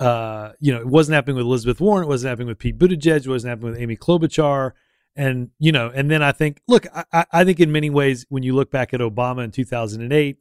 Uh, 0.00 0.52
you 0.58 0.72
know, 0.74 0.80
it 0.80 0.88
wasn't 0.88 1.14
happening 1.14 1.36
with 1.36 1.46
Elizabeth 1.46 1.80
Warren. 1.80 2.04
It 2.04 2.08
wasn't 2.08 2.30
happening 2.30 2.48
with 2.48 2.58
Pete 2.58 2.76
Buttigieg. 2.76 3.24
It 3.24 3.28
wasn't 3.28 3.50
happening 3.50 3.70
with 3.70 3.80
Amy 3.80 3.96
Klobuchar. 3.96 4.72
And 5.16 5.50
you 5.58 5.72
know, 5.72 5.90
and 5.94 6.10
then 6.10 6.22
I 6.22 6.32
think, 6.32 6.60
look, 6.66 6.86
I, 7.12 7.24
I 7.30 7.44
think 7.44 7.60
in 7.60 7.70
many 7.70 7.90
ways, 7.90 8.26
when 8.28 8.42
you 8.42 8.54
look 8.54 8.70
back 8.70 8.92
at 8.92 9.00
Obama 9.00 9.44
in 9.44 9.50
2008, 9.50 10.38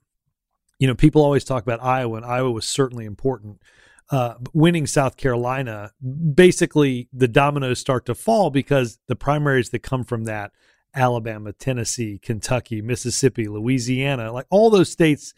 you 0.80 0.88
know, 0.88 0.96
people 0.96 1.24
always 1.24 1.44
talk 1.44 1.64
about 1.64 1.84
Iowa, 1.84 2.18
and 2.18 2.26
Iowa 2.26 2.52
was 2.52 2.68
certainly 2.68 3.06
important. 3.06 3.62
Uh, 4.10 4.36
winning 4.54 4.86
South 4.86 5.16
Carolina, 5.16 5.92
basically 6.34 7.08
the 7.14 7.28
dominoes 7.28 7.80
start 7.80 8.06
to 8.08 8.16
fall 8.16 8.50
because 8.50 9.00
the 9.08 9.16
primaries 9.16 9.70
that 9.70 9.80
come 9.80 10.04
from 10.04 10.26
that 10.26 10.52
Alabama, 10.96 11.54
Tennessee, 11.54 12.20
Kentucky, 12.22 12.82
Mississippi, 12.82 13.48
Louisiana, 13.48 14.32
like 14.32 14.46
all 14.50 14.70
those 14.70 14.90
states 14.90 15.34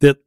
that 0.00 0.18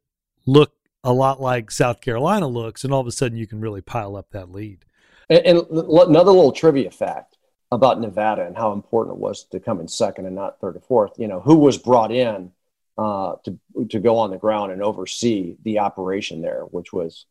look 0.46 0.74
a 1.02 1.12
lot 1.12 1.40
like 1.40 1.70
South 1.70 2.00
Carolina 2.00 2.46
looks, 2.46 2.84
and 2.84 2.92
all 2.92 3.00
of 3.00 3.06
a 3.06 3.12
sudden 3.12 3.38
you 3.38 3.46
can 3.46 3.60
really 3.60 3.80
pile 3.80 4.16
up 4.16 4.30
that 4.30 4.50
lead. 4.50 4.84
And, 5.30 5.46
and 5.46 5.58
another 5.70 6.32
little 6.32 6.52
trivia 6.52 6.90
fact 6.90 7.33
about 7.70 8.00
Nevada 8.00 8.46
and 8.46 8.56
how 8.56 8.72
important 8.72 9.16
it 9.16 9.20
was 9.20 9.44
to 9.44 9.60
come 9.60 9.80
in 9.80 9.88
second 9.88 10.26
and 10.26 10.34
not 10.34 10.60
third 10.60 10.76
or 10.76 10.80
fourth. 10.80 11.12
You 11.18 11.28
know, 11.28 11.40
who 11.40 11.56
was 11.56 11.78
brought 11.78 12.12
in 12.12 12.52
uh, 12.96 13.34
to 13.44 13.58
to 13.90 14.00
go 14.00 14.18
on 14.18 14.30
the 14.30 14.38
ground 14.38 14.72
and 14.72 14.82
oversee 14.82 15.56
the 15.64 15.78
operation 15.80 16.42
there, 16.42 16.62
which 16.70 16.92
was 16.92 17.26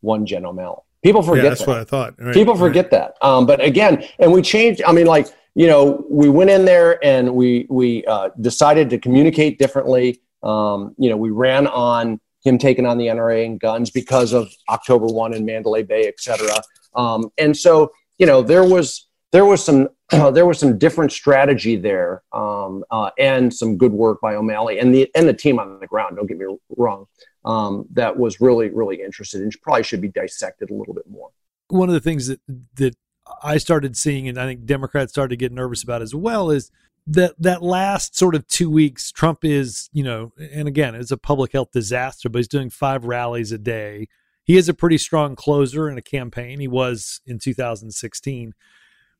one 0.00 0.26
Jen 0.26 0.46
O'Malley. 0.46 0.82
People 1.02 1.22
forget. 1.22 1.44
Yeah, 1.44 1.50
that's 1.50 1.60
that. 1.62 1.68
what 1.68 1.78
I 1.78 1.84
thought. 1.84 2.14
Right, 2.18 2.34
People 2.34 2.56
forget 2.56 2.86
right. 2.86 2.90
that. 2.90 3.16
Um, 3.22 3.46
but 3.46 3.62
again, 3.62 4.04
and 4.18 4.32
we 4.32 4.42
changed. 4.42 4.82
I 4.86 4.92
mean, 4.92 5.06
like 5.06 5.28
you 5.54 5.66
know, 5.66 6.04
we 6.08 6.28
went 6.28 6.50
in 6.50 6.64
there 6.64 7.04
and 7.04 7.34
we 7.34 7.66
we 7.68 8.04
uh, 8.06 8.30
decided 8.40 8.90
to 8.90 8.98
communicate 8.98 9.58
differently. 9.58 10.20
Um, 10.42 10.94
you 10.98 11.10
know, 11.10 11.16
we 11.16 11.30
ran 11.30 11.66
on 11.66 12.20
him 12.44 12.58
taking 12.58 12.86
on 12.86 12.98
the 12.98 13.06
NRA 13.06 13.46
and 13.46 13.60
guns 13.60 13.90
because 13.90 14.32
of 14.32 14.52
October 14.68 15.06
one 15.06 15.34
in 15.34 15.44
Mandalay 15.44 15.82
Bay, 15.82 16.08
et 16.08 16.18
cetera. 16.18 16.56
Um, 16.94 17.30
and 17.38 17.56
so, 17.56 17.92
you 18.18 18.26
know, 18.26 18.42
there 18.42 18.64
was 18.64 19.06
there 19.32 19.44
was 19.44 19.64
some 19.64 19.88
there 20.10 20.46
was 20.46 20.58
some 20.58 20.78
different 20.78 21.10
strategy 21.10 21.76
there, 21.76 22.22
um, 22.32 22.84
uh, 22.90 23.10
and 23.18 23.52
some 23.52 23.76
good 23.76 23.92
work 23.92 24.20
by 24.20 24.34
O'Malley 24.34 24.78
and 24.78 24.94
the 24.94 25.10
and 25.14 25.28
the 25.28 25.34
team 25.34 25.58
on 25.58 25.80
the 25.80 25.86
ground. 25.86 26.16
Don't 26.16 26.26
get 26.26 26.38
me 26.38 26.46
wrong. 26.76 27.06
Um, 27.44 27.86
that 27.92 28.16
was 28.16 28.40
really 28.40 28.70
really 28.70 29.02
interested 29.02 29.42
and 29.42 29.52
probably 29.62 29.82
should 29.82 30.00
be 30.00 30.08
dissected 30.08 30.70
a 30.70 30.74
little 30.74 30.94
bit 30.94 31.08
more. 31.10 31.30
One 31.68 31.88
of 31.88 31.94
the 31.94 32.00
things 32.00 32.28
that 32.28 32.40
that 32.76 32.94
I 33.42 33.58
started 33.58 33.96
seeing, 33.96 34.28
and 34.28 34.38
I 34.38 34.46
think 34.46 34.64
Democrats 34.64 35.12
started 35.12 35.30
to 35.30 35.36
get 35.36 35.52
nervous 35.52 35.82
about 35.82 36.02
as 36.02 36.14
well, 36.14 36.50
is 36.50 36.70
that 37.06 37.34
that 37.38 37.62
last 37.62 38.16
sort 38.16 38.34
of 38.34 38.46
two 38.46 38.70
weeks, 38.70 39.10
Trump 39.10 39.44
is, 39.44 39.88
you 39.92 40.04
know, 40.04 40.32
and 40.38 40.68
again, 40.68 40.94
it's 40.94 41.10
a 41.10 41.16
public 41.16 41.52
health 41.52 41.72
disaster, 41.72 42.28
but 42.28 42.38
he's 42.38 42.48
doing 42.48 42.70
five 42.70 43.04
rallies 43.04 43.50
a 43.50 43.58
day. 43.58 44.08
He 44.44 44.56
is 44.56 44.68
a 44.68 44.74
pretty 44.74 44.98
strong 44.98 45.36
closer 45.36 45.88
in 45.88 45.98
a 45.98 46.02
campaign. 46.02 46.60
He 46.60 46.68
was 46.68 47.20
in 47.26 47.38
2016. 47.38 48.54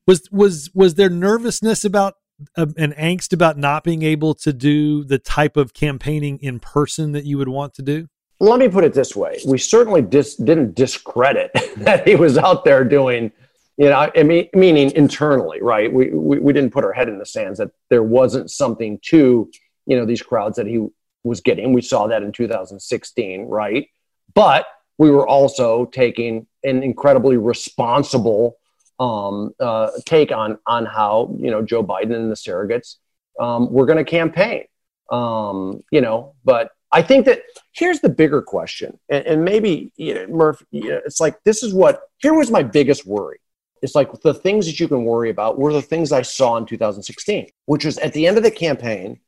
Was 0.07 0.27
was 0.31 0.69
was 0.73 0.95
there 0.95 1.09
nervousness 1.09 1.85
about 1.85 2.15
uh, 2.57 2.67
an 2.77 2.93
angst 2.93 3.31
about 3.33 3.57
not 3.57 3.83
being 3.83 4.03
able 4.03 4.33
to 4.35 4.51
do 4.51 5.03
the 5.03 5.19
type 5.19 5.55
of 5.55 5.73
campaigning 5.73 6.39
in 6.39 6.59
person 6.59 7.13
that 7.13 7.25
you 7.25 7.37
would 7.37 7.47
want 7.47 7.73
to 7.75 7.81
do? 7.81 8.07
Let 8.39 8.59
me 8.59 8.67
put 8.67 8.83
it 8.83 8.93
this 8.93 9.15
way: 9.15 9.39
we 9.47 9.57
certainly 9.57 10.01
dis- 10.01 10.35
didn't 10.35 10.75
discredit 10.75 11.51
that 11.77 12.07
he 12.07 12.15
was 12.15 12.37
out 12.37 12.65
there 12.65 12.83
doing 12.83 13.31
you 13.77 13.89
know, 13.89 14.11
I 14.15 14.23
mean, 14.23 14.49
meaning 14.53 14.91
internally, 14.91 15.59
right? 15.61 15.91
We, 15.91 16.11
we, 16.11 16.39
we 16.39 16.53
didn't 16.53 16.71
put 16.71 16.83
our 16.83 16.93
head 16.93 17.09
in 17.09 17.17
the 17.17 17.25
sands 17.25 17.57
that 17.57 17.71
there 17.89 18.03
wasn't 18.03 18.51
something 18.51 18.99
to, 19.05 19.49
you 19.85 19.97
know, 19.97 20.05
these 20.05 20.21
crowds 20.21 20.57
that 20.57 20.67
he 20.67 20.85
was 21.23 21.41
getting. 21.41 21.73
We 21.73 21.81
saw 21.81 22.07
that 22.07 22.21
in 22.21 22.31
2016, 22.31 23.45
right? 23.45 23.87
But 24.35 24.67
we 24.97 25.09
were 25.09 25.27
also 25.27 25.85
taking 25.85 26.45
an 26.63 26.83
incredibly 26.83 27.37
responsible 27.37 28.57
um, 28.99 29.53
uh, 29.59 29.91
take 30.05 30.31
on 30.31 30.57
on 30.65 30.85
how 30.85 31.35
you 31.37 31.51
know 31.51 31.61
Joe 31.61 31.83
Biden 31.83 32.15
and 32.15 32.31
the 32.31 32.35
surrogates 32.35 32.95
um, 33.39 33.71
were 33.71 33.85
going 33.85 34.03
to 34.03 34.09
campaign. 34.09 34.65
Um, 35.11 35.83
you 35.91 36.01
know, 36.01 36.35
but 36.43 36.71
I 36.91 37.01
think 37.01 37.25
that 37.25 37.41
here's 37.73 37.99
the 37.99 38.09
bigger 38.09 38.41
question, 38.41 38.99
and, 39.09 39.25
and 39.25 39.45
maybe 39.45 39.91
you 39.95 40.13
know, 40.13 40.27
Murph, 40.27 40.63
you 40.71 40.89
know, 40.89 41.01
it's 41.05 41.19
like 41.19 41.43
this 41.43 41.63
is 41.63 41.73
what 41.73 42.01
here 42.19 42.33
was 42.33 42.51
my 42.51 42.63
biggest 42.63 43.05
worry 43.05 43.39
it's 43.83 43.95
like 43.95 44.09
the 44.21 44.33
things 44.33 44.65
that 44.65 44.79
you 44.79 44.87
can 44.87 45.03
worry 45.03 45.29
about 45.29 45.59
were 45.59 45.73
the 45.73 45.81
things 45.81 46.13
I 46.13 46.21
saw 46.21 46.55
in 46.55 46.65
2016, 46.65 47.49
which 47.65 47.83
was 47.83 47.97
at 47.97 48.13
the 48.13 48.25
end 48.25 48.37
of 48.37 48.43
the 48.43 48.49
campaign, 48.49 49.19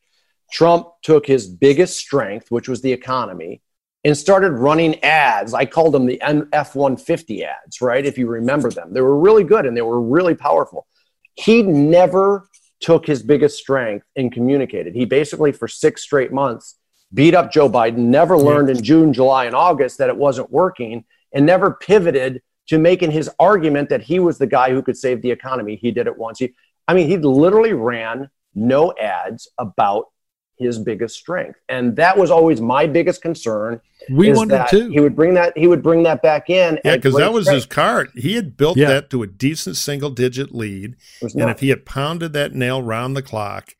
Trump 0.50 0.88
took 1.04 1.28
his 1.28 1.46
biggest 1.46 1.98
strength, 1.98 2.50
which 2.50 2.70
was 2.70 2.82
the 2.82 2.94
economy, 2.94 3.62
and 4.06 4.16
started 4.16 4.52
running 4.52 5.04
ads. 5.04 5.56
I 5.56 5.66
called 5.66 5.94
them 5.94 6.06
the 6.06 6.22
F 6.54 6.76
150 6.76 7.44
ads, 7.44 7.82
right? 7.82 8.06
If 8.06 8.20
you 8.20 8.28
remember 8.28 8.70
them, 8.70 8.94
they 8.94 9.02
were 9.02 9.18
really 9.18 9.44
good 9.44 9.66
and 9.66 9.76
they 9.76 9.82
were 9.82 10.00
really 10.00 10.36
powerful. 10.36 10.86
He 11.34 11.64
never 11.64 12.48
took 12.80 13.08
his 13.08 13.24
biggest 13.24 13.58
strength 13.58 14.06
and 14.16 14.32
communicated. 14.32 14.94
He 14.94 15.06
basically, 15.06 15.52
for 15.52 15.68
six 15.68 16.04
straight 16.04 16.32
months, 16.32 16.76
beat 17.14 17.34
up 17.34 17.52
Joe 17.52 17.68
Biden, 17.68 17.98
never 17.98 18.38
learned 18.38 18.70
in 18.70 18.84
June, 18.84 19.12
July, 19.12 19.46
and 19.46 19.56
August 19.56 19.98
that 19.98 20.10
it 20.10 20.18
wasn't 20.18 20.52
working, 20.52 21.04
and 21.34 21.46
never 21.46 21.74
pivoted 21.74 22.44
to 22.68 22.78
making 22.78 23.10
his 23.10 23.30
argument 23.40 23.90
that 23.90 24.04
he 24.04 24.20
was 24.20 24.38
the 24.38 24.48
guy 24.48 24.70
who 24.70 24.84
could 24.84 24.98
save 24.98 25.24
the 25.24 25.32
economy. 25.32 25.78
He 25.78 25.90
did 25.90 26.06
it 26.06 26.18
once. 26.18 26.38
He, 26.40 26.54
I 26.88 26.94
mean, 26.94 27.08
he 27.08 27.18
literally 27.18 27.74
ran 27.74 28.30
no 28.54 28.94
ads 29.02 29.50
about 29.58 30.06
his 30.58 30.80
biggest 30.80 31.16
strength, 31.16 31.60
and 31.70 31.96
that 31.96 32.18
was 32.18 32.32
always 32.32 32.62
my 32.62 32.88
biggest 32.88 33.22
concern. 33.22 33.82
We 34.10 34.32
wondered 34.32 34.68
too. 34.70 34.90
He 34.90 35.00
would 35.00 35.16
bring 35.16 35.34
that. 35.34 35.58
He 35.58 35.68
would 35.68 35.84
bring 35.84 36.04
that 36.04 36.22
back 36.22 36.50
in. 36.50 36.80
Yeah, 36.86 36.96
because 36.96 37.16
that 37.16 37.34
was 37.34 37.46
strength. 37.46 37.56
his 37.56 37.66
card. 37.66 38.12
He 38.16 38.36
had 38.36 38.56
built 38.56 38.78
yeah. 38.78 38.88
that 38.88 39.10
to 39.10 39.24
a 39.24 39.28
decent 39.28 39.78
single-digit 39.78 40.54
lead, 40.54 40.96
and 41.22 41.50
if 41.50 41.60
he 41.60 41.70
had 41.70 41.86
pounded 41.86 42.34
that 42.34 42.54
nail 42.54 42.82
round 42.82 43.16
the 43.16 43.22
clock, 43.22 43.76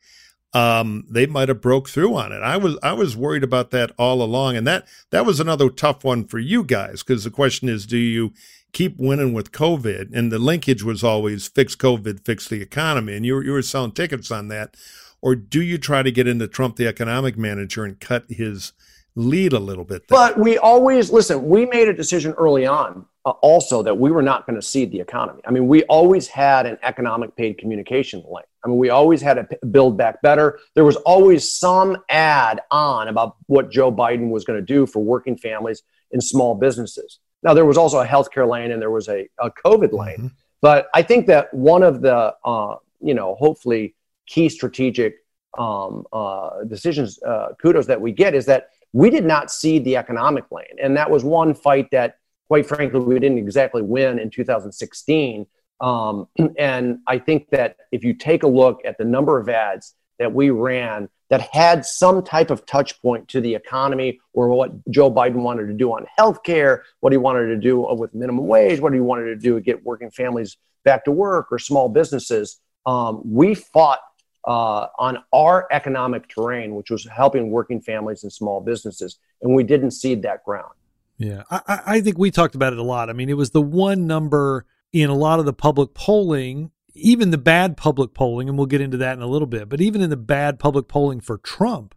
um, 0.52 1.04
they 1.10 1.26
might 1.26 1.48
have 1.48 1.60
broke 1.60 1.88
through 1.88 2.14
on 2.14 2.32
it. 2.32 2.42
I 2.42 2.56
was 2.56 2.78
I 2.82 2.92
was 2.92 3.16
worried 3.16 3.44
about 3.44 3.70
that 3.70 3.92
all 3.98 4.22
along, 4.22 4.56
and 4.56 4.66
that 4.66 4.86
that 5.10 5.24
was 5.24 5.40
another 5.40 5.70
tough 5.70 6.04
one 6.04 6.24
for 6.24 6.38
you 6.38 6.64
guys 6.64 7.02
because 7.02 7.24
the 7.24 7.30
question 7.30 7.68
is, 7.68 7.86
do 7.86 7.96
you 7.96 8.32
keep 8.76 8.98
winning 8.98 9.32
with 9.32 9.52
COVID. 9.52 10.10
And 10.12 10.30
the 10.30 10.38
linkage 10.38 10.82
was 10.82 11.02
always 11.02 11.48
fix 11.48 11.74
COVID, 11.74 12.26
fix 12.26 12.46
the 12.46 12.60
economy. 12.60 13.16
And 13.16 13.24
you 13.24 13.36
were, 13.36 13.42
you 13.42 13.52
were 13.52 13.62
selling 13.62 13.92
tickets 13.92 14.30
on 14.30 14.48
that. 14.48 14.76
Or 15.22 15.34
do 15.34 15.62
you 15.62 15.78
try 15.78 16.02
to 16.02 16.12
get 16.12 16.28
into 16.28 16.46
Trump, 16.46 16.76
the 16.76 16.86
economic 16.86 17.36
manager, 17.36 17.84
and 17.84 17.98
cut 17.98 18.24
his 18.28 18.72
lead 19.14 19.52
a 19.52 19.58
little 19.58 19.84
bit? 19.84 20.06
There? 20.08 20.16
But 20.16 20.38
we 20.38 20.58
always, 20.58 21.10
listen, 21.10 21.48
we 21.48 21.66
made 21.66 21.88
a 21.88 21.94
decision 21.94 22.32
early 22.32 22.66
on 22.66 23.06
uh, 23.24 23.30
also 23.40 23.82
that 23.82 23.98
we 23.98 24.12
were 24.12 24.22
not 24.22 24.46
going 24.46 24.54
to 24.54 24.62
cede 24.62 24.92
the 24.92 25.00
economy. 25.00 25.40
I 25.44 25.50
mean, 25.50 25.66
we 25.66 25.82
always 25.84 26.28
had 26.28 26.64
an 26.64 26.78
economic 26.84 27.34
paid 27.34 27.58
communication 27.58 28.22
link. 28.30 28.46
I 28.64 28.68
mean, 28.68 28.78
we 28.78 28.90
always 28.90 29.20
had 29.20 29.34
to 29.34 29.66
build 29.66 29.96
back 29.96 30.22
better. 30.22 30.60
There 30.74 30.84
was 30.84 30.96
always 30.96 31.52
some 31.52 31.96
ad 32.08 32.60
on 32.70 33.08
about 33.08 33.36
what 33.46 33.70
Joe 33.70 33.90
Biden 33.90 34.30
was 34.30 34.44
going 34.44 34.60
to 34.60 34.64
do 34.64 34.86
for 34.86 35.02
working 35.02 35.36
families 35.36 35.82
and 36.12 36.22
small 36.22 36.54
businesses. 36.54 37.18
Now, 37.42 37.52
there 37.52 37.64
was 37.64 37.76
also 37.76 38.00
a 38.00 38.06
healthcare 38.06 38.48
lane 38.48 38.70
and 38.70 38.80
there 38.80 38.92
was 38.92 39.08
a, 39.08 39.28
a 39.40 39.50
COVID 39.50 39.92
lane. 39.92 40.16
Mm-hmm. 40.16 40.26
But 40.62 40.88
I 40.94 41.02
think 41.02 41.26
that 41.26 41.52
one 41.52 41.82
of 41.82 42.02
the, 42.02 42.32
uh, 42.44 42.76
you 43.00 43.14
know, 43.14 43.34
hopefully 43.36 43.95
key 44.26 44.48
strategic 44.48 45.16
um, 45.58 46.04
uh, 46.12 46.64
decisions, 46.64 47.22
uh, 47.22 47.48
kudos 47.60 47.86
that 47.86 48.00
we 48.00 48.12
get 48.12 48.34
is 48.34 48.46
that 48.46 48.68
we 48.92 49.10
did 49.10 49.24
not 49.24 49.50
see 49.50 49.78
the 49.78 49.96
economic 49.96 50.44
lane. 50.50 50.76
And 50.82 50.96
that 50.96 51.10
was 51.10 51.24
one 51.24 51.54
fight 51.54 51.90
that, 51.92 52.16
quite 52.48 52.66
frankly, 52.66 53.00
we 53.00 53.18
didn't 53.18 53.38
exactly 53.38 53.82
win 53.82 54.18
in 54.18 54.30
2016. 54.30 55.46
Um, 55.80 56.28
and 56.58 56.98
I 57.06 57.18
think 57.18 57.50
that 57.50 57.76
if 57.92 58.04
you 58.04 58.14
take 58.14 58.42
a 58.42 58.48
look 58.48 58.80
at 58.84 58.98
the 58.98 59.04
number 59.04 59.38
of 59.38 59.48
ads 59.48 59.94
that 60.18 60.32
we 60.32 60.50
ran 60.50 61.08
that 61.28 61.40
had 61.40 61.84
some 61.84 62.22
type 62.22 62.50
of 62.50 62.64
touch 62.66 63.00
point 63.02 63.28
to 63.28 63.40
the 63.40 63.54
economy 63.54 64.20
or 64.32 64.48
what 64.48 64.70
Joe 64.90 65.10
Biden 65.10 65.42
wanted 65.42 65.66
to 65.66 65.74
do 65.74 65.90
on 65.90 66.06
healthcare, 66.18 66.82
what 67.00 67.12
he 67.12 67.18
wanted 67.18 67.48
to 67.48 67.56
do 67.56 67.80
with 67.80 68.14
minimum 68.14 68.46
wage, 68.46 68.80
what 68.80 68.94
he 68.94 69.00
wanted 69.00 69.24
to 69.24 69.36
do 69.36 69.54
to 69.56 69.60
get 69.60 69.84
working 69.84 70.10
families 70.10 70.56
back 70.84 71.04
to 71.04 71.10
work 71.10 71.48
or 71.50 71.58
small 71.58 71.88
businesses. 71.88 72.60
Um, 72.86 73.20
we 73.24 73.54
fought 73.54 73.98
uh, 74.46 74.86
on 74.98 75.18
our 75.32 75.66
economic 75.70 76.28
terrain, 76.28 76.74
which 76.74 76.90
was 76.90 77.06
helping 77.06 77.50
working 77.50 77.80
families 77.80 78.22
and 78.22 78.32
small 78.32 78.60
businesses, 78.60 79.18
and 79.42 79.54
we 79.54 79.64
didn't 79.64 79.90
cede 79.90 80.22
that 80.22 80.44
ground. 80.44 80.72
Yeah, 81.18 81.42
I, 81.50 81.80
I 81.86 82.00
think 82.00 82.18
we 82.18 82.30
talked 82.30 82.54
about 82.54 82.72
it 82.72 82.78
a 82.78 82.82
lot. 82.82 83.10
I 83.10 83.12
mean, 83.12 83.30
it 83.30 83.36
was 83.36 83.50
the 83.50 83.62
one 83.62 84.06
number 84.06 84.66
in 84.92 85.10
a 85.10 85.14
lot 85.14 85.38
of 85.38 85.46
the 85.46 85.52
public 85.52 85.94
polling 85.94 86.70
even 86.96 87.30
the 87.30 87.38
bad 87.38 87.76
public 87.76 88.14
polling, 88.14 88.48
and 88.48 88.56
we'll 88.56 88.66
get 88.66 88.80
into 88.80 88.96
that 88.96 89.16
in 89.16 89.22
a 89.22 89.26
little 89.26 89.46
bit, 89.46 89.68
but 89.68 89.80
even 89.80 90.00
in 90.00 90.10
the 90.10 90.16
bad 90.16 90.58
public 90.58 90.88
polling 90.88 91.20
for 91.20 91.38
Trump, 91.38 91.94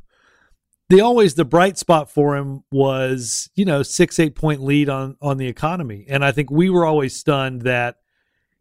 the 0.90 1.02
always 1.02 1.36
the 1.36 1.46
bright 1.46 1.78
spot 1.78 2.10
for 2.10 2.36
him 2.36 2.64
was, 2.72 3.50
you 3.56 3.66
know, 3.66 3.84
six, 3.84 4.20
eight 4.20 4.36
point 4.36 4.62
lead 4.62 4.90
on 4.90 5.16
on 5.22 5.38
the 5.38 5.48
economy. 5.48 6.06
And 6.10 6.26
I 6.26 6.32
think 6.32 6.50
we 6.50 6.70
were 6.70 6.86
always 6.86 7.16
stunned 7.16 7.62
that 7.62 7.98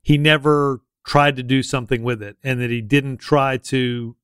he 0.02 0.18
never 0.18 0.80
tried 1.08 1.36
to 1.36 1.42
do 1.42 1.62
something 1.62 2.02
with 2.02 2.22
it 2.22 2.36
and 2.44 2.60
that 2.60 2.68
he 2.68 2.82
didn't 2.82 3.16
try 3.16 3.56
to 3.56 4.14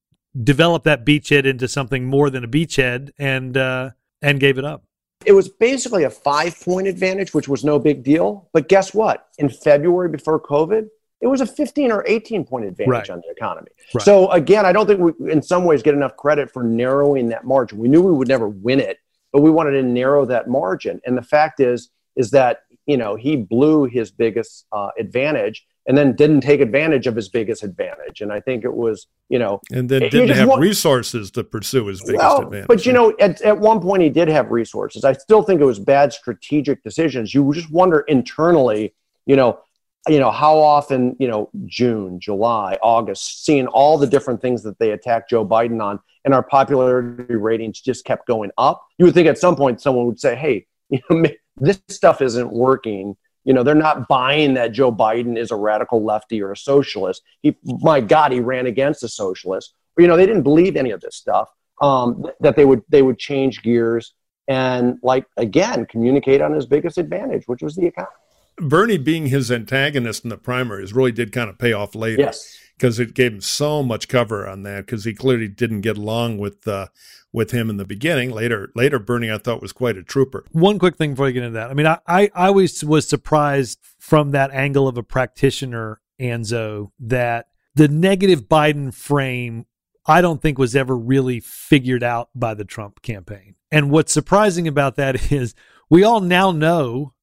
develop 0.42 0.84
that 0.84 1.04
beachhead 1.06 1.46
into 1.46 1.66
something 1.66 2.04
more 2.04 2.28
than 2.28 2.44
a 2.44 2.48
beachhead 2.48 3.10
and 3.18 3.56
uh 3.56 3.90
and 4.20 4.38
gave 4.38 4.58
it 4.58 4.64
up. 4.64 4.84
It 5.24 5.32
was 5.32 5.48
basically 5.48 6.04
a 6.04 6.10
five 6.10 6.60
point 6.60 6.86
advantage, 6.86 7.32
which 7.32 7.48
was 7.48 7.64
no 7.64 7.78
big 7.78 8.02
deal. 8.02 8.48
But 8.52 8.68
guess 8.68 8.92
what? 8.92 9.28
In 9.38 9.48
February 9.48 10.10
before 10.10 10.38
COVID, 10.38 10.88
it 11.22 11.26
was 11.26 11.40
a 11.40 11.46
15 11.46 11.90
or 11.90 12.04
18 12.06 12.44
point 12.44 12.66
advantage 12.66 12.90
right. 12.90 13.10
on 13.10 13.22
the 13.26 13.32
economy. 13.32 13.70
Right. 13.94 14.04
So 14.04 14.30
again, 14.30 14.66
I 14.66 14.72
don't 14.72 14.86
think 14.86 15.00
we, 15.00 15.32
in 15.32 15.40
some 15.40 15.64
ways, 15.64 15.82
get 15.82 15.94
enough 15.94 16.16
credit 16.16 16.50
for 16.50 16.62
narrowing 16.62 17.28
that 17.28 17.44
margin. 17.44 17.78
We 17.78 17.88
knew 17.88 18.02
we 18.02 18.12
would 18.12 18.28
never 18.28 18.48
win 18.48 18.80
it, 18.80 18.98
but 19.32 19.40
we 19.40 19.50
wanted 19.50 19.72
to 19.72 19.82
narrow 19.82 20.26
that 20.26 20.48
margin. 20.48 21.00
And 21.06 21.16
the 21.16 21.22
fact 21.22 21.60
is, 21.60 21.88
is 22.14 22.30
that 22.32 22.64
you 22.84 22.98
know 22.98 23.16
he 23.16 23.36
blew 23.36 23.84
his 23.84 24.10
biggest 24.10 24.66
uh, 24.72 24.90
advantage 24.98 25.66
and 25.86 25.96
then 25.96 26.16
didn't 26.16 26.40
take 26.40 26.60
advantage 26.60 27.06
of 27.06 27.14
his 27.14 27.28
biggest 27.28 27.62
advantage. 27.62 28.20
And 28.20 28.32
I 28.32 28.40
think 28.40 28.64
it 28.64 28.72
was, 28.72 29.06
you 29.28 29.38
know, 29.38 29.60
and 29.70 29.88
then 29.88 30.02
didn't 30.02 30.30
have 30.30 30.48
want, 30.48 30.60
resources 30.60 31.30
to 31.32 31.44
pursue 31.44 31.86
his 31.86 32.00
biggest 32.00 32.18
well, 32.18 32.42
advantage. 32.42 32.68
But 32.68 32.86
you 32.86 32.92
know, 32.92 33.14
at, 33.20 33.40
at 33.42 33.58
one 33.58 33.80
point 33.80 34.02
he 34.02 34.08
did 34.08 34.28
have 34.28 34.50
resources. 34.50 35.04
I 35.04 35.12
still 35.12 35.42
think 35.42 35.60
it 35.60 35.64
was 35.64 35.78
bad 35.78 36.12
strategic 36.12 36.82
decisions. 36.82 37.34
You 37.34 37.52
just 37.52 37.70
wonder 37.70 38.00
internally, 38.00 38.94
you 39.26 39.36
know, 39.36 39.60
you 40.08 40.18
know 40.18 40.30
how 40.30 40.58
often, 40.58 41.16
you 41.18 41.28
know, 41.28 41.50
June, 41.66 42.20
July, 42.20 42.78
August, 42.82 43.44
seeing 43.44 43.66
all 43.68 43.96
the 43.96 44.06
different 44.06 44.42
things 44.42 44.62
that 44.62 44.78
they 44.78 44.90
attacked 44.90 45.30
Joe 45.30 45.46
Biden 45.46 45.82
on, 45.82 45.98
and 46.24 46.34
our 46.34 46.42
popularity 46.42 47.36
ratings 47.36 47.80
just 47.80 48.04
kept 48.04 48.26
going 48.26 48.50
up. 48.58 48.86
You 48.98 49.06
would 49.06 49.14
think 49.14 49.28
at 49.28 49.38
some 49.38 49.56
point 49.56 49.80
someone 49.80 50.06
would 50.06 50.20
say, 50.20 50.34
"Hey, 50.34 50.66
you 50.90 51.00
know, 51.08 51.24
this 51.56 51.80
stuff 51.88 52.20
isn't 52.20 52.52
working." 52.52 53.16
You 53.44 53.52
know, 53.52 53.62
they're 53.62 53.74
not 53.74 54.08
buying 54.08 54.54
that 54.54 54.72
Joe 54.72 54.92
Biden 54.92 55.36
is 55.38 55.50
a 55.50 55.56
radical 55.56 56.04
lefty 56.04 56.42
or 56.42 56.52
a 56.52 56.56
socialist. 56.56 57.22
He, 57.42 57.56
my 57.64 58.00
God, 58.00 58.32
he 58.32 58.40
ran 58.40 58.66
against 58.66 59.02
a 59.02 59.08
socialist. 59.08 59.74
You 59.98 60.06
know, 60.06 60.16
they 60.16 60.26
didn't 60.26 60.42
believe 60.42 60.76
any 60.76 60.90
of 60.90 61.00
this 61.00 61.16
stuff. 61.16 61.48
Um, 61.80 62.26
that 62.40 62.54
they 62.54 62.64
would 62.64 62.82
they 62.88 63.02
would 63.02 63.18
change 63.18 63.62
gears 63.62 64.14
and 64.46 64.96
like 65.02 65.26
again 65.36 65.86
communicate 65.86 66.40
on 66.40 66.52
his 66.52 66.66
biggest 66.66 66.98
advantage, 66.98 67.44
which 67.46 67.62
was 67.62 67.74
the 67.74 67.86
economy. 67.86 68.12
Bernie 68.58 68.98
being 68.98 69.26
his 69.26 69.50
antagonist 69.50 70.22
in 70.22 70.30
the 70.30 70.36
primaries 70.38 70.92
really 70.92 71.10
did 71.10 71.32
kind 71.32 71.50
of 71.50 71.58
pay 71.58 71.72
off 71.72 71.96
later. 71.96 72.22
Yes 72.22 72.58
because 72.76 72.98
it 72.98 73.14
gave 73.14 73.32
him 73.32 73.40
so 73.40 73.82
much 73.82 74.08
cover 74.08 74.46
on 74.46 74.62
that 74.64 74.86
because 74.86 75.04
he 75.04 75.14
clearly 75.14 75.48
didn't 75.48 75.82
get 75.82 75.96
along 75.96 76.38
with 76.38 76.66
uh, 76.66 76.88
with 77.34 77.50
him 77.50 77.68
in 77.68 77.76
the 77.76 77.84
beginning. 77.84 78.30
Later, 78.30 78.70
later, 78.76 79.00
Bernie 79.00 79.30
I 79.30 79.38
thought 79.38 79.60
was 79.60 79.72
quite 79.72 79.98
a 79.98 80.04
trooper. 80.04 80.46
One 80.52 80.78
quick 80.78 80.96
thing 80.96 81.10
before 81.10 81.26
I 81.26 81.32
get 81.32 81.42
into 81.42 81.58
that. 81.58 81.68
I 81.68 81.74
mean, 81.74 81.86
I 81.86 81.98
I, 82.06 82.30
I 82.34 82.46
always 82.46 82.82
was 82.82 83.06
surprised 83.06 83.80
from 83.98 84.30
that 84.30 84.52
angle 84.52 84.88
of 84.88 84.96
a 84.96 85.02
practitioner, 85.02 86.00
Anzo, 86.18 86.92
that 87.00 87.48
the 87.74 87.88
negative 87.88 88.44
Biden 88.44 88.94
frame 88.94 89.66
I 90.06 90.20
don't 90.20 90.40
think 90.40 90.58
was 90.58 90.76
ever 90.76 90.96
really 90.96 91.40
figured 91.40 92.04
out 92.04 92.28
by 92.34 92.54
the 92.54 92.64
Trump 92.64 93.02
campaign. 93.02 93.56
And 93.72 93.90
what's 93.90 94.12
surprising 94.12 94.68
about 94.68 94.96
that 94.96 95.32
is 95.32 95.54
we 95.90 96.04
all 96.04 96.20
now 96.20 96.52
know 96.52 97.14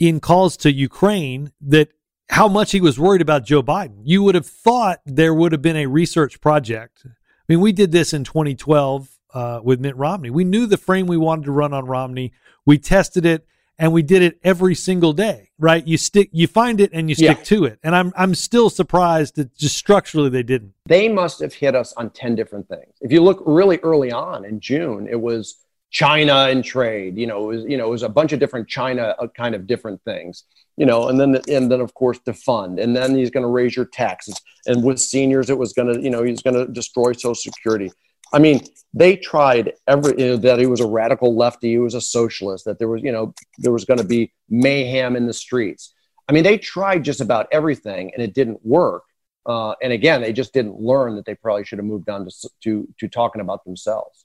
in 0.00 0.18
calls 0.18 0.56
to 0.58 0.72
Ukraine 0.72 1.52
that 1.60 1.90
how 2.30 2.48
much 2.48 2.72
he 2.72 2.80
was 2.80 2.98
worried 2.98 3.20
about 3.20 3.44
Joe 3.44 3.62
Biden. 3.62 4.00
You 4.02 4.22
would 4.24 4.34
have 4.34 4.46
thought 4.46 5.00
there 5.04 5.34
would 5.34 5.52
have 5.52 5.62
been 5.62 5.76
a 5.76 5.86
research 5.86 6.40
project. 6.40 7.02
I 7.04 7.10
mean, 7.48 7.60
we 7.60 7.72
did 7.72 7.92
this 7.92 8.12
in 8.12 8.24
2012 8.24 9.19
uh, 9.34 9.60
with 9.62 9.80
Mitt 9.80 9.96
Romney. 9.96 10.30
We 10.30 10.44
knew 10.44 10.66
the 10.66 10.76
frame 10.76 11.06
we 11.06 11.16
wanted 11.16 11.44
to 11.46 11.52
run 11.52 11.72
on 11.72 11.86
Romney. 11.86 12.32
We 12.66 12.78
tested 12.78 13.24
it 13.26 13.46
and 13.78 13.92
we 13.92 14.02
did 14.02 14.22
it 14.22 14.38
every 14.44 14.74
single 14.74 15.12
day, 15.12 15.50
right? 15.58 15.86
You 15.86 15.96
stick, 15.96 16.28
you 16.32 16.46
find 16.46 16.80
it 16.80 16.90
and 16.92 17.08
you 17.08 17.14
stick 17.14 17.38
yeah. 17.38 17.44
to 17.44 17.64
it. 17.64 17.78
And 17.82 17.96
I'm, 17.96 18.12
I'm 18.16 18.34
still 18.34 18.68
surprised 18.68 19.36
that 19.36 19.56
just 19.56 19.76
structurally 19.76 20.28
they 20.28 20.42
didn't. 20.42 20.74
They 20.86 21.08
must 21.08 21.40
have 21.40 21.54
hit 21.54 21.74
us 21.74 21.92
on 21.94 22.10
10 22.10 22.34
different 22.34 22.68
things. 22.68 22.92
If 23.00 23.12
you 23.12 23.22
look 23.22 23.42
really 23.46 23.78
early 23.78 24.12
on 24.12 24.44
in 24.44 24.60
June, 24.60 25.08
it 25.10 25.20
was 25.20 25.56
China 25.90 26.46
and 26.50 26.62
trade. 26.62 27.16
You 27.16 27.26
know, 27.26 27.50
it 27.50 27.56
was, 27.56 27.64
you 27.64 27.76
know, 27.76 27.86
it 27.86 27.90
was 27.90 28.02
a 28.02 28.08
bunch 28.08 28.32
of 28.32 28.38
different 28.38 28.68
China 28.68 29.14
uh, 29.18 29.26
kind 29.28 29.54
of 29.54 29.66
different 29.66 30.02
things 30.04 30.44
you 30.80 30.86
know, 30.86 31.08
and 31.08 31.20
then 31.20 31.38
and 31.46 31.70
then 31.70 31.82
of 31.82 31.92
course 31.92 32.18
to 32.20 32.32
fund, 32.32 32.78
and 32.78 32.96
then 32.96 33.14
he's 33.14 33.28
going 33.28 33.42
to 33.42 33.50
raise 33.50 33.76
your 33.76 33.84
taxes, 33.84 34.34
and 34.64 34.82
with 34.82 34.98
seniors 34.98 35.50
it 35.50 35.58
was 35.58 35.74
going 35.74 35.92
to, 35.92 36.00
you 36.00 36.08
know, 36.08 36.22
he's 36.22 36.40
going 36.40 36.54
to 36.54 36.72
destroy 36.72 37.12
Social 37.12 37.34
Security. 37.34 37.92
I 38.32 38.38
mean, 38.38 38.60
they 38.92 39.16
tried 39.16 39.74
every 39.86 40.18
you 40.18 40.30
know, 40.30 40.36
that 40.38 40.58
he 40.58 40.66
was 40.66 40.80
a 40.80 40.86
radical 40.86 41.36
lefty, 41.36 41.70
he 41.70 41.78
was 41.78 41.94
a 41.94 42.00
socialist, 42.00 42.64
that 42.64 42.78
there 42.78 42.88
was, 42.88 43.02
you 43.02 43.12
know, 43.12 43.34
there 43.58 43.72
was 43.72 43.84
going 43.84 43.98
to 43.98 44.04
be 44.04 44.32
mayhem 44.48 45.16
in 45.16 45.26
the 45.26 45.32
streets. 45.32 45.94
I 46.28 46.32
mean, 46.32 46.44
they 46.44 46.58
tried 46.58 47.04
just 47.04 47.20
about 47.20 47.48
everything, 47.50 48.12
and 48.14 48.22
it 48.22 48.34
didn't 48.34 48.64
work. 48.64 49.02
Uh, 49.46 49.74
and 49.82 49.92
again, 49.92 50.20
they 50.20 50.32
just 50.32 50.52
didn't 50.52 50.78
learn 50.78 51.16
that 51.16 51.24
they 51.24 51.34
probably 51.34 51.64
should 51.64 51.78
have 51.78 51.86
moved 51.86 52.08
on 52.08 52.24
to 52.24 52.50
to, 52.62 52.88
to 52.98 53.08
talking 53.08 53.40
about 53.40 53.64
themselves. 53.64 54.24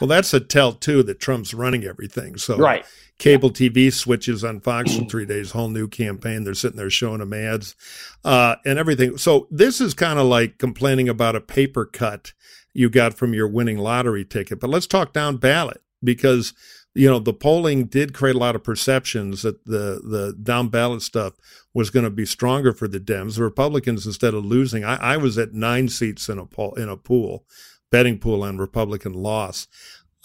Well, 0.00 0.08
that's 0.08 0.34
a 0.34 0.40
tell 0.40 0.74
too 0.74 1.02
that 1.04 1.20
Trump's 1.20 1.54
running 1.54 1.84
everything. 1.84 2.36
So 2.36 2.58
right. 2.58 2.84
cable 3.18 3.50
TV 3.50 3.90
switches 3.90 4.44
on 4.44 4.60
Fox 4.60 4.94
in 4.94 5.08
three 5.08 5.24
days, 5.24 5.52
whole 5.52 5.70
new 5.70 5.88
campaign. 5.88 6.44
They're 6.44 6.54
sitting 6.54 6.76
there 6.76 6.90
showing 6.90 7.20
them 7.20 7.32
ads 7.32 7.74
uh, 8.22 8.56
and 8.66 8.78
everything. 8.78 9.16
So 9.16 9.48
this 9.50 9.80
is 9.80 9.94
kind 9.94 10.18
of 10.18 10.26
like 10.26 10.58
complaining 10.58 11.08
about 11.08 11.34
a 11.34 11.40
paper 11.40 11.86
cut 11.86 12.34
you 12.76 12.90
got 12.90 13.14
from 13.14 13.32
your 13.32 13.48
winning 13.48 13.78
lottery 13.78 14.24
ticket. 14.24 14.60
But 14.60 14.70
let's 14.70 14.86
talk 14.86 15.12
down 15.12 15.38
ballot 15.38 15.80
because 16.04 16.52
you 16.94 17.08
know 17.08 17.18
the 17.18 17.32
polling 17.32 17.86
did 17.86 18.14
create 18.14 18.36
a 18.36 18.38
lot 18.38 18.54
of 18.54 18.62
perceptions 18.62 19.42
that 19.42 19.64
the 19.64 20.00
the 20.04 20.36
down 20.40 20.68
ballot 20.68 21.02
stuff 21.02 21.34
was 21.72 21.90
going 21.90 22.04
to 22.04 22.10
be 22.10 22.26
stronger 22.26 22.72
for 22.72 22.86
the 22.86 23.00
Dems. 23.00 23.36
The 23.36 23.42
Republicans, 23.42 24.06
instead 24.06 24.34
of 24.34 24.44
losing, 24.44 24.84
I, 24.84 24.96
I 24.96 25.16
was 25.16 25.38
at 25.38 25.52
nine 25.52 25.88
seats 25.88 26.28
in 26.28 26.38
a 26.38 26.46
poll 26.46 26.74
in 26.74 26.88
a 26.88 26.96
pool 26.96 27.44
betting 27.90 28.18
pool 28.18 28.42
on 28.42 28.58
Republican 28.58 29.14
loss. 29.14 29.66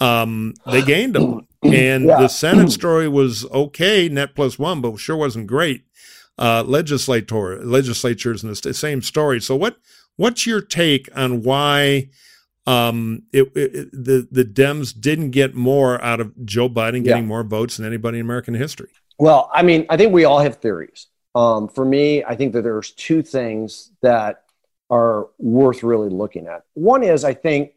Um, 0.00 0.54
they 0.66 0.82
gained 0.82 1.14
them, 1.14 1.46
and 1.62 2.04
yeah. 2.04 2.18
the 2.18 2.28
Senate 2.28 2.72
story 2.72 3.08
was 3.08 3.46
okay, 3.50 4.08
net 4.08 4.34
plus 4.34 4.58
one, 4.58 4.80
but 4.80 4.98
sure 4.98 5.16
wasn't 5.16 5.46
great. 5.46 5.84
Uh, 6.38 6.64
legislator 6.66 7.64
legislatures 7.64 8.42
and 8.42 8.54
the 8.54 8.74
same 8.74 9.00
story. 9.00 9.40
So 9.40 9.54
what 9.56 9.76
what's 10.16 10.46
your 10.46 10.60
take 10.60 11.08
on 11.14 11.42
why 11.42 12.08
um, 12.66 13.24
it, 13.32 13.50
it, 13.56 13.90
the 13.92 14.28
the 14.30 14.44
Dems 14.44 14.98
didn't 14.98 15.30
get 15.30 15.54
more 15.54 16.02
out 16.02 16.20
of 16.20 16.46
Joe 16.46 16.68
Biden 16.68 17.04
getting 17.04 17.24
yeah. 17.24 17.28
more 17.28 17.42
votes 17.42 17.76
than 17.76 17.86
anybody 17.86 18.18
in 18.18 18.24
American 18.24 18.54
history? 18.54 18.88
Well, 19.18 19.50
I 19.52 19.62
mean, 19.62 19.86
I 19.90 19.96
think 19.96 20.12
we 20.12 20.24
all 20.24 20.38
have 20.40 20.56
theories. 20.56 21.08
Um, 21.34 21.68
for 21.68 21.84
me, 21.84 22.24
I 22.24 22.36
think 22.36 22.52
that 22.52 22.62
there's 22.62 22.90
two 22.92 23.22
things 23.22 23.90
that 24.02 24.44
are 24.90 25.28
worth 25.38 25.82
really 25.82 26.10
looking 26.10 26.46
at. 26.46 26.64
One 26.74 27.02
is, 27.02 27.24
I 27.24 27.34
think, 27.34 27.72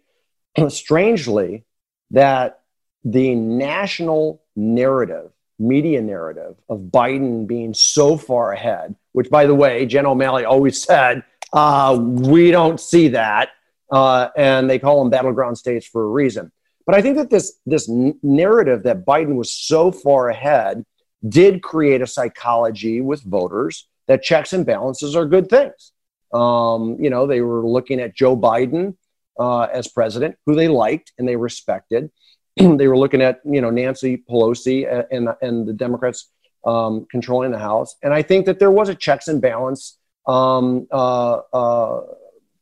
strangely, 0.70 1.66
that 2.12 2.62
the 3.04 3.36
national 3.36 4.42
narrative, 4.56 5.32
media 5.58 6.02
narrative 6.02 6.56
of 6.70 6.80
Biden 6.82 7.48
being 7.48 7.74
so 7.74 8.18
far 8.18 8.52
ahead, 8.52 8.96
which, 9.14 9.30
by 9.30 9.46
the 9.46 9.56
way, 9.56 9.86
Jen 9.86 10.06
O'Malley 10.06 10.46
always 10.46 10.82
said, 10.82 11.24
uh, 11.54 11.98
we 12.00 12.52
don't 12.52 12.80
see 12.80 13.10
that. 13.10 13.50
Uh, 13.96 14.30
and 14.36 14.70
they 14.70 14.78
call 14.78 15.00
them 15.00 15.10
battleground 15.10 15.58
states 15.58 15.88
for 15.88 16.04
a 16.04 16.08
reason. 16.08 16.52
But 16.86 16.96
I 16.96 17.02
think 17.02 17.16
that 17.16 17.30
this, 17.30 17.60
this 17.66 17.88
narrative 17.88 18.84
that 18.84 19.06
Biden 19.06 19.36
was 19.36 19.50
so 19.56 19.90
far 19.90 20.28
ahead 20.28 20.84
did 21.28 21.64
create 21.64 22.02
a 22.02 22.08
psychology 22.08 23.00
with 23.00 23.24
voters 23.24 23.88
that 24.08 24.22
checks 24.22 24.52
and 24.52 24.66
balances 24.66 25.16
are 25.16 25.26
good 25.26 25.50
things. 25.50 25.94
Um, 26.34 26.98
you 27.00 27.10
know, 27.10 27.26
they 27.26 27.40
were 27.40 27.66
looking 27.66 28.02
at 28.02 28.14
Joe 28.14 28.36
Biden 28.36 28.98
uh, 29.40 29.62
as 29.62 29.88
president, 29.88 30.36
who 30.46 30.56
they 30.56 30.68
liked 30.68 31.14
and 31.18 31.26
they 31.26 31.38
respected. 31.38 32.12
they 32.58 32.90
were 32.90 32.98
looking 32.98 33.22
at 33.22 33.40
you 33.46 33.62
know 33.62 33.70
Nancy 33.70 34.18
Pelosi 34.30 34.86
and 35.10 35.30
and 35.42 35.66
the 35.66 35.74
Democrats 35.74 36.30
um, 36.66 37.08
controlling 37.10 37.52
the 37.52 37.60
House, 37.60 37.96
and 38.04 38.14
I 38.14 38.22
think 38.22 38.46
that 38.48 38.60
there 38.60 38.72
was 38.72 38.90
a 38.90 38.96
checks 38.96 39.30
and 39.30 39.42
balance 39.42 39.98
um, 40.28 40.88
uh, 40.92 41.42
uh, 41.54 42.02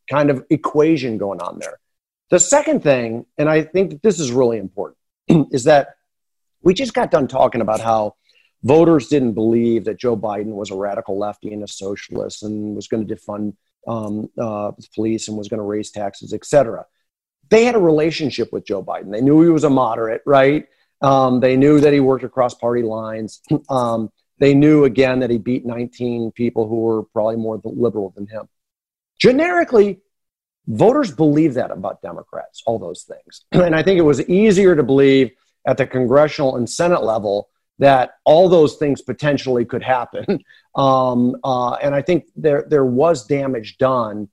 kind 0.10 0.30
of 0.30 0.44
equation 0.50 1.18
going 1.18 1.42
on 1.42 1.60
there. 1.60 1.80
The 2.30 2.39
second 2.39 2.82
thing, 2.82 3.26
and 3.38 3.50
I 3.50 3.63
think 3.63 4.02
this 4.02 4.20
is 4.20 4.32
really 4.32 4.58
important, 4.58 4.98
is 5.52 5.66
that 5.66 5.96
we 6.62 6.74
just 6.74 6.94
got 6.94 7.12
done 7.12 7.28
talking 7.28 7.62
about 7.62 7.80
how 7.80 8.16
voters 8.63 9.08
didn't 9.08 9.34
believe 9.34 9.86
that 9.86 10.00
Joe 10.00 10.16
Biden 10.18 10.54
was 10.54 10.72
a 10.72 10.76
radical 10.76 11.18
lefty 11.18 11.54
and 11.54 11.63
a 11.63 11.68
socialist 11.68 12.44
and 12.44 12.76
was 12.76 12.88
going 12.88 13.06
to 13.06 13.16
defund 13.16 13.56
um, 13.88 14.30
uh, 14.39 14.72
police 14.96 15.28
and 15.28 15.38
was 15.38 15.50
going 15.50 15.58
to 15.58 15.66
raise 15.66 15.92
taxes, 15.92 16.34
etc. 16.34 16.86
They 17.50 17.66
had 17.66 17.76
a 17.76 17.80
relationship 17.80 18.52
with 18.54 18.66
Joe 18.66 18.82
Biden. 18.82 19.12
They 19.12 19.22
knew 19.22 19.42
he 19.42 19.50
was 19.50 19.66
a 19.66 19.70
moderate, 19.70 20.22
right? 20.26 20.66
Um, 21.02 21.42
they 21.42 21.58
knew 21.58 21.82
that 21.82 21.92
he 21.92 22.00
worked 22.00 22.24
across 22.24 22.54
party 22.54 22.84
lines. 22.84 23.42
Um, 23.69 24.12
they 24.40 24.54
knew 24.54 24.84
again 24.84 25.19
that 25.19 25.30
he 25.30 25.38
beat 25.38 25.65
19 25.65 26.32
people 26.32 26.67
who 26.67 26.82
were 26.82 27.04
probably 27.04 27.38
more 27.38 27.62
liberal 27.63 28.12
than 28.15 28.27
him. 28.27 28.50
Generically, 29.24 30.02
voters 30.67 31.10
believe 31.10 31.54
that 31.54 31.71
about 31.71 32.02
Democrats, 32.02 32.62
all 32.65 32.78
those 32.78 33.04
things. 33.04 33.46
and 33.54 33.74
I 33.74 33.82
think 33.82 33.98
it 33.98 34.04
was 34.04 34.21
easier 34.28 34.76
to 34.76 34.84
believe 34.84 35.32
at 35.65 35.78
the 35.78 35.88
congressional 35.88 36.58
and 36.58 36.69
Senate 36.69 37.04
level 37.04 37.48
that 37.80 38.15
all 38.26 38.50
those 38.50 38.76
things 38.76 39.02
potentially 39.02 39.65
could 39.65 39.84
happen. 39.84 40.44
Um, 40.76 41.36
uh, 41.44 41.74
and 41.74 41.94
I 41.94 42.02
think 42.02 42.26
there, 42.36 42.65
there 42.67 42.84
was 42.84 43.28
damage 43.28 43.78
done 43.78 44.28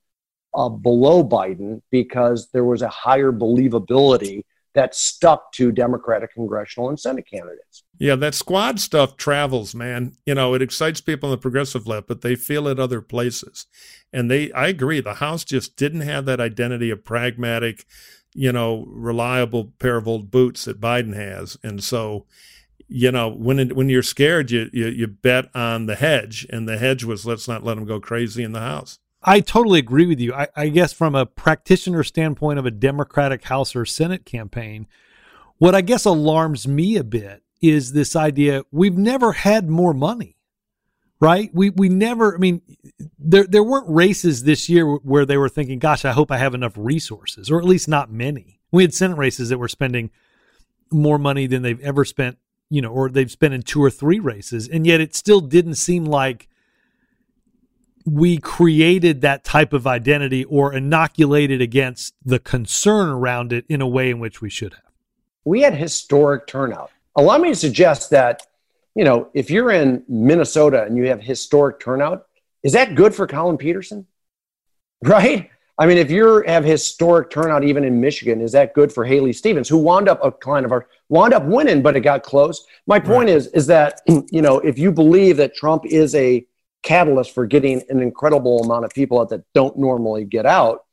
uh, 0.55 0.71
below 0.71 1.23
Biden 1.23 1.83
because 1.91 2.49
there 2.51 2.65
was 2.65 2.81
a 2.81 2.89
higher 2.89 3.31
believability 3.31 4.45
that 4.75 4.95
stuck 4.95 5.53
to 5.53 5.73
Democratic 5.73 6.33
congressional 6.33 6.89
and 6.89 6.99
Senate 6.99 7.27
candidates. 7.31 7.83
Yeah, 7.99 8.15
that 8.17 8.35
squad 8.35 8.81
stuff 8.81 9.17
travels, 9.17 9.75
man. 9.75 10.17
You 10.25 10.35
know, 10.35 10.55
it 10.55 10.63
excites 10.63 11.01
people 11.01 11.29
on 11.29 11.33
the 11.33 11.41
progressive 11.41 11.87
left, 11.87 12.07
but 12.07 12.21
they 12.23 12.35
feel 12.35 12.69
it 12.69 12.79
other 12.79 13.01
places. 13.01 13.67
And 14.13 14.31
they, 14.31 14.51
I 14.53 14.69
agree, 14.69 15.01
the 15.01 15.15
House 15.15 15.45
just 15.45 15.77
didn't 15.77 16.03
have 16.03 16.25
that 16.27 16.41
identity 16.41 16.91
of 16.91 17.05
pragmatic, 17.05 17.85
you 18.33 18.53
know, 18.53 18.87
reliable 18.89 19.73
pair 19.79 19.97
of 19.97 20.09
old 20.09 20.31
boots 20.31 20.65
that 20.65 20.81
Biden 20.81 21.15
has. 21.15 21.59
And 21.63 21.83
so, 21.83 22.27
you 22.89 23.13
know, 23.13 23.29
when 23.29 23.59
it, 23.59 23.77
when 23.77 23.89
you're 23.89 24.03
scared, 24.03 24.51
you, 24.51 24.71
you 24.73 24.87
you 24.87 25.07
bet 25.07 25.55
on 25.55 25.87
the 25.87 25.95
hedge, 25.95 26.47
and 26.51 26.69
the 26.69 26.79
hedge 26.79 27.05
was 27.05 27.25
let's 27.25 27.47
not 27.47 27.63
let 27.63 27.75
them 27.75 27.85
go 27.85 28.01
crazy 28.01 28.43
in 28.43 28.53
the 28.53 28.61
House. 28.61 28.99
I 29.23 29.41
totally 29.41 29.79
agree 29.79 30.07
with 30.07 30.21
you. 30.21 30.33
I, 30.33 30.49
I, 30.57 30.69
guess 30.69 30.93
from 30.93 31.15
a 31.15 31.27
practitioner 31.27 32.03
standpoint 32.03 32.59
of 32.59 32.65
a 32.65 32.71
Democratic 32.71 33.45
House 33.45 33.77
or 33.77 33.85
Senate 33.85 34.25
campaign, 34.25 34.87
what 35.59 35.75
I 35.75 35.83
guess 35.83 36.07
alarms 36.07 36.67
me 36.67 36.97
a 36.97 37.05
bit 37.05 37.43
is 37.61 37.93
this 37.93 38.17
idea 38.17 38.63
we've 38.73 38.97
never 38.97 39.33
had 39.33 39.69
more 39.69 39.93
money. 39.93 40.37
Right? 41.23 41.51
We 41.53 41.69
we 41.69 41.91
never 41.91 42.35
I 42.35 42.39
mean 42.39 42.63
there 43.19 43.45
there 43.45 43.63
weren't 43.63 43.91
races 43.91 44.45
this 44.45 44.71
year 44.71 44.87
where 44.87 45.27
they 45.27 45.37
were 45.37 45.51
thinking, 45.51 45.79
gosh, 45.79 46.07
I 46.07 46.13
hope 46.13 46.33
I 46.33 46.39
have 46.39 46.55
enough 46.55 46.73
resources, 46.79 47.51
or 47.51 47.59
at 47.59 47.67
least 47.67 47.89
not 47.89 48.11
many. 48.11 48.59
We 48.73 48.85
had 48.85 48.95
Senate 48.95 49.19
races 49.19 49.51
that 49.51 49.59
were 49.59 49.69
spending 49.69 50.11
more 50.91 51.19
money 51.19 51.47
than 51.47 51.61
they've 51.61 51.81
ever 51.81 52.07
spent, 52.07 52.39
you 52.71 52.81
know, 52.81 52.89
or 52.89 53.11
they've 53.11 53.31
spent 53.31 53.53
in 53.53 53.63
two 53.63 53.83
or 53.83 53.91
three 53.91 54.19
races. 54.19 54.67
And 54.67 54.87
yet 54.87 55.03
it 55.03 55.15
still 55.15 55.41
didn't 55.41 55.75
seem 55.75 56.07
like 56.07 56.49
we 58.13 58.39
created 58.39 59.21
that 59.21 59.45
type 59.45 59.73
of 59.73 59.87
identity 59.87 60.45
or 60.45 60.73
inoculated 60.75 61.61
against 61.61 62.15
the 62.25 62.41
concern 62.41 63.09
around 63.09 63.53
it 63.53 63.65
in 63.69 63.81
a 63.81 63.87
way 63.87 64.11
in 64.11 64.19
which 64.19 64.41
we 64.41 64.51
should 64.51 64.75
have. 64.75 64.83
We 65.45 65.63
had 65.63 65.75
historic 65.75 66.47
turnout. 66.47 66.91
Allow 67.15 67.39
me 67.39 67.51
to 67.51 67.55
suggest 67.55 68.11
that, 68.11 68.43
you 68.95 69.05
know, 69.05 69.29
if 69.33 69.51
you're 69.51 69.71
in 69.71 70.03
Minnesota 70.09 70.83
and 70.83 70.97
you 70.97 71.07
have 71.07 71.21
historic 71.21 71.79
turnout, 71.79 72.27
is 72.65 72.73
that 72.73 72.95
good 72.97 73.15
for 73.15 73.27
Collin 73.27 73.57
Peterson? 73.57 74.07
Right? 75.03 75.49
I 75.79 75.87
mean, 75.87 75.97
if 75.97 76.11
you 76.11 76.43
have 76.47 76.63
historic 76.63 77.31
turnout 77.31 77.65
even 77.65 77.85
in 77.85 78.03
Michigan, 78.03 78.43
is 78.43 78.53
that 78.53 78.75
good 78.75 78.93
for 78.93 79.03
Haley 79.03 79.33
Stevens, 79.33 79.67
who 79.67 79.79
wound 79.79 80.11
up 80.11 80.23
a 80.23 80.31
kind 80.31 80.67
of 80.67 80.73
our 80.73 80.89
wound 81.09 81.33
up 81.33 81.47
winning, 81.47 81.81
but 81.81 81.97
it 81.97 82.01
got 82.01 82.23
close? 82.23 82.67
My 82.87 83.01
point 83.01 83.29
right. 83.29 83.37
is, 83.37 83.47
is 83.47 83.67
that 83.69 84.03
you 84.07 84.43
know, 84.43 84.59
if 84.59 84.79
you 84.79 84.93
believe 84.93 85.39
that 85.39 85.55
Trump 85.55 85.87
is 85.87 86.15
a 86.15 86.45
catalyst 86.83 87.35
for 87.35 87.47
getting 87.47 87.83
an 87.89 88.01
incredible 88.01 88.63
amount 88.65 88.85
of 88.85 88.91
people 88.93 89.21
out 89.21 89.29
that 89.31 89.45
don't 89.55 89.79
normally 89.79 90.25
get 90.25 90.47
out, 90.47 90.85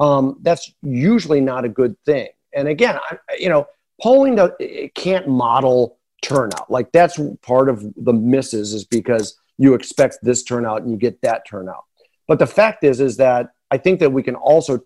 um, 0.00 0.38
that's 0.42 0.72
usually 0.82 1.40
not 1.40 1.64
a 1.64 1.68
good 1.68 1.96
thing. 2.04 2.28
And 2.54 2.68
again, 2.68 2.98
I, 3.10 3.18
you 3.38 3.48
know, 3.48 3.66
polling 4.02 4.38
it 4.58 4.94
can't 4.94 5.28
model 5.28 5.98
turnout. 6.22 6.70
Like 6.70 6.92
that's 6.92 7.18
part 7.42 7.68
of 7.68 7.84
the 7.96 8.12
misses 8.12 8.72
is 8.72 8.84
because 8.84 9.38
you 9.58 9.74
expect 9.74 10.18
this 10.22 10.42
turnout 10.42 10.82
and 10.82 10.90
you 10.90 10.96
get 10.96 11.20
that 11.22 11.46
turnout. 11.46 11.84
But 12.28 12.38
the 12.38 12.46
fact 12.46 12.84
is, 12.84 13.00
is 13.00 13.16
that 13.18 13.50
I 13.70 13.78
think 13.78 14.00
that 14.00 14.10
we 14.10 14.22
can 14.22 14.36
also 14.36 14.76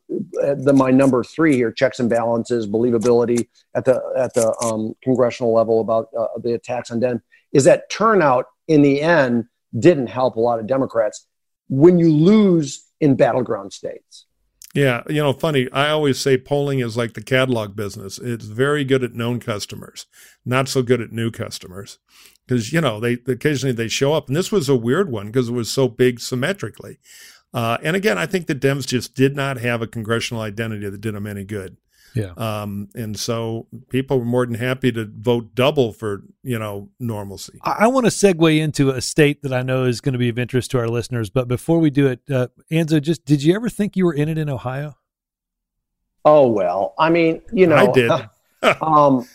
uh, 0.43 0.55
the 0.57 0.73
my 0.73 0.91
number 0.91 1.23
three 1.23 1.55
here 1.55 1.71
checks 1.73 2.01
and 2.01 2.09
balances, 2.09 2.67
believability 2.67 3.49
at 3.75 3.85
the 3.85 4.03
at 4.17 4.33
the 4.35 4.55
um, 4.63 4.95
congressional 5.03 5.53
level 5.53 5.81
about 5.81 6.09
uh, 6.19 6.27
the 6.43 6.55
attacks 6.55 6.91
on 6.91 7.01
Den 7.01 7.23
is 7.53 7.65
that 7.65 7.91
turnout 7.91 8.47
in 8.69 8.83
the 8.83 9.03
end 9.03 9.45
didn't 9.79 10.09
help 10.09 10.37
a 10.37 10.41
lot 10.41 10.59
of 10.59 10.67
Democrats 10.67 11.27
when 11.69 11.99
you 11.99 12.13
lose 12.13 12.85
in 13.01 13.17
battleground 13.17 13.73
states. 13.73 14.27
Yeah, 14.75 15.03
you 15.09 15.21
know, 15.21 15.33
funny. 15.33 15.69
I 15.73 15.89
always 15.89 16.21
say 16.21 16.39
polling 16.39 16.79
is 16.79 16.97
like 16.97 17.15
the 17.15 17.23
catalog 17.23 17.75
business. 17.75 18.19
It's 18.19 18.45
very 18.45 18.85
good 18.85 19.03
at 19.03 19.15
known 19.15 19.41
customers, 19.41 20.07
not 20.45 20.69
so 20.69 20.83
good 20.83 21.01
at 21.01 21.11
new 21.11 21.31
customers. 21.31 21.99
Because 22.47 22.73
you 22.73 22.81
know 22.81 23.01
they 23.01 23.19
occasionally 23.27 23.73
they 23.73 23.89
show 23.89 24.13
up, 24.13 24.29
and 24.29 24.37
this 24.37 24.53
was 24.53 24.69
a 24.69 24.77
weird 24.77 25.11
one 25.11 25.27
because 25.27 25.49
it 25.49 25.53
was 25.55 25.71
so 25.71 25.89
big 25.89 26.21
symmetrically. 26.21 26.99
Uh, 27.53 27.79
and 27.83 27.97
again, 27.97 28.19
I 28.19 28.27
think 28.27 28.47
the 28.47 28.55
Dems 28.55 28.87
just 28.87 29.15
did 29.15 29.35
not 29.35 29.59
have 29.59 29.83
a 29.83 29.87
congressional 29.87 30.43
identity 30.43 30.89
that 30.89 31.01
did 31.01 31.15
them 31.15 31.27
any 31.27 31.45
good. 31.45 31.77
Yeah. 32.15 32.33
Um, 32.37 32.89
and 32.95 33.19
so 33.19 33.67
people 33.89 34.19
were 34.19 34.25
more 34.25 34.47
than 34.47 34.55
happy 34.55 34.93
to 34.93 35.05
vote 35.05 35.55
double 35.55 35.93
for, 35.93 36.23
you 36.43 36.59
know, 36.59 36.91
normalcy. 36.99 37.59
I, 37.63 37.77
I 37.81 37.87
want 37.87 38.07
to 38.07 38.11
segue 38.11 38.59
into 38.59 38.91
a 38.91 39.01
state 39.01 39.43
that 39.43 39.53
I 39.53 39.63
know 39.63 39.85
is 39.85 40.01
going 40.01 40.13
to 40.15 40.19
be 40.19 40.29
of 40.29 40.39
interest 40.39 40.71
to 40.73 40.79
our 40.79 40.89
listeners. 40.89 41.31
But 41.31 41.49
before 41.49 41.79
we 41.79 41.91
do 41.91 42.09
it, 42.09 42.21
uh, 42.31 42.49
Anzo, 42.71 43.01
just 43.01 43.25
did 43.25 43.43
you 43.43 43.55
ever 43.55 43.69
think 43.69 43.97
you 43.97 44.05
were 44.05 44.15
in 44.15 44.29
it 44.29 44.39
in 44.39 44.49
Ohio? 44.49 44.97
Oh, 46.25 46.49
well, 46.49 46.95
I 46.99 47.11
mean, 47.11 47.41
you 47.53 47.67
know, 47.67 47.77
I 47.77 47.91
did. 47.91 48.11
um, 48.83 49.27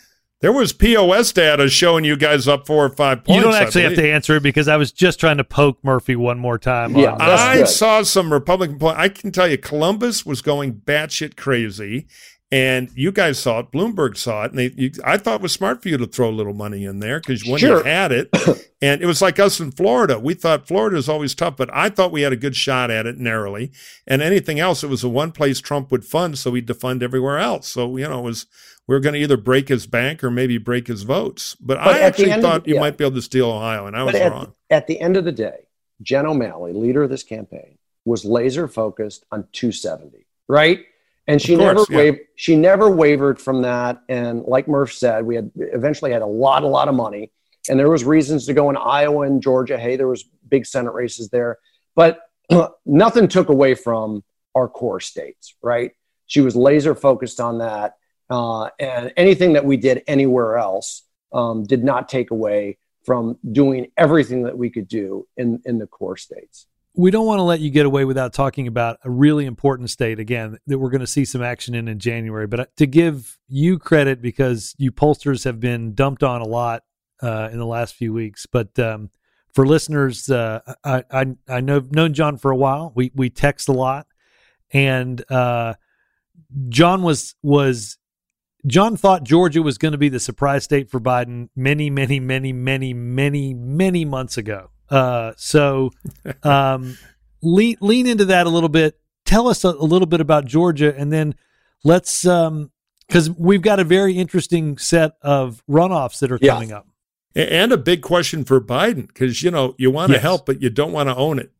there 0.41 0.53
was 0.53 0.73
POS 0.73 1.31
data 1.31 1.69
showing 1.69 2.05
you 2.05 2.15
guys 2.15 2.47
up 2.47 2.67
four 2.67 2.85
or 2.85 2.89
five 2.89 3.23
points. 3.23 3.37
You 3.37 3.41
don't 3.41 3.59
actually 3.59 3.81
have 3.81 3.95
to 3.95 4.11
answer 4.11 4.35
it 4.35 4.43
because 4.43 4.67
I 4.67 4.77
was 4.77 4.91
just 4.91 5.19
trying 5.19 5.37
to 5.37 5.43
poke 5.43 5.79
Murphy 5.83 6.15
one 6.15 6.37
more 6.37 6.59
time. 6.59 6.95
Yeah, 6.95 7.15
I 7.19 7.57
good. 7.57 7.67
saw 7.67 8.03
some 8.03 8.31
Republican. 8.31 8.77
Point. 8.77 8.97
I 8.99 9.09
can 9.09 9.31
tell 9.31 9.47
you, 9.47 9.57
Columbus 9.57 10.23
was 10.25 10.43
going 10.43 10.73
batshit 10.73 11.35
crazy, 11.35 12.05
and 12.51 12.89
you 12.93 13.11
guys 13.11 13.39
saw 13.39 13.59
it. 13.59 13.71
Bloomberg 13.71 14.17
saw 14.17 14.43
it, 14.43 14.51
and 14.51 14.59
they, 14.59 14.71
you, 14.75 14.91
I 15.03 15.17
thought 15.17 15.35
it 15.35 15.41
was 15.41 15.51
smart 15.51 15.81
for 15.81 15.89
you 15.89 15.97
to 15.97 16.05
throw 16.05 16.29
a 16.29 16.31
little 16.31 16.53
money 16.53 16.85
in 16.85 16.99
there 16.99 17.19
because 17.19 17.43
when 17.45 17.59
sure. 17.59 17.79
you 17.79 17.83
had 17.83 18.11
it, 18.11 18.29
and 18.81 19.01
it 19.01 19.05
was 19.07 19.21
like 19.21 19.39
us 19.39 19.59
in 19.59 19.71
Florida. 19.71 20.19
We 20.19 20.35
thought 20.35 20.67
Florida 20.67 20.95
is 20.95 21.09
always 21.09 21.33
tough, 21.33 21.57
but 21.57 21.73
I 21.73 21.89
thought 21.89 22.11
we 22.11 22.21
had 22.21 22.33
a 22.33 22.37
good 22.37 22.55
shot 22.55 22.91
at 22.91 23.07
it 23.07 23.17
narrowly. 23.17 23.71
And 24.05 24.21
anything 24.21 24.59
else, 24.59 24.83
it 24.83 24.89
was 24.89 25.01
the 25.01 25.09
one 25.09 25.31
place 25.31 25.59
Trump 25.59 25.91
would 25.91 26.05
fund, 26.05 26.37
so 26.37 26.53
he'd 26.53 26.67
defund 26.67 27.01
everywhere 27.01 27.39
else. 27.39 27.67
So 27.67 27.97
you 27.97 28.07
know, 28.07 28.19
it 28.19 28.23
was 28.23 28.45
we 28.87 28.95
are 28.95 28.99
going 28.99 29.13
to 29.15 29.19
either 29.19 29.37
break 29.37 29.67
his 29.67 29.87
bank 29.87 30.23
or 30.23 30.29
maybe 30.29 30.59
break 30.59 30.85
his 30.85 31.01
votes. 31.01 31.55
But, 31.59 31.79
but 31.83 31.95
I 31.95 31.99
actually 32.01 32.31
thought 32.41 32.65
the, 32.65 32.69
you 32.69 32.75
yeah. 32.75 32.81
might 32.81 32.97
be 32.97 33.05
able 33.05 33.15
to 33.15 33.21
steal 33.23 33.49
Ohio, 33.49 33.87
and 33.87 33.97
I 33.97 34.03
was 34.03 34.15
at 34.15 34.31
wrong. 34.31 34.53
At 34.69 34.85
the 34.85 35.01
end 35.01 35.17
of 35.17 35.25
the 35.25 35.31
day, 35.31 35.67
Jen 36.03 36.27
O'Malley, 36.27 36.73
leader 36.73 37.03
of 37.03 37.09
this 37.09 37.23
campaign, 37.23 37.79
was 38.05 38.23
laser 38.23 38.67
focused 38.67 39.25
on 39.31 39.47
270. 39.51 40.27
Right 40.47 40.85
and 41.27 41.41
she 41.41 41.55
course, 41.55 41.65
never 41.65 41.85
yeah. 41.89 41.97
wavered. 41.97 42.19
She 42.35 42.55
never 42.55 42.89
wavered 42.89 43.39
from 43.39 43.61
that. 43.63 44.01
And 44.09 44.43
like 44.43 44.67
Murph 44.67 44.93
said, 44.93 45.25
we 45.25 45.35
had 45.35 45.51
eventually 45.55 46.11
had 46.11 46.21
a 46.21 46.27
lot, 46.27 46.63
a 46.63 46.67
lot 46.67 46.87
of 46.87 46.95
money, 46.95 47.31
and 47.69 47.79
there 47.79 47.89
was 47.89 48.03
reasons 48.03 48.45
to 48.45 48.53
go 48.53 48.69
in 48.69 48.77
Iowa 48.77 49.21
and 49.21 49.41
Georgia. 49.41 49.77
Hey, 49.77 49.95
there 49.95 50.07
was 50.07 50.23
big 50.47 50.65
Senate 50.65 50.93
races 50.93 51.29
there, 51.29 51.57
but 51.95 52.19
nothing 52.85 53.27
took 53.27 53.49
away 53.49 53.75
from 53.75 54.23
our 54.53 54.67
core 54.67 54.99
states. 54.99 55.55
Right? 55.61 55.91
She 56.27 56.41
was 56.41 56.55
laser 56.55 56.95
focused 56.95 57.39
on 57.39 57.59
that, 57.59 57.95
uh, 58.29 58.69
and 58.79 59.11
anything 59.17 59.53
that 59.53 59.65
we 59.65 59.77
did 59.77 60.03
anywhere 60.07 60.57
else 60.57 61.03
um, 61.33 61.63
did 61.63 61.83
not 61.83 62.07
take 62.07 62.31
away 62.31 62.77
from 63.03 63.37
doing 63.51 63.91
everything 63.97 64.43
that 64.43 64.57
we 64.57 64.69
could 64.69 64.87
do 64.87 65.27
in 65.37 65.61
in 65.65 65.79
the 65.79 65.87
core 65.87 66.17
states 66.17 66.67
we 66.97 67.11
don't 67.11 67.25
want 67.25 67.39
to 67.39 67.43
let 67.43 67.59
you 67.59 67.69
get 67.69 67.85
away 67.85 68.05
without 68.05 68.33
talking 68.33 68.67
about 68.67 68.99
a 69.03 69.09
really 69.09 69.45
important 69.45 69.89
state 69.89 70.19
again 70.19 70.57
that 70.67 70.79
we're 70.79 70.89
going 70.89 71.01
to 71.01 71.07
see 71.07 71.25
some 71.25 71.41
action 71.41 71.75
in 71.75 71.87
in 71.87 71.99
January. 71.99 72.47
But 72.47 72.59
uh, 72.59 72.65
to 72.77 72.87
give 72.87 73.37
you 73.47 73.77
credit 73.79 74.21
because 74.21 74.75
you 74.77 74.91
pollsters 74.91 75.43
have 75.43 75.59
been 75.59 75.93
dumped 75.93 76.23
on 76.23 76.41
a 76.41 76.47
lot 76.47 76.83
uh, 77.21 77.49
in 77.51 77.57
the 77.57 77.65
last 77.65 77.95
few 77.95 78.13
weeks. 78.13 78.45
But 78.45 78.77
um, 78.79 79.09
for 79.53 79.65
listeners, 79.65 80.29
uh, 80.29 80.61
I, 80.83 81.03
I 81.11 81.25
I 81.47 81.61
know 81.61 81.81
known 81.91 82.13
John 82.13 82.37
for 82.37 82.51
a 82.51 82.57
while. 82.57 82.91
We 82.95 83.11
we 83.13 83.29
text 83.29 83.67
a 83.67 83.73
lot, 83.73 84.07
and 84.71 85.23
uh, 85.31 85.75
John 86.69 87.01
was 87.01 87.35
was 87.43 87.97
John 88.65 88.95
thought 88.95 89.23
Georgia 89.23 89.61
was 89.61 89.77
going 89.77 89.91
to 89.91 89.97
be 89.97 90.09
the 90.09 90.19
surprise 90.19 90.63
state 90.63 90.89
for 90.89 90.99
Biden 90.99 91.49
many 91.55 91.89
many 91.89 92.19
many 92.19 92.53
many 92.53 92.93
many 92.93 93.53
many 93.53 94.05
months 94.05 94.37
ago 94.37 94.71
uh, 94.89 95.33
so 95.37 95.91
um, 96.43 96.97
lean 97.41 97.77
lean 97.81 98.07
into 98.07 98.25
that 98.25 98.47
a 98.47 98.49
little 98.49 98.69
bit. 98.69 98.99
Tell 99.25 99.47
us 99.47 99.63
a, 99.63 99.69
a 99.69 99.85
little 99.85 100.05
bit 100.05 100.21
about 100.21 100.45
Georgia, 100.45 100.95
and 100.95 101.11
then 101.11 101.35
let's 101.83 102.25
um 102.25 102.71
because 103.07 103.29
um, 103.29 103.35
we've 103.37 103.61
got 103.61 103.79
a 103.79 103.83
very 103.83 104.13
interesting 104.13 104.77
set 104.77 105.13
of 105.21 105.63
runoffs 105.69 106.19
that 106.19 106.31
are 106.31 106.39
yeah. 106.41 106.53
coming 106.53 106.71
up. 106.71 106.87
And 107.35 107.73
a 107.73 107.77
big 107.77 108.01
question 108.01 108.45
for 108.45 108.61
Biden 108.61 109.07
because 109.07 109.43
you 109.43 109.51
know 109.51 109.75
you 109.77 109.91
want 109.91 110.09
to 110.09 110.15
yes. 110.15 110.21
help, 110.21 110.45
but 110.45 110.61
you 110.61 110.69
don't 110.69 110.93
want 110.93 111.09
to 111.09 111.15
own 111.15 111.39
it. 111.39 111.51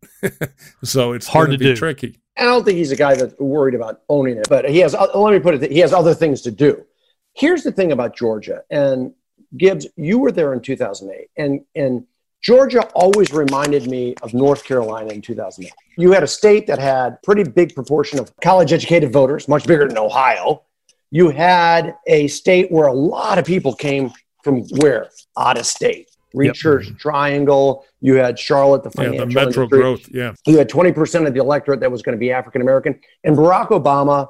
so 0.83 1.11
it's 1.11 1.27
hard 1.27 1.51
to 1.51 1.57
be 1.57 1.65
do. 1.65 1.75
Tricky. 1.75 2.19
I 2.37 2.43
don't 2.43 2.63
think 2.63 2.77
he's 2.77 2.91
a 2.91 2.95
guy 2.95 3.15
that's 3.15 3.37
worried 3.39 3.75
about 3.75 4.01
owning 4.07 4.37
it, 4.37 4.47
but 4.47 4.69
he 4.69 4.79
has. 4.79 4.95
Uh, 4.95 5.07
let 5.15 5.33
me 5.33 5.39
put 5.39 5.61
it. 5.61 5.71
He 5.71 5.79
has 5.79 5.91
other 5.91 6.13
things 6.13 6.41
to 6.43 6.51
do. 6.51 6.85
Here's 7.33 7.63
the 7.63 7.73
thing 7.73 7.91
about 7.91 8.15
Georgia 8.15 8.63
and 8.69 9.13
Gibbs. 9.57 9.85
You 9.97 10.19
were 10.19 10.31
there 10.31 10.53
in 10.53 10.61
2008, 10.61 11.29
and 11.35 11.65
and 11.75 12.05
Georgia 12.45 12.83
always 12.93 13.33
reminded 13.33 13.87
me 13.87 14.13
of 14.21 14.35
North 14.35 14.63
Carolina 14.63 15.11
in 15.11 15.19
2008. 15.19 15.73
You 15.97 16.11
had 16.11 16.21
a 16.21 16.27
state 16.27 16.67
that 16.67 16.77
had 16.77 17.21
pretty 17.23 17.43
big 17.43 17.73
proportion 17.73 18.19
of 18.19 18.31
college 18.39 18.71
educated 18.71 19.11
voters, 19.11 19.47
much 19.47 19.65
bigger 19.65 19.87
than 19.87 19.97
Ohio. 19.97 20.61
You 21.09 21.29
had 21.29 21.95
a 22.05 22.27
state 22.27 22.71
where 22.71 22.85
a 22.85 22.93
lot 22.93 23.39
of 23.39 23.45
people 23.45 23.73
came 23.73 24.11
from 24.43 24.61
where? 24.77 25.09
Out 25.35 25.57
of 25.57 25.65
state. 25.65 26.07
Research 26.35 26.87
yep. 26.87 26.99
Triangle. 26.99 27.83
You 27.99 28.15
had 28.15 28.37
Charlotte, 28.37 28.83
the 28.83 28.91
financial 28.91 29.21
yeah, 29.21 29.25
the 29.25 29.33
metro 29.33 29.63
industry. 29.63 29.79
growth. 29.79 30.09
Yeah, 30.11 30.33
you 30.45 30.57
had 30.59 30.69
twenty 30.69 30.91
percent 30.91 31.25
of 31.25 31.33
the 31.33 31.39
electorate 31.39 31.79
that 31.79 31.91
was 31.91 32.03
going 32.03 32.13
to 32.13 32.19
be 32.19 32.31
African 32.31 32.61
American, 32.61 32.99
and 33.23 33.35
Barack 33.35 33.69
Obama 33.69 34.27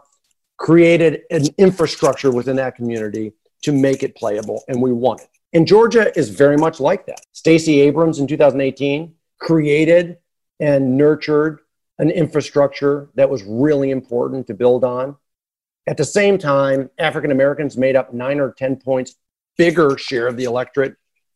created 0.57 1.21
an 1.31 1.47
infrastructure 1.57 2.31
within 2.31 2.55
that 2.57 2.75
community 2.75 3.33
to 3.63 3.73
make 3.73 4.03
it 4.03 4.15
playable, 4.15 4.63
and 4.67 4.81
we 4.81 4.93
won 4.93 5.19
it. 5.19 5.27
And 5.53 5.67
Georgia 5.67 6.11
is 6.17 6.29
very 6.29 6.57
much 6.57 6.79
like 6.79 7.05
that. 7.05 7.21
Stacey 7.31 7.79
Abrams 7.81 8.19
in 8.19 8.27
2018 8.27 9.13
created 9.39 10.17
and 10.59 10.97
nurtured 10.97 11.59
an 11.99 12.09
infrastructure 12.09 13.09
that 13.15 13.29
was 13.29 13.43
really 13.43 13.91
important 13.91 14.47
to 14.47 14.53
build 14.53 14.83
on. 14.83 15.15
At 15.87 15.97
the 15.97 16.05
same 16.05 16.37
time, 16.37 16.89
African 16.97 17.31
Americans 17.31 17.77
made 17.77 17.95
up 17.95 18.13
nine 18.13 18.39
or 18.39 18.51
10 18.51 18.77
points 18.77 19.15
bigger 19.57 19.97
share 19.97 20.27
of 20.27 20.35
the 20.35 20.43
electorate 20.43 20.95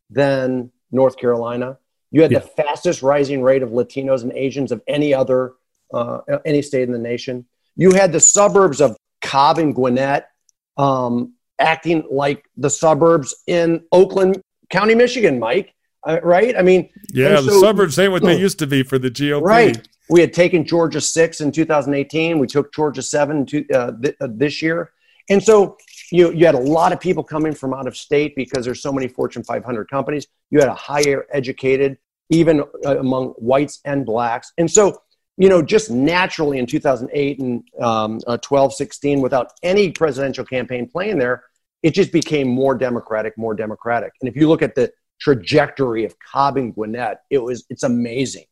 than 0.09 0.71
North 0.91 1.17
Carolina. 1.17 1.77
You 2.11 2.23
had 2.23 2.31
yeah. 2.31 2.39
the 2.39 2.47
fastest 2.47 3.01
rising 3.01 3.41
rate 3.41 3.61
of 3.61 3.69
Latinos 3.69 4.23
and 4.23 4.33
Asians 4.33 4.71
of 4.71 4.81
any 4.87 5.13
other 5.13 5.53
uh, 5.93 6.19
any 6.45 6.61
state 6.61 6.83
in 6.83 6.91
the 6.91 6.99
nation. 6.99 7.45
You 7.75 7.91
had 7.91 8.11
the 8.11 8.19
suburbs 8.19 8.81
of 8.81 8.95
Cobb 9.21 9.57
and 9.57 9.73
Gwinnett 9.73 10.29
um, 10.77 11.33
acting 11.59 12.03
like 12.09 12.45
the 12.57 12.69
suburbs 12.69 13.35
in 13.47 13.83
Oakland 13.91 14.41
County, 14.69 14.95
Michigan, 14.95 15.39
Mike. 15.39 15.73
Uh, 16.07 16.19
right? 16.23 16.55
I 16.57 16.61
mean, 16.61 16.89
yeah, 17.13 17.35
so, 17.37 17.41
the 17.41 17.51
suburbs 17.59 17.99
ain't 17.99 18.11
what 18.11 18.23
they 18.23 18.37
used 18.39 18.59
to 18.59 18.67
be 18.67 18.83
for 18.83 18.97
the 18.97 19.11
GOP. 19.11 19.41
Right. 19.41 19.87
We 20.09 20.21
had 20.21 20.33
taken 20.33 20.65
Georgia 20.65 21.01
six 21.01 21.41
in 21.41 21.51
2018. 21.51 22.39
We 22.39 22.47
took 22.47 22.73
Georgia 22.73 23.01
seven 23.01 23.45
to, 23.47 23.69
uh, 23.69 23.91
th- 24.01 24.15
uh, 24.21 24.27
this 24.31 24.61
year, 24.61 24.91
and 25.29 25.43
so 25.43 25.77
you 26.11 26.31
you 26.31 26.45
had 26.45 26.55
a 26.55 26.59
lot 26.59 26.93
of 26.93 26.99
people 26.99 27.23
coming 27.23 27.53
from 27.53 27.73
out 27.73 27.85
of 27.85 27.95
state 27.95 28.33
because 28.35 28.65
there's 28.65 28.81
so 28.81 28.91
many 28.91 29.07
Fortune 29.07 29.43
500 29.43 29.89
companies. 29.89 30.25
You 30.49 30.59
had 30.59 30.69
a 30.69 30.73
higher 30.73 31.27
educated, 31.31 31.97
even 32.29 32.63
uh, 32.85 32.97
among 32.99 33.29
whites 33.33 33.81
and 33.85 34.05
blacks, 34.05 34.53
and 34.57 34.71
so 34.71 35.01
you 35.39 35.49
know 35.49 35.61
just 35.61 35.89
naturally 35.89 36.59
in 36.59 36.67
2008 36.67 37.39
and 37.39 37.63
um, 37.81 38.19
uh, 38.27 38.37
12, 38.37 38.73
16, 38.75 39.21
without 39.21 39.53
any 39.63 39.91
presidential 39.91 40.45
campaign 40.45 40.87
playing 40.87 41.17
there, 41.17 41.43
it 41.81 41.91
just 41.91 42.11
became 42.11 42.47
more 42.47 42.75
democratic, 42.75 43.37
more 43.37 43.55
democratic. 43.55 44.11
And 44.21 44.29
if 44.29 44.35
you 44.35 44.47
look 44.49 44.61
at 44.61 44.75
the 44.75 44.91
trajectory 45.19 46.05
of 46.05 46.13
Cobb 46.19 46.57
and 46.57 46.75
Gwinnett, 46.75 47.21
it 47.29 47.39
was 47.39 47.65
it's 47.69 47.83
amazing. 47.83 48.43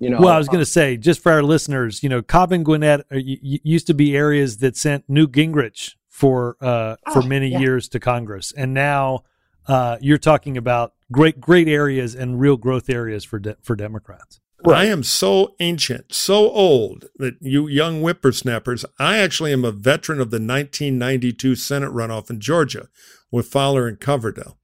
You 0.00 0.10
know, 0.10 0.18
well, 0.18 0.30
I 0.30 0.38
was 0.38 0.48
going 0.48 0.58
to 0.58 0.66
say, 0.66 0.96
just 0.96 1.22
for 1.22 1.30
our 1.30 1.44
listeners, 1.44 2.02
you 2.02 2.08
know, 2.08 2.22
Cobb 2.22 2.50
and 2.50 2.64
Gwinnett 2.64 3.06
are, 3.12 3.18
used 3.18 3.86
to 3.86 3.94
be 3.94 4.16
areas 4.16 4.58
that 4.58 4.76
sent 4.76 5.04
Newt 5.08 5.30
Gingrich 5.30 5.94
for 6.08 6.56
uh, 6.60 6.96
oh, 7.06 7.12
for 7.12 7.22
many 7.22 7.50
yeah. 7.50 7.60
years 7.60 7.88
to 7.90 8.00
Congress, 8.00 8.52
and 8.56 8.74
now 8.74 9.22
uh, 9.68 9.98
you're 10.00 10.18
talking 10.18 10.56
about 10.56 10.94
great 11.12 11.40
great 11.40 11.68
areas 11.68 12.16
and 12.16 12.40
real 12.40 12.56
growth 12.56 12.90
areas 12.90 13.22
for 13.24 13.38
de- 13.38 13.56
for 13.62 13.76
Democrats. 13.76 14.40
Right. 14.64 14.82
I 14.82 14.90
am 14.90 15.02
so 15.02 15.54
ancient, 15.58 16.14
so 16.14 16.50
old 16.50 17.06
that 17.16 17.34
you 17.40 17.66
young 17.66 18.00
whippersnappers, 18.00 18.84
I 18.98 19.18
actually 19.18 19.52
am 19.52 19.64
a 19.64 19.72
veteran 19.72 20.20
of 20.20 20.30
the 20.30 20.36
1992 20.36 21.56
Senate 21.56 21.90
runoff 21.90 22.30
in 22.30 22.38
Georgia 22.38 22.88
with 23.30 23.48
Fowler 23.48 23.88
and 23.88 23.98
Coverdell. 23.98 24.56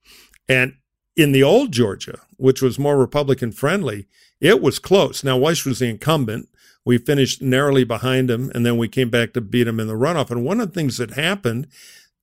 And 0.47 0.75
in 1.17 1.33
the 1.33 1.43
old 1.43 1.73
Georgia, 1.73 2.19
which 2.37 2.61
was 2.61 2.79
more 2.79 2.97
Republican 2.97 3.51
friendly, 3.51 4.07
it 4.39 4.61
was 4.61 4.79
close. 4.79 5.21
Now, 5.23 5.37
Wyche 5.37 5.65
was 5.65 5.79
the 5.79 5.89
incumbent. 5.89 6.47
We 6.85 6.97
finished 6.97 7.41
narrowly 7.41 7.83
behind 7.83 8.31
him, 8.31 8.51
and 8.55 8.65
then 8.65 8.77
we 8.77 8.87
came 8.87 9.09
back 9.09 9.33
to 9.33 9.41
beat 9.41 9.67
him 9.67 9.81
in 9.81 9.87
the 9.87 9.95
runoff. 9.95 10.31
And 10.31 10.45
one 10.45 10.61
of 10.61 10.69
the 10.69 10.73
things 10.73 10.97
that 10.97 11.11
happened, 11.11 11.67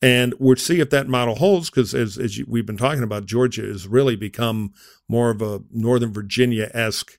and 0.00 0.32
we'll 0.38 0.56
see 0.56 0.80
if 0.80 0.88
that 0.90 1.08
model 1.08 1.34
holds, 1.34 1.68
because 1.68 1.94
as, 1.94 2.16
as 2.16 2.40
we've 2.48 2.64
been 2.64 2.78
talking 2.78 3.02
about, 3.02 3.26
Georgia 3.26 3.62
has 3.62 3.86
really 3.86 4.16
become 4.16 4.72
more 5.08 5.28
of 5.28 5.42
a 5.42 5.60
Northern 5.70 6.12
Virginia 6.12 6.70
esque 6.72 7.18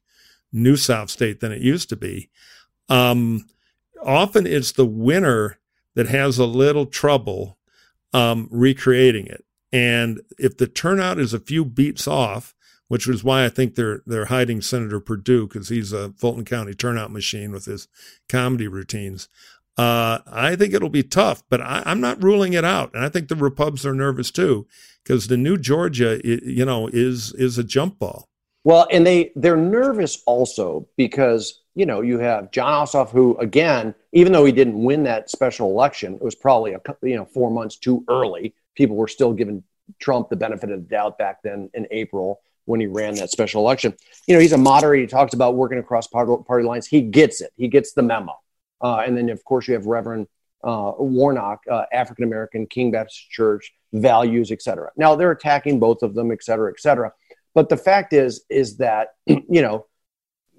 New 0.52 0.76
South 0.76 1.10
state 1.10 1.39
than 1.39 1.52
it 1.52 1.62
used 1.62 1.89
to 1.89 1.95
be. 1.95 2.30
Um, 2.89 3.48
often 4.04 4.48
it's 4.48 4.72
the 4.72 4.86
winner 4.86 5.60
that 5.95 6.08
has 6.08 6.38
a 6.38 6.45
little 6.45 6.86
trouble 6.86 7.58
um, 8.14 8.48
recreating 8.52 9.28
it. 9.28 9.43
And 9.72 10.22
if 10.38 10.58
the 10.58 10.68
turnout 10.68 11.20
is 11.20 11.34
a 11.34 11.39
few 11.39 11.66
beats 11.66 12.08
off, 12.08 12.56
which 12.88 13.06
was 13.06 13.24
why 13.24 13.43
I 13.43 13.50
think 13.50 13.76
they're 13.76 14.02
they're 14.06 14.26
hiding 14.26 14.62
Senator 14.62 15.00
Perdue 15.00 15.48
because 15.48 15.70
he's 15.70 15.91
a 15.91 16.12
Fulton 16.14 16.45
County 16.45 16.74
turnout 16.74 17.12
machine 17.12 17.52
with 17.52 17.66
his 17.66 17.88
comedy 18.30 18.68
routines. 18.68 19.28
Uh, 19.78 20.20
I 20.26 20.56
think 20.56 20.74
it'll 20.74 20.89
be 20.89 21.04
tough, 21.04 21.43
but 21.50 21.62
I, 21.62 21.84
am 21.86 22.02
not 22.02 22.24
ruling 22.24 22.54
it 22.54 22.66
out, 22.66 22.95
and 22.95 23.06
I 23.06 23.10
think 23.10 23.28
the 23.28 23.36
Repubs 23.36 23.86
are 23.86 23.93
nervous 23.93 24.32
too 24.32 24.66
because 25.04 25.28
the 25.28 25.38
new 25.38 25.58
Georgia, 25.58 26.20
you 26.24 26.66
know, 26.66 26.88
is 26.88 27.34
is 27.34 27.58
a 27.58 27.64
jump 27.64 28.00
ball. 28.00 28.30
Well, 28.68 28.86
and 28.91 29.07
they 29.07 29.32
they're 29.38 29.55
nervous 29.55 30.22
also 30.26 30.89
because 30.97 31.61
you 31.74 31.86
know 31.86 32.01
you 32.01 32.20
have 32.20 32.51
Jon 32.51 32.86
Ossoff, 32.86 33.11
who 33.11 33.38
again, 33.38 33.95
even 34.11 34.34
though 34.34 34.43
he 34.43 34.51
didn't 34.51 34.84
win 34.84 35.03
that 35.03 35.30
special 35.30 35.70
election, 35.70 36.15
it 36.15 36.22
was 36.22 36.36
probably 36.36 36.74
a 36.74 36.82
you 37.01 37.15
know 37.15 37.24
four 37.24 37.49
months 37.49 37.78
too 37.78 38.03
early. 38.09 38.53
People 38.76 38.97
were 38.97 39.07
still 39.07 39.32
giving 39.32 39.63
Trump 39.99 40.28
the 40.28 40.36
benefit 40.36 40.70
of 40.70 40.82
the 40.82 40.86
doubt 40.86 41.18
back 41.18 41.41
then 41.43 41.70
in 41.76 41.88
April 41.91 42.41
when 42.65 42.82
he 42.82 42.88
ran 42.88 43.15
that 43.15 43.32
special 43.32 43.61
election. 43.61 43.93
You 44.28 44.34
know, 44.36 44.41
he's 44.41 44.51
a 44.51 44.57
moderator. 44.57 45.03
He 45.03 45.07
talks 45.07 45.34
about 45.34 45.55
working 45.55 45.78
across 45.78 46.07
party 46.07 46.65
lines. 46.65 46.88
He 46.88 46.99
gets 46.99 47.39
it. 47.39 47.53
He 47.55 47.70
gets 47.70 47.93
the 47.93 48.03
memo. 48.03 48.38
Uh, 48.82 48.97
and 48.97 49.15
then, 49.15 49.30
of 49.30 49.45
course, 49.45 49.70
you 49.70 49.76
have 49.76 49.86
Reverend 49.86 50.28
uh, 50.65 50.91
Warnock, 50.97 51.61
uh, 51.72 51.86
African 51.93 52.26
American, 52.26 52.68
King 52.68 52.91
Baptist 52.91 53.30
Church, 53.30 53.74
values, 53.93 54.51
et 54.51 54.61
cetera. 54.61 54.91
Now 54.97 55.15
they're 55.15 55.32
attacking 55.32 55.80
both 55.80 56.03
of 56.03 56.15
them, 56.15 56.34
et 56.34 56.43
cetera, 56.43 56.70
et 56.70 56.82
cetera. 56.82 57.13
But 57.54 57.70
the 57.70 57.78
fact 57.78 58.14
is, 58.14 58.43
is 58.50 58.78
that 58.78 59.10
you 59.26 59.62
know, 59.62 59.86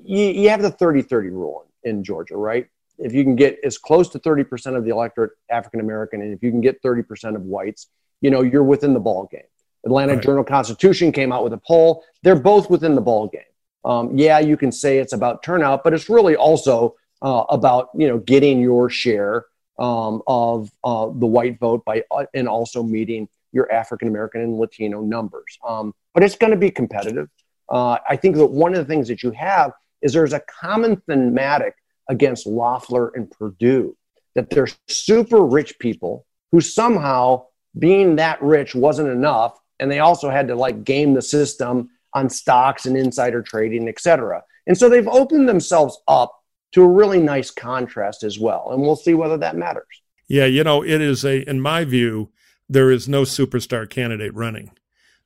you, 0.03 0.24
you 0.24 0.51
have 0.51 0.62
the 0.62 0.70
30-30 0.70 1.30
rule 1.30 1.66
in 1.84 2.05
Georgia, 2.05 2.36
right? 2.36 2.66
If 2.99 3.12
you 3.12 3.22
can 3.22 3.36
get 3.36 3.59
as 3.64 3.78
close 3.78 4.09
to 4.11 4.18
30% 4.18 4.76
of 4.76 4.84
the 4.84 4.91
electorate 4.91 5.32
African 5.51 5.80
American, 5.80 6.20
and 6.20 6.32
if 6.32 6.43
you 6.43 6.51
can 6.51 6.61
get 6.61 6.82
30% 6.82 7.36
of 7.36 7.43
whites, 7.43 7.89
you 8.20 8.30
know, 8.30 8.43
you're 8.43 8.64
within 8.64 8.95
the 8.95 9.01
ball 9.01 9.28
game. 9.30 9.43
Atlanta 9.84 10.14
right. 10.14 10.22
Journal 10.22 10.45
Constitution 10.45 11.12
came 11.12 11.32
out 11.32 11.45
with 11.45 11.53
a 11.53 11.59
poll. 11.59 12.05
They're 12.22 12.39
both 12.39 12.68
within 12.68 12.95
the 12.95 13.01
ball 13.01 13.28
game. 13.28 13.43
Um, 13.84 14.18
yeah, 14.18 14.41
you 14.41 14.57
can 14.57 14.72
say 14.72 14.99
it's 14.99 15.12
about 15.12 15.43
turnout, 15.43 15.84
but 15.84 15.95
it's 15.95 16.09
really 16.09 16.36
also 16.36 16.97
uh, 17.22 17.45
about 17.49 17.91
you 17.95 18.09
know 18.09 18.18
getting 18.18 18.61
your 18.61 18.91
share 18.91 19.47
um, 19.78 20.22
of 20.26 20.70
uh, 20.82 21.07
the 21.07 21.26
white 21.26 21.59
vote 21.59 21.84
by 21.84 22.03
uh, 22.11 22.26
and 22.34 22.49
also 22.49 22.82
meeting 22.82 23.28
your 23.53 23.70
African 23.72 24.09
American 24.09 24.40
and 24.40 24.59
Latino 24.59 25.01
numbers. 25.01 25.59
Um, 25.66 25.94
but 26.14 26.22
it's 26.22 26.36
going 26.36 26.53
to 26.53 26.59
be 26.59 26.70
competitive. 26.70 27.28
Uh, 27.68 27.99
I 28.09 28.16
think 28.16 28.36
that 28.36 28.46
one 28.46 28.74
of 28.74 28.78
the 28.78 28.84
things 28.84 29.09
that 29.09 29.22
you 29.22 29.30
have 29.32 29.72
is 30.03 30.12
there's 30.12 30.32
a 30.32 30.42
common 30.61 30.96
thematic 31.09 31.74
against 32.09 32.46
Loeffler 32.46 33.12
and 33.14 33.30
Perdue 33.30 33.96
that 34.34 34.51
they're 34.51 34.68
super 34.86 35.44
rich 35.44 35.78
people 35.78 36.24
who 36.53 36.61
somehow 36.61 37.44
being 37.78 38.16
that 38.16 38.40
rich 38.42 38.74
wasn't 38.74 39.09
enough 39.09 39.59
and 39.80 39.90
they 39.90 40.01
also 40.01 40.30
had 40.30 40.49
to 40.49 40.55
like 40.55 40.84
game 40.84 41.14
the 41.14 41.22
system 41.22 41.90
on 42.14 42.28
stocks 42.28 42.86
and 42.86 42.96
insider 42.96 43.42
trading, 43.42 43.88
et 43.88 44.01
cetera. 44.01 44.42
And 44.66 44.76
so 44.76 44.88
they've 44.88 45.09
opened 45.09 45.49
themselves 45.49 45.99
up 46.09 46.34
to 46.72 46.82
a 46.82 46.86
really 46.86 47.20
nice 47.20 47.51
contrast 47.51 48.22
as 48.22 48.38
well. 48.38 48.70
And 48.72 48.82
we'll 48.82 48.96
see 48.96 49.14
whether 49.14 49.38
that 49.38 49.57
matters. 49.57 49.84
Yeah, 50.28 50.46
you 50.46 50.64
know, 50.64 50.82
it 50.82 51.01
is 51.01 51.24
a, 51.24 51.49
in 51.49 51.61
my 51.61 51.84
view, 51.84 52.30
there 52.68 52.90
is 52.90 53.08
no 53.08 53.22
superstar 53.22 53.88
candidate 53.88 54.34
running. 54.34 54.70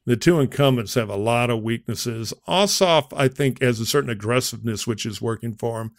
The 0.05 0.17
two 0.17 0.41
incumbents 0.41 0.95
have 0.95 1.09
a 1.09 1.17
lot 1.17 1.51
of 1.51 1.63
weaknesses. 1.63 2.35
Ossoff, 2.49 3.13
I 3.17 3.29
think, 3.29 3.63
has 3.63 3.79
a 3.79 3.87
certain 3.87 4.11
aggressiveness 4.11 4.87
which 4.87 5.07
is 5.07 5.23
working 5.23 5.55
for 5.55 5.81
him. 5.81 5.93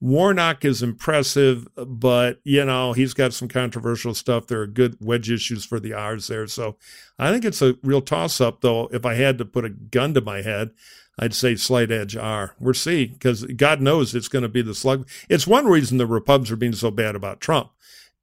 Warnock 0.00 0.64
is 0.64 0.82
impressive, 0.82 1.66
but 1.76 2.40
you 2.44 2.64
know 2.64 2.92
he's 2.92 3.14
got 3.14 3.32
some 3.32 3.48
controversial 3.48 4.12
stuff. 4.12 4.46
There 4.46 4.60
are 4.60 4.66
good 4.66 4.96
wedge 5.00 5.30
issues 5.30 5.64
for 5.64 5.80
the 5.80 5.94
R's 5.94 6.26
there, 6.26 6.46
so 6.46 6.76
I 7.18 7.32
think 7.32 7.44
it's 7.44 7.62
a 7.62 7.76
real 7.82 8.02
toss-up. 8.02 8.60
Though, 8.60 8.88
if 8.92 9.06
I 9.06 9.14
had 9.14 9.38
to 9.38 9.44
put 9.44 9.64
a 9.64 9.70
gun 9.70 10.12
to 10.14 10.20
my 10.20 10.42
head, 10.42 10.72
I'd 11.18 11.32
say 11.32 11.54
slight 11.54 11.90
edge 11.90 12.16
R. 12.16 12.54
We'll 12.58 12.74
see, 12.74 13.06
because 13.06 13.44
God 13.44 13.80
knows 13.80 14.14
it's 14.14 14.28
going 14.28 14.42
to 14.42 14.48
be 14.48 14.62
the 14.62 14.74
slug. 14.74 15.08
It's 15.28 15.46
one 15.46 15.66
reason 15.66 15.96
the 15.96 16.06
Repubs 16.06 16.50
are 16.50 16.56
being 16.56 16.74
so 16.74 16.90
bad 16.90 17.14
about 17.14 17.40
Trump. 17.40 17.70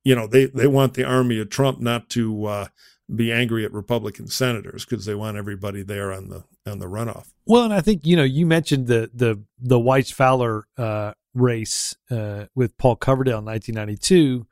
You 0.03 0.15
know, 0.15 0.27
they 0.27 0.45
they 0.45 0.67
want 0.67 0.93
the 0.93 1.03
army 1.03 1.39
of 1.39 1.49
Trump 1.49 1.79
not 1.79 2.09
to 2.11 2.45
uh, 2.45 2.67
be 3.13 3.31
angry 3.31 3.65
at 3.65 3.73
Republican 3.73 4.27
senators 4.27 4.85
because 4.85 5.05
they 5.05 5.15
want 5.15 5.37
everybody 5.37 5.83
there 5.83 6.11
on 6.11 6.29
the 6.29 6.43
on 6.65 6.79
the 6.79 6.87
runoff. 6.87 7.31
Well, 7.45 7.63
and 7.63 7.73
I 7.73 7.81
think 7.81 8.05
you 8.05 8.15
know 8.15 8.23
you 8.23 8.45
mentioned 8.45 8.87
the 8.87 9.11
the 9.13 9.43
the 9.59 9.79
Wyche 9.79 10.13
Fowler 10.13 10.65
uh, 10.77 11.13
race 11.33 11.95
uh, 12.09 12.45
with 12.55 12.77
Paul 12.77 12.97
Coverdell 12.97 13.39
in 13.39 13.45
1992, 13.45 14.45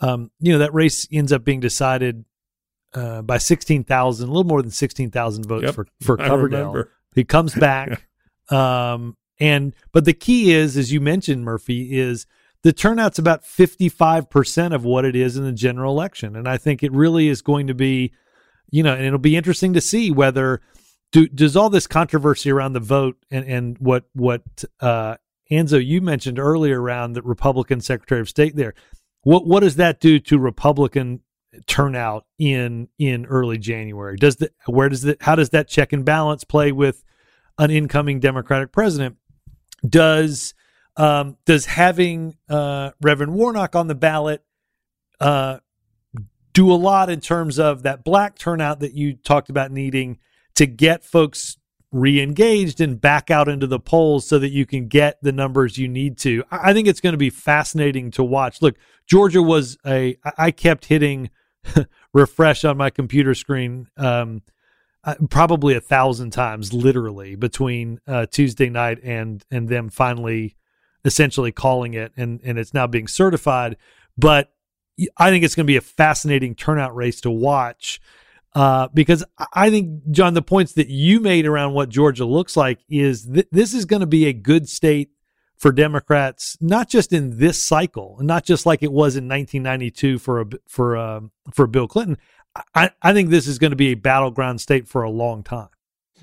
um, 0.00 0.30
you 0.40 0.52
know, 0.52 0.58
that 0.58 0.74
race 0.74 1.06
ends 1.12 1.32
up 1.32 1.44
being 1.44 1.60
decided 1.60 2.24
uh, 2.94 3.22
by 3.22 3.38
16,000, 3.38 4.24
a 4.24 4.30
little 4.30 4.44
more 4.44 4.62
than 4.62 4.70
16,000 4.70 5.46
votes 5.46 5.64
yep, 5.64 5.74
for, 5.74 5.86
for 6.02 6.16
Coverdell. 6.18 6.86
He 7.14 7.24
comes 7.24 7.54
back. 7.54 8.06
um, 8.50 9.16
and, 9.38 9.74
but 9.92 10.04
the 10.04 10.12
key 10.12 10.52
is, 10.52 10.76
as 10.76 10.92
you 10.92 11.00
mentioned, 11.00 11.44
Murphy, 11.44 11.98
is 11.98 12.26
the 12.64 12.72
turnout's 12.72 13.18
about 13.18 13.44
55% 13.44 14.74
of 14.74 14.84
what 14.84 15.04
it 15.04 15.14
is 15.14 15.36
in 15.36 15.44
the 15.44 15.52
general 15.52 15.92
election. 15.92 16.34
And 16.34 16.48
I 16.48 16.56
think 16.56 16.82
it 16.82 16.92
really 16.92 17.28
is 17.28 17.42
going 17.42 17.66
to 17.66 17.74
be, 17.74 18.12
you 18.70 18.82
know, 18.82 18.94
and 18.94 19.04
it'll 19.04 19.18
be 19.18 19.36
interesting 19.36 19.74
to 19.74 19.82
see 19.82 20.10
whether 20.10 20.62
do, 21.12 21.28
does 21.28 21.56
all 21.56 21.68
this 21.68 21.86
controversy 21.86 22.50
around 22.50 22.72
the 22.72 22.80
vote 22.80 23.18
and, 23.30 23.46
and 23.46 23.78
what 23.78 24.04
what 24.14 24.42
uh, 24.80 25.16
Anzo, 25.52 25.84
you 25.84 26.00
mentioned 26.00 26.38
earlier 26.38 26.80
around 26.80 27.12
the 27.12 27.22
Republican 27.22 27.82
Secretary 27.82 28.20
of 28.22 28.30
State 28.30 28.56
there. 28.56 28.74
what 29.22 29.46
what 29.46 29.60
does 29.60 29.76
that 29.76 30.00
do 30.00 30.18
to 30.20 30.38
Republican 30.38 31.20
turnout 31.66 32.24
in 32.38 32.88
in 32.98 33.26
early 33.26 33.58
January? 33.58 34.16
Does 34.16 34.36
the 34.36 34.50
where 34.66 34.88
does 34.88 35.02
the 35.02 35.18
how 35.20 35.34
does 35.34 35.50
that 35.50 35.68
check 35.68 35.92
and 35.92 36.02
balance 36.02 36.44
play 36.44 36.72
with 36.72 37.04
an 37.58 37.70
incoming 37.70 38.20
Democratic 38.20 38.72
president? 38.72 39.18
Does 39.86 40.54
um, 40.96 41.36
does 41.44 41.66
having 41.66 42.36
uh, 42.48 42.90
Reverend 43.00 43.34
Warnock 43.34 43.74
on 43.74 43.88
the 43.88 43.94
ballot 43.94 44.44
uh, 45.20 45.58
do 46.52 46.70
a 46.72 46.74
lot 46.74 47.10
in 47.10 47.20
terms 47.20 47.58
of 47.58 47.82
that 47.82 48.04
black 48.04 48.38
turnout 48.38 48.80
that 48.80 48.94
you 48.94 49.14
talked 49.14 49.50
about 49.50 49.70
needing 49.70 50.18
to 50.54 50.66
get 50.66 51.04
folks 51.04 51.58
re-engaged 51.90 52.80
and 52.80 53.00
back 53.00 53.30
out 53.30 53.48
into 53.48 53.68
the 53.68 53.78
polls 53.78 54.26
so 54.26 54.38
that 54.38 54.50
you 54.50 54.66
can 54.66 54.88
get 54.88 55.16
the 55.22 55.30
numbers 55.30 55.78
you 55.78 55.86
need 55.86 56.18
to. 56.18 56.42
I 56.50 56.72
think 56.72 56.88
it's 56.88 57.00
going 57.00 57.12
to 57.12 57.18
be 57.18 57.30
fascinating 57.30 58.10
to 58.12 58.24
watch. 58.24 58.60
Look, 58.60 58.76
Georgia 59.06 59.42
was 59.42 59.78
a 59.86 60.16
I 60.36 60.50
kept 60.50 60.86
hitting 60.86 61.30
refresh 62.12 62.64
on 62.64 62.76
my 62.76 62.90
computer 62.90 63.34
screen 63.34 63.86
um, 63.96 64.42
uh, 65.04 65.14
probably 65.30 65.74
a 65.74 65.80
thousand 65.80 66.30
times 66.30 66.72
literally 66.72 67.36
between 67.36 68.00
uh, 68.06 68.26
Tuesday 68.26 68.70
night 68.70 68.98
and 69.04 69.44
and 69.50 69.68
them 69.68 69.88
finally 69.88 70.56
essentially 71.04 71.52
calling 71.52 71.94
it 71.94 72.12
and 72.16 72.40
and 72.44 72.58
it's 72.58 72.74
now 72.74 72.86
being 72.86 73.06
certified 73.06 73.76
but 74.16 74.50
I 75.16 75.30
think 75.30 75.44
it's 75.44 75.54
going 75.54 75.66
to 75.66 75.70
be 75.70 75.76
a 75.76 75.80
fascinating 75.80 76.54
turnout 76.54 76.94
race 76.94 77.20
to 77.22 77.30
watch 77.30 78.00
uh, 78.54 78.88
because 78.94 79.24
I 79.52 79.68
think, 79.70 80.10
John, 80.12 80.34
the 80.34 80.42
points 80.42 80.74
that 80.74 80.88
you 80.88 81.18
made 81.18 81.44
around 81.44 81.74
what 81.74 81.88
Georgia 81.88 82.24
looks 82.24 82.56
like 82.56 82.78
is 82.88 83.26
th- 83.26 83.48
this 83.50 83.74
is 83.74 83.84
going 83.84 84.00
to 84.00 84.06
be 84.06 84.26
a 84.26 84.32
good 84.32 84.68
state 84.68 85.10
for 85.56 85.72
Democrats, 85.72 86.56
not 86.60 86.88
just 86.88 87.12
in 87.12 87.38
this 87.38 87.60
cycle, 87.60 88.18
not 88.20 88.44
just 88.44 88.64
like 88.64 88.82
it 88.82 88.92
was 88.92 89.16
in 89.16 89.28
1992 89.28 90.18
for 90.18 90.40
a, 90.40 90.46
for 90.68 90.96
uh, 90.96 91.20
for 91.52 91.66
Bill 91.66 91.88
Clinton. 91.88 92.16
I, 92.74 92.90
I 93.02 93.12
think 93.12 93.30
this 93.30 93.48
is 93.48 93.58
going 93.58 93.72
to 93.72 93.76
be 93.76 93.88
a 93.88 93.94
battleground 93.94 94.60
state 94.60 94.86
for 94.86 95.02
a 95.02 95.10
long 95.10 95.42
time. 95.42 95.68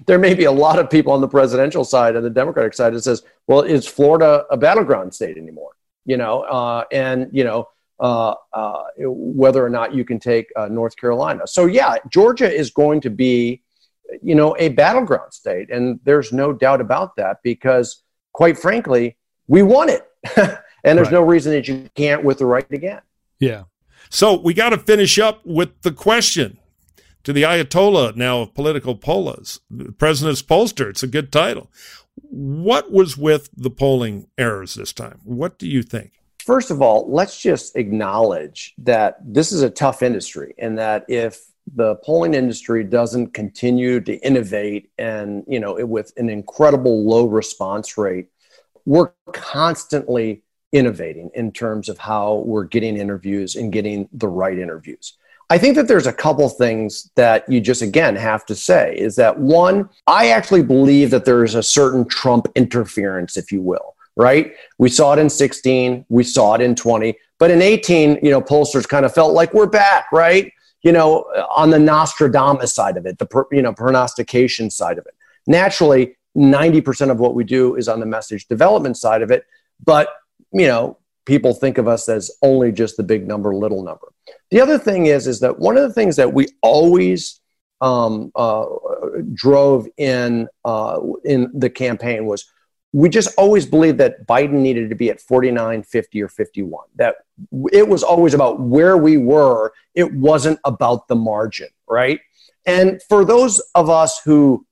There 0.08 0.20
may 0.20 0.34
be 0.34 0.46
a 0.46 0.52
lot 0.52 0.80
of 0.80 0.90
people 0.90 1.14
on 1.14 1.22
the 1.22 1.28
presidential 1.28 1.84
side 1.84 2.16
and 2.16 2.26
the 2.26 2.30
Democratic 2.30 2.74
side 2.74 2.94
that 2.94 3.04
says, 3.04 3.24
"Well, 3.48 3.62
is 3.62 3.88
Florida 3.88 4.46
a 4.50 4.58
battleground 4.58 5.14
state 5.14 5.38
anymore?" 5.38 5.72
You 6.06 6.18
know, 6.18 6.42
uh, 6.42 6.86
and 6.92 7.30
you 7.32 7.44
know, 7.44 7.68
uh, 8.00 8.34
uh, 8.54 8.84
whether 8.98 9.64
or 9.64 9.70
not 9.70 9.94
you 9.94 10.04
can 10.04 10.20
take 10.20 10.52
uh, 10.56 10.68
North 10.68 10.96
Carolina. 10.98 11.46
So 11.46 11.68
yeah, 11.68 11.96
Georgia 12.10 12.52
is 12.52 12.72
going 12.72 13.02
to 13.02 13.10
be, 13.10 13.62
you 14.24 14.34
know, 14.34 14.56
a 14.58 14.70
battleground 14.70 15.34
state, 15.34 15.70
and 15.70 16.00
there's 16.04 16.34
no 16.34 16.52
doubt 16.52 16.82
about 16.82 17.16
that 17.18 17.38
because, 17.44 18.04
quite 18.34 18.58
frankly, 18.58 19.18
we 19.48 19.62
won 19.62 19.90
it, 19.90 20.08
and 20.36 20.98
there's 20.98 21.08
right. 21.08 21.12
no 21.12 21.22
reason 21.22 21.52
that 21.52 21.68
you 21.68 21.90
can't 21.96 22.24
with 22.24 22.40
the 22.40 22.46
right 22.46 22.66
again. 22.72 23.02
Yeah. 23.40 23.66
So 24.10 24.40
we 24.40 24.54
got 24.54 24.72
to 24.72 24.78
finish 24.78 25.20
up 25.20 25.46
with 25.46 25.82
the 25.84 25.92
question 25.92 26.58
to 27.24 27.34
the 27.34 27.44
Ayatollah 27.44 28.16
now 28.16 28.42
of 28.42 28.54
political 28.54 28.96
polls, 28.96 29.60
President's 29.98 30.42
pollster. 30.42 30.90
It's 30.90 31.04
a 31.04 31.08
good 31.08 31.32
title. 31.32 31.72
What 32.16 32.92
was 32.92 33.18
with 33.18 33.50
the 33.56 33.70
polling 33.70 34.28
errors 34.38 34.76
this 34.76 34.94
time? 34.94 35.20
What 35.24 35.58
do 35.58 35.68
you 35.68 35.84
think? 35.84 36.14
First 36.40 36.72
of 36.72 36.82
all, 36.82 37.10
let's 37.12 37.40
just 37.40 37.76
acknowledge 37.76 38.74
that 38.80 39.18
this 39.24 39.52
is 39.52 39.62
a 39.62 39.70
tough 39.70 40.02
industry 40.02 40.56
and 40.58 40.78
that 40.78 41.06
if 41.08 41.40
the 41.76 41.96
polling 41.98 42.34
industry 42.34 42.84
doesn't 42.84 43.34
continue 43.34 44.02
to 44.02 44.16
innovate 44.26 44.90
and, 44.98 45.44
you 45.48 45.60
know, 45.60 45.86
with 45.86 46.12
an 46.18 46.30
incredible 46.30 47.06
low 47.06 47.28
response 47.28 47.98
rate, 47.98 48.28
we're 48.86 49.12
constantly 49.32 50.44
innovating 50.72 51.30
in 51.36 51.52
terms 51.52 51.90
of 51.90 51.98
how 51.98 52.44
we're 52.46 52.64
getting 52.64 52.98
interviews 52.98 53.56
and 53.56 53.72
getting 53.72 54.10
the 54.12 54.28
right 54.28 54.58
interviews. 54.58 55.18
I 55.52 55.58
think 55.58 55.76
that 55.76 55.90
there's 55.90 56.08
a 56.08 56.14
couple 56.14 56.48
things 56.48 57.12
that 57.16 57.44
you 57.50 57.60
just 57.60 57.82
again 57.82 58.16
have 58.16 58.46
to 58.46 58.56
say 58.56 58.96
is 58.98 59.18
that 59.18 59.38
one, 59.38 59.90
I 60.08 60.30
actually 60.30 60.64
believe 60.64 61.12
that 61.12 61.26
there 61.26 61.44
is 61.44 61.56
a 61.56 61.62
certain 61.62 62.08
Trump 62.08 62.48
interference, 62.56 63.36
if 63.36 63.52
you 63.52 63.62
will 63.62 63.96
right? 64.16 64.54
We 64.78 64.90
saw 64.90 65.14
it 65.14 65.20
in 65.20 65.30
16, 65.30 66.06
we 66.10 66.24
saw 66.24 66.56
it 66.56 66.62
in 66.62 66.76
20, 66.76 67.16
but 67.40 67.52
in 67.52 67.62
18, 67.62 68.20
you 68.22 68.30
know, 68.30 68.42
pollsters 68.42 68.88
kind 68.88 69.06
of 69.06 69.14
felt 69.14 69.34
like 69.34 69.54
we're 69.54 69.68
back, 69.68 70.12
right? 70.12 70.52
You 70.84 70.92
know, 70.92 71.22
on 71.56 71.70
the 71.70 71.80
Nostradamus 71.80 72.74
side 72.74 72.98
of 72.98 73.06
it, 73.06 73.20
the 73.20 73.46
you 73.52 73.62
know 73.62 73.74
prognostication 73.74 74.70
side 74.70 74.98
of 74.98 75.06
it. 75.06 75.16
Naturally, 75.48 76.16
90% 76.36 77.12
of 77.12 77.20
what 77.20 77.36
we 77.36 77.44
do 77.44 77.76
is 77.76 77.88
on 77.88 78.00
the 78.00 78.06
message 78.06 78.48
development 78.48 78.98
side 78.98 79.22
of 79.22 79.32
it, 79.32 79.46
but 79.84 80.10
you 80.52 80.68
know, 80.68 80.98
people 81.26 81.54
think 81.54 81.78
of 81.78 81.88
us 81.88 82.10
as 82.10 82.32
only 82.42 82.72
just 82.72 82.98
the 82.98 83.04
big 83.04 83.28
number, 83.28 83.56
little 83.56 83.84
number. 83.84 84.12
The 84.50 84.62
other 84.62 84.78
thing 84.78 85.06
is, 85.06 85.28
is 85.28 85.40
that 85.42 85.60
one 85.60 85.78
of 85.78 85.84
the 85.84 85.94
things 85.94 86.16
that 86.16 86.34
we 86.34 86.48
always 86.62 87.40
um, 87.80 88.32
uh, 88.36 88.66
drove 89.34 89.88
in 89.98 90.48
uh, 90.66 91.00
in 91.24 91.52
the 91.54 91.70
campaign 91.70 92.26
was 92.26 92.46
we 92.94 93.10
just 93.10 93.34
always 93.38 93.66
believed 93.66 93.98
that 94.00 94.28
Biden 94.28 94.60
needed 94.60 94.90
to 94.90 94.96
be 94.96 95.10
at 95.10 95.22
49, 95.22 95.84
50, 95.84 96.22
or 96.22 96.28
51. 96.28 96.86
That 96.96 97.16
it 97.72 97.88
was 97.88 98.04
always 98.04 98.34
about 98.34 98.60
where 98.60 98.98
we 98.98 99.18
were. 99.18 99.74
It 99.96 100.14
wasn't 100.14 100.60
about 100.66 101.08
the 101.08 101.16
margin, 101.16 101.70
right? 101.88 102.20
And 102.66 103.02
for 103.04 103.26
those 103.26 103.60
of 103.76 103.90
us 103.90 104.20
who 104.24 104.66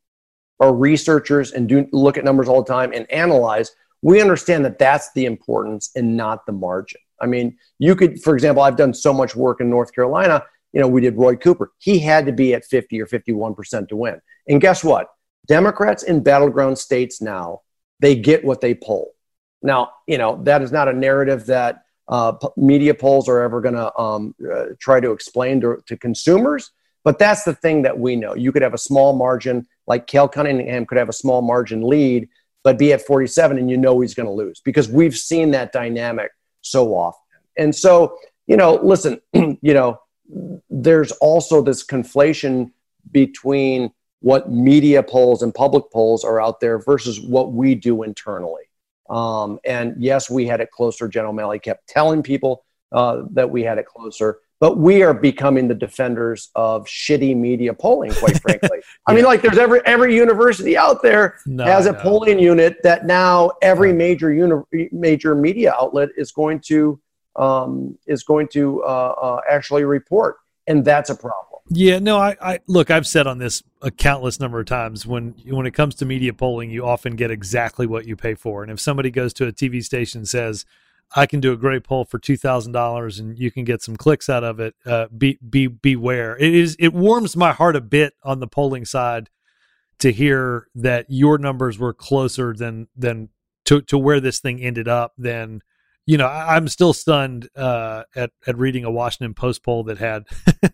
are 0.60 0.74
researchers 0.74 1.54
and 1.54 1.68
do 1.70 1.88
look 1.91 2.18
at 2.18 2.26
numbers 2.26 2.50
all 2.50 2.62
the 2.62 2.72
time 2.72 2.91
and 2.93 3.10
analyze, 3.12 3.72
we 4.02 4.22
understand 4.22 4.66
that 4.66 4.80
that's 4.80 5.12
the 5.14 5.26
importance 5.26 5.91
and 5.95 6.16
not 6.16 6.45
the 6.45 6.52
margin. 6.52 7.02
I 7.22 7.26
mean, 7.26 7.58
you 7.80 7.95
could, 7.95 8.22
for 8.22 8.34
example, 8.34 8.64
I've 8.64 8.78
done 8.78 8.93
so 8.93 9.14
much 9.14 9.36
work 9.36 9.62
in 9.62 9.70
North 9.70 9.93
Carolina. 9.93 10.43
You 10.72 10.82
know, 10.82 10.88
we 10.88 11.02
did 11.02 11.18
Roy 11.18 11.36
Cooper. 11.36 11.72
He 11.80 12.00
had 12.00 12.26
to 12.28 12.32
be 12.32 12.54
at 12.54 12.66
50 12.66 13.02
or 13.02 13.08
51% 13.08 13.89
to 13.89 13.95
win. 13.95 14.22
And 14.47 14.62
guess 14.62 14.84
what? 14.84 15.08
Democrats 15.47 16.04
in 16.04 16.22
battleground 16.22 16.78
states 16.78 17.22
now 17.22 17.62
they 18.00 18.16
get 18.16 18.45
what 18.45 18.62
they 18.62 18.74
poll. 18.74 19.14
Now, 19.62 19.91
you 20.08 20.18
know, 20.18 20.41
that 20.43 20.62
is 20.62 20.72
not 20.72 20.88
a 20.88 20.93
narrative 20.93 21.45
that 21.47 21.84
uh, 22.08 22.34
media 22.56 22.93
polls 22.93 23.30
are 23.30 23.41
ever 23.41 23.62
going 23.62 23.76
to 23.76 24.00
um, 24.00 24.34
uh, 24.52 24.68
try 24.80 25.00
to 25.00 25.12
explain 25.12 25.62
to, 25.62 25.78
to, 25.86 25.97
consumers. 25.97 26.72
But 27.04 27.20
that's 27.20 27.43
the 27.43 27.54
thing 27.54 27.84
that 27.84 28.00
we 28.00 28.16
know. 28.16 28.36
You 28.36 28.52
could 28.52 28.62
have 28.62 28.74
a 28.74 28.80
small 28.80 29.14
margin, 29.14 29.68
like 29.86 30.08
Cal 30.08 30.28
Cunningham 30.28 30.86
could 30.86 30.97
have 30.97 31.10
a 31.10 31.14
small 31.14 31.41
margin 31.41 31.82
lead, 31.82 32.30
but 32.64 32.78
be 32.78 32.93
at 32.93 33.01
47 33.01 33.57
and 33.57 33.70
you 33.70 33.78
know 33.78 33.99
he's 33.99 34.14
going 34.14 34.28
to 34.28 34.34
lose 34.34 34.62
because 34.62 34.89
we've 34.89 35.16
seen 35.16 35.51
that 35.51 35.72
dynamic 35.72 36.32
so 36.62 36.93
often. 36.93 37.39
And 37.57 37.76
so, 37.76 38.18
you 38.47 38.57
know, 38.57 38.76
listen, 38.84 39.20
you 39.34 39.74
know, 39.74 39.99
there's 40.70 41.12
also 41.14 41.62
this 41.62 41.86
conflation 41.86 42.72
between 43.12 43.91
what 44.22 44.51
media 44.51 45.01
polls 45.01 45.41
and 45.41 45.53
public 45.53 45.86
polls 45.91 46.24
are 46.24 46.41
out 46.41 46.60
there 46.60 46.80
versus 46.80 47.20
what 47.22 47.53
we 47.53 47.76
do 47.76 48.03
internally. 48.03 48.64
Um, 49.10 49.60
and 49.66 49.95
yes, 49.97 50.30
we 50.30 50.45
had 50.45 50.62
it 50.62 50.72
closer. 50.72 51.07
General 51.07 51.32
O'Malley 51.32 51.60
kept 51.60 51.88
telling 51.88 52.22
people 52.22 52.64
uh, 52.91 53.24
that 53.32 53.49
we 53.49 53.64
had 53.64 53.78
it 53.78 53.86
closer, 53.86 54.39
but 54.60 54.78
we 54.78 55.01
are 55.03 55.14
becoming 55.14 55.68
the 55.68 55.76
defenders 55.76 56.49
of 56.55 56.86
shitty 56.86 57.36
media 57.36 57.74
polling, 57.74 58.12
quite 58.14 58.39
frankly. 58.41 58.70
yeah. 58.74 58.80
I 59.07 59.14
mean, 59.14 59.26
like 59.26 59.41
there's 59.41 59.57
every 59.57 59.82
every 59.86 60.16
university 60.16 60.78
out 60.78 61.01
there 61.01 61.39
no, 61.45 61.66
has 61.66 61.86
a 61.86 61.93
no. 61.93 61.99
polling 61.99 62.39
unit 62.39 62.78
that 62.84 63.05
now 63.05 63.51
every 63.62 63.93
major 63.93 64.34
uni- 64.34 64.89
major 64.91 65.36
media 65.36 65.74
outlet 65.74 66.10
is 66.18 66.32
going 66.32 66.60
to 66.62 66.99
um, 67.36 67.97
is 68.07 68.24
going 68.24 68.47
to 68.49 68.84
uh, 68.84 69.14
uh, 69.22 69.41
actually 69.49 69.86
report, 69.86 70.38
and 70.68 70.84
that's 70.84 71.10
a 71.10 71.16
problem. 71.16 71.45
Yeah, 71.72 71.99
no, 71.99 72.18
I, 72.18 72.36
I 72.41 72.60
look. 72.68 72.89
I've 72.89 73.07
said 73.07 73.28
on 73.28 73.38
this 73.38 73.64
a 73.82 73.91
countless 73.91 74.39
number 74.39 74.60
of 74.60 74.66
times. 74.66 75.05
When 75.05 75.36
when 75.45 75.68
it 75.68 75.72
comes 75.72 75.95
to 75.95 76.05
media 76.05 76.34
polling, 76.34 76.72
you 76.72 76.86
often 76.86 77.16
get 77.16 77.32
exactly 77.32 77.86
what 77.86 78.07
you 78.07 78.16
pay 78.16 78.34
for. 78.34 78.64
And 78.64 78.72
if 78.72 78.80
somebody 78.80 79.12
goes 79.12 79.34
to 79.36 79.47
a 79.47 79.53
TV 79.53 79.84
station 79.84 80.20
and 80.20 80.28
says, 80.28 80.66
"I 81.16 81.26
can 81.26 81.39
do 81.39 81.51
a 81.51 81.57
great 81.57 81.84
poll 81.84 82.05
for 82.05 82.20
two 82.20 82.38
thousand 82.38 82.72
dollars 82.72 83.20
and 83.20 83.38
you 83.38 83.51
can 83.51 83.64
get 83.64 83.82
some 83.82 83.95
clicks 83.95 84.30
out 84.30 84.43
of 84.43 84.60
it," 84.60 84.76
uh, 84.86 85.07
be 85.16 85.38
be 85.47 85.68
beware. 85.68 86.38
It 86.38 86.53
is 86.53 86.76
it 86.80 86.93
warms 86.93 87.36
my 87.36 87.51
heart 87.51 87.76
a 87.76 87.82
bit 87.82 88.14
on 88.24 88.39
the 88.39 88.47
polling 88.47 88.86
side 88.86 89.30
to 89.99 90.12
hear 90.12 90.68
that 90.76 91.05
your 91.10 91.38
numbers 91.38 91.78
were 91.78 91.93
closer 91.93 92.53
than 92.53 92.88
than 92.95 93.30
to 93.66 93.82
to 93.82 93.97
where 93.97 94.20
this 94.20 94.39
thing 94.39 94.62
ended 94.62 94.88
up 94.88 95.14
than 95.18 95.62
you 96.05 96.18
know 96.18 96.28
i'm 96.28 96.68
still 96.68 96.93
stunned 96.93 97.49
uh, 97.55 98.03
at 98.16 98.32
at 98.47 98.57
reading 98.57 98.84
a 98.84 98.91
washington 98.91 99.34
post 99.34 99.64
poll 99.64 99.84
that 99.84 99.97
had 99.97 100.24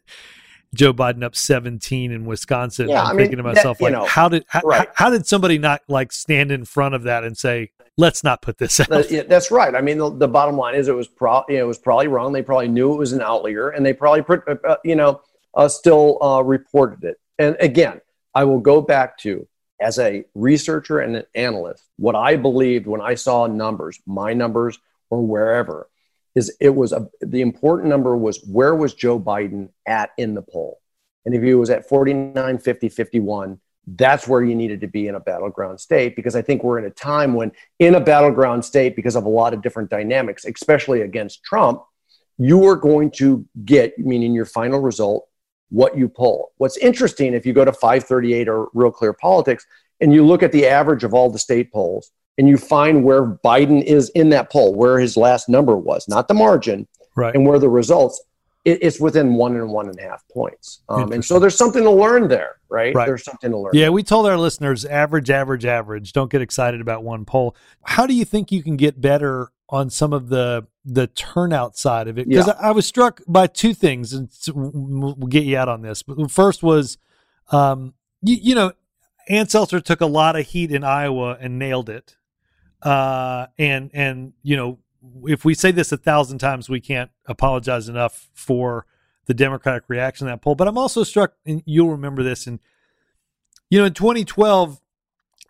Joe 0.73 0.93
Biden 0.93 1.23
up 1.23 1.37
17 1.37 2.11
in 2.11 2.25
Wisconsin. 2.25 2.89
Yeah, 2.89 3.03
I'm 3.03 3.07
I 3.07 3.09
mean, 3.11 3.17
thinking 3.19 3.37
to 3.37 3.43
myself, 3.43 3.77
that, 3.77 3.83
like, 3.85 3.93
know, 3.93 4.05
how 4.05 4.27
did 4.27 4.43
how, 4.49 4.59
right. 4.61 4.89
how, 4.93 5.09
did 5.09 5.25
somebody 5.25 5.57
not 5.57 5.81
like 5.87 6.11
stand 6.11 6.51
in 6.51 6.65
front 6.65 6.95
of 6.95 7.03
that 7.03 7.23
and 7.23 7.37
say, 7.37 7.71
let's 7.97 8.23
not 8.23 8.41
put 8.41 8.57
this 8.57 8.79
out? 8.79 9.11
yeah, 9.11 9.23
that's 9.23 9.51
right. 9.51 9.73
I 9.75 9.81
mean, 9.81 9.97
the, 9.97 10.09
the, 10.09 10.27
bottom 10.27 10.57
line 10.57 10.75
is 10.75 10.87
it 10.87 10.95
was 10.95 11.07
pro- 11.07 11.43
you 11.49 11.57
know, 11.57 11.63
it 11.63 11.67
was 11.67 11.79
probably 11.79 12.07
wrong. 12.07 12.33
They 12.33 12.41
probably 12.41 12.67
knew 12.67 12.93
it 12.93 12.97
was 12.97 13.13
an 13.13 13.21
outlier, 13.21 13.69
and 13.69 13.85
they 13.85 13.93
probably 13.93 14.23
uh, 14.47 14.55
uh, 14.67 14.75
you 14.83 14.95
know 14.95 15.21
uh, 15.55 15.67
still 15.67 16.21
uh, 16.23 16.41
reported 16.41 17.03
it. 17.03 17.17
And 17.39 17.57
again, 17.59 18.01
I 18.33 18.43
will 18.43 18.59
go 18.59 18.81
back 18.81 19.17
to 19.19 19.47
as 19.79 19.99
a 19.99 20.25
researcher 20.33 20.99
and 20.99 21.15
an 21.17 21.25
analyst, 21.35 21.83
what 21.97 22.15
I 22.15 22.35
believed 22.35 22.87
when 22.87 23.01
I 23.01 23.15
saw 23.15 23.47
numbers, 23.47 23.99
my 24.05 24.33
numbers 24.33 24.79
or 25.09 25.21
wherever, 25.21 25.89
is 26.33 26.55
it 26.59 26.69
was 26.69 26.91
a, 26.91 27.07
the 27.21 27.41
important 27.41 27.89
number 27.89 28.15
was 28.15 28.43
where 28.45 28.75
was 28.75 28.93
Joe 28.93 29.19
Biden 29.19 29.69
at 29.85 30.11
in 30.17 30.33
the 30.33 30.41
poll? 30.41 30.79
And 31.25 31.33
if 31.33 31.41
he 31.41 31.53
was 31.53 31.69
at 31.69 31.87
49, 31.87 32.57
50, 32.59 32.89
51, 32.89 33.59
that's 33.87 34.27
where 34.27 34.43
you 34.43 34.55
needed 34.55 34.81
to 34.81 34.87
be 34.87 35.07
in 35.07 35.15
a 35.15 35.19
battleground 35.19 35.79
state 35.79 36.15
because 36.15 36.35
I 36.35 36.41
think 36.41 36.63
we're 36.63 36.79
in 36.79 36.85
a 36.85 36.89
time 36.89 37.33
when, 37.33 37.51
in 37.79 37.95
a 37.95 37.99
battleground 37.99 38.65
state, 38.65 38.95
because 38.95 39.15
of 39.15 39.25
a 39.25 39.29
lot 39.29 39.53
of 39.53 39.61
different 39.61 39.89
dynamics, 39.89 40.45
especially 40.45 41.01
against 41.01 41.43
Trump, 41.43 41.83
you 42.37 42.65
are 42.67 42.75
going 42.75 43.11
to 43.11 43.45
get, 43.63 43.97
meaning 43.97 44.33
your 44.33 44.45
final 44.45 44.79
result, 44.79 45.27
what 45.69 45.97
you 45.97 46.07
pull. 46.07 46.51
What's 46.57 46.77
interesting, 46.77 47.33
if 47.33 47.45
you 47.45 47.53
go 47.53 47.65
to 47.65 47.71
538 47.71 48.47
or 48.47 48.67
Real 48.73 48.91
Clear 48.91 49.13
Politics 49.13 49.65
and 50.01 50.13
you 50.13 50.25
look 50.25 50.43
at 50.43 50.51
the 50.51 50.67
average 50.67 51.03
of 51.03 51.13
all 51.13 51.29
the 51.29 51.39
state 51.39 51.71
polls 51.71 52.11
and 52.37 52.49
you 52.49 52.57
find 52.57 53.03
where 53.03 53.25
Biden 53.25 53.83
is 53.83 54.09
in 54.09 54.29
that 54.29 54.51
poll, 54.51 54.75
where 54.75 54.99
his 54.99 55.15
last 55.15 55.47
number 55.47 55.77
was, 55.77 56.07
not 56.07 56.27
the 56.27 56.33
margin, 56.33 56.87
right. 57.15 57.33
and 57.33 57.47
where 57.47 57.59
the 57.59 57.69
results, 57.69 58.21
it, 58.65 58.79
it's 58.81 58.99
within 58.99 59.35
one 59.35 59.55
and 59.55 59.69
one 59.69 59.87
and 59.87 59.97
a 59.99 60.01
half 60.01 60.27
points. 60.33 60.81
Um, 60.89 61.11
and 61.11 61.23
so 61.23 61.39
there's 61.39 61.57
something 61.57 61.83
to 61.83 61.91
learn 61.91 62.27
there, 62.27 62.57
right? 62.67 62.93
right? 62.93 63.05
There's 63.05 63.23
something 63.23 63.51
to 63.51 63.57
learn. 63.57 63.71
Yeah, 63.73 63.89
we 63.89 64.03
told 64.03 64.25
our 64.25 64.37
listeners 64.37 64.83
average, 64.83 65.29
average, 65.29 65.65
average. 65.65 66.11
Don't 66.13 66.31
get 66.31 66.41
excited 66.41 66.81
about 66.81 67.03
one 67.03 67.25
poll. 67.25 67.55
How 67.83 68.07
do 68.07 68.13
you 68.13 68.25
think 68.25 68.51
you 68.51 68.63
can 68.63 68.75
get 68.75 68.99
better 68.99 69.51
on 69.69 69.89
some 69.89 70.13
of 70.13 70.29
the 70.29 70.67
the 70.83 71.07
turnout 71.07 71.77
side 71.77 72.07
of 72.07 72.17
it? 72.17 72.27
Because 72.27 72.47
yeah. 72.47 72.57
I, 72.59 72.69
I, 72.69 72.71
was 72.71 72.85
struck 72.87 73.21
by 73.27 73.47
two 73.47 73.73
things, 73.73 74.13
and 74.13 74.29
we'll 74.53 75.13
get 75.13 75.43
you 75.43 75.57
out 75.57 75.69
on 75.69 75.81
this. 75.81 76.01
But 76.01 76.29
first 76.31 76.63
was, 76.63 76.97
um, 77.51 77.93
you, 78.21 78.37
you 78.41 78.55
know, 78.55 78.73
Ann 79.29 79.45
Selzer 79.45 79.83
took 79.83 80.01
a 80.01 80.07
lot 80.07 80.35
of 80.35 80.47
heat 80.47 80.71
in 80.71 80.83
Iowa 80.83 81.37
and 81.39 81.59
nailed 81.59 81.89
it. 81.89 82.17
Uh, 82.81 83.47
and 83.57 83.89
and 83.93 84.33
you 84.43 84.55
know, 84.55 84.79
if 85.23 85.45
we 85.45 85.53
say 85.53 85.71
this 85.71 85.91
a 85.91 85.97
thousand 85.97 86.39
times, 86.39 86.69
we 86.69 86.79
can't 86.79 87.11
apologize 87.25 87.89
enough 87.89 88.29
for 88.33 88.85
the 89.25 89.33
Democratic 89.33 89.83
reaction 89.87 90.27
to 90.27 90.31
that 90.31 90.41
poll. 90.41 90.55
But 90.55 90.67
I'm 90.67 90.77
also 90.77 91.03
struck, 91.03 91.33
and 91.45 91.63
you'll 91.65 91.89
remember 91.89 92.23
this, 92.23 92.47
and 92.47 92.59
you 93.69 93.79
know, 93.79 93.85
in 93.85 93.93
2012, 93.93 94.79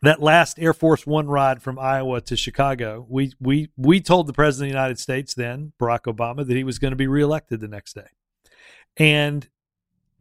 that 0.01 0.21
last 0.21 0.59
Air 0.59 0.73
Force 0.73 1.05
One 1.05 1.27
ride 1.27 1.61
from 1.61 1.79
Iowa 1.79 2.21
to 2.21 2.35
Chicago, 2.35 3.05
we 3.09 3.33
we 3.39 3.69
we 3.75 3.99
told 3.99 4.27
the 4.27 4.33
President 4.33 4.69
of 4.69 4.73
the 4.73 4.77
United 4.79 4.99
States 4.99 5.33
then, 5.33 5.73
Barack 5.79 6.03
Obama, 6.03 6.45
that 6.45 6.55
he 6.55 6.63
was 6.63 6.79
going 6.79 6.91
to 6.91 6.97
be 6.97 7.07
reelected 7.07 7.59
the 7.59 7.67
next 7.67 7.93
day. 7.93 8.07
And 8.97 9.47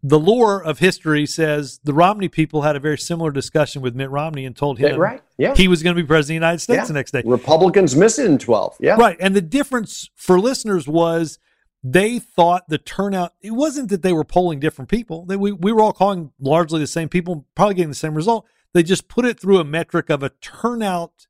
the 0.07 0.19
lore 0.19 0.63
of 0.63 0.81
history 0.81 1.25
says 1.25 1.81
the 1.83 1.95
Romney 1.95 2.29
people 2.29 2.61
had 2.61 2.77
a 2.77 2.79
very 2.79 2.99
similar 2.99 3.31
discussion 3.31 3.81
with 3.81 3.95
Mitt 3.95 4.11
Romney 4.11 4.45
and 4.45 4.55
told 4.55 4.79
him 4.79 5.01
right. 5.01 5.23
yeah. 5.39 5.55
he 5.55 5.67
was 5.67 5.83
going 5.83 5.97
to 5.97 6.03
be 6.03 6.07
president 6.07 6.37
of 6.37 6.41
the 6.41 6.47
United 6.47 6.59
States 6.59 6.77
yeah. 6.77 6.85
the 6.85 6.93
next 6.93 7.13
day. 7.13 7.23
Republicans 7.25 7.97
missed 7.97 8.19
it 8.19 8.27
in 8.27 8.37
12. 8.37 8.77
Yeah. 8.81 8.97
Right. 8.97 9.17
And 9.19 9.35
the 9.35 9.41
difference 9.41 10.11
for 10.15 10.39
listeners 10.39 10.87
was 10.87 11.39
they 11.83 12.19
thought 12.19 12.69
the 12.69 12.77
turnout, 12.77 13.33
it 13.41 13.53
wasn't 13.53 13.89
that 13.89 14.03
they 14.03 14.13
were 14.13 14.25
polling 14.25 14.61
different 14.61 14.91
people. 14.91 15.25
They, 15.25 15.37
we, 15.37 15.53
we 15.53 15.73
were 15.73 15.81
all 15.81 15.95
calling 15.95 16.33
largely 16.39 16.81
the 16.81 16.87
same 16.87 17.09
people, 17.09 17.47
probably 17.55 17.77
getting 17.77 17.89
the 17.89 17.95
same 17.95 18.15
result. 18.15 18.47
They 18.75 18.83
just 18.83 19.09
put 19.09 19.25
it 19.25 19.41
through 19.41 19.59
a 19.59 19.65
metric 19.65 20.11
of 20.11 20.23
a 20.23 20.33
turnout 20.43 21.27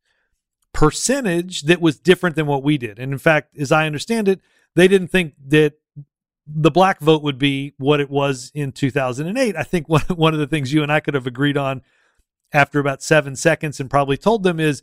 percentage 0.73 1.63
that 1.63 1.81
was 1.81 2.01
different 2.01 2.35
than 2.35 2.47
what 2.47 2.65
we 2.65 2.77
did. 2.77 2.99
And 2.99 3.13
in 3.13 3.19
fact, 3.21 3.57
as 3.57 3.71
I 3.71 3.87
understand 3.87 4.27
it, 4.27 4.41
they 4.75 4.89
didn't 4.89 5.09
think 5.09 5.35
that 5.47 5.75
the 6.47 6.71
black 6.71 7.01
vote 7.01 7.23
would 7.23 7.39
be 7.39 7.75
what 7.79 8.01
it 8.01 8.11
was 8.11 8.51
in 8.55 8.73
2008. 8.73 9.57
I 9.57 9.63
think 9.63 9.89
one, 9.89 10.03
one 10.03 10.35
of 10.35 10.41
the 10.41 10.47
things 10.47 10.73
you 10.73 10.83
and 10.83 10.93
I 10.93 11.01
could 11.01 11.15
have 11.15 11.27
agreed 11.27 11.57
on 11.57 11.83
after 12.53 12.79
about 12.79 13.03
seven 13.03 13.37
seconds 13.37 13.81
and 13.81 13.91
probably 13.91 14.17
told 14.17 14.43
them 14.43 14.61
is 14.61 14.83